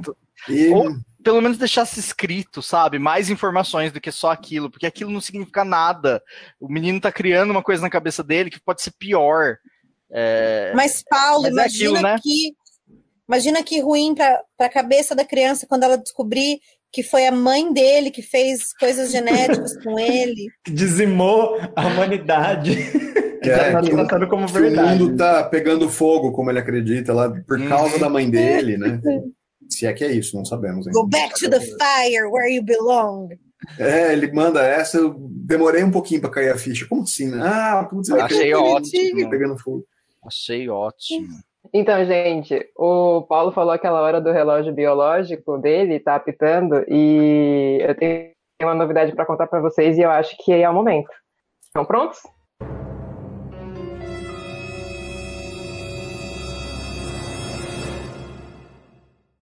[0.48, 0.94] E Ou-
[1.24, 2.98] Pelo menos deixasse escrito, sabe?
[2.98, 6.20] Mais informações do que só aquilo, porque aquilo não significa nada.
[6.60, 9.56] O menino tá criando uma coisa na cabeça dele que pode ser pior.
[10.10, 12.16] É, Mas, Paulo, Mas é imagina aquilo, né?
[12.22, 12.54] que.
[13.32, 16.58] Imagina que ruim para a cabeça da criança quando ela descobrir
[16.92, 20.48] que foi a mãe dele que fez coisas genéticas com ele.
[20.62, 22.76] Que dizimou a humanidade.
[23.42, 25.02] É, tá que o- tratando como que o verdade.
[25.02, 27.68] mundo tá pegando fogo, como ele acredita, lá por Uhum.
[27.70, 29.00] causa da mãe dele, né?
[29.70, 31.00] Se é que é isso, não sabemos ainda.
[31.00, 33.30] Go back to the fire where you belong.
[33.78, 36.86] É, ele manda essa, eu demorei um pouquinho pra cair a ficha.
[36.86, 37.32] Como assim?
[37.40, 39.30] Ah, putz, Achei ótimo.
[39.30, 39.86] Pegando fogo.
[40.26, 41.28] achei ótimo.
[41.72, 47.94] Então, gente, o Paulo falou aquela hora do relógio biológico dele, tá apitando, e eu
[47.94, 48.32] tenho
[48.62, 51.10] uma novidade para contar para vocês e eu acho que é o momento.
[51.62, 52.20] Estão prontos?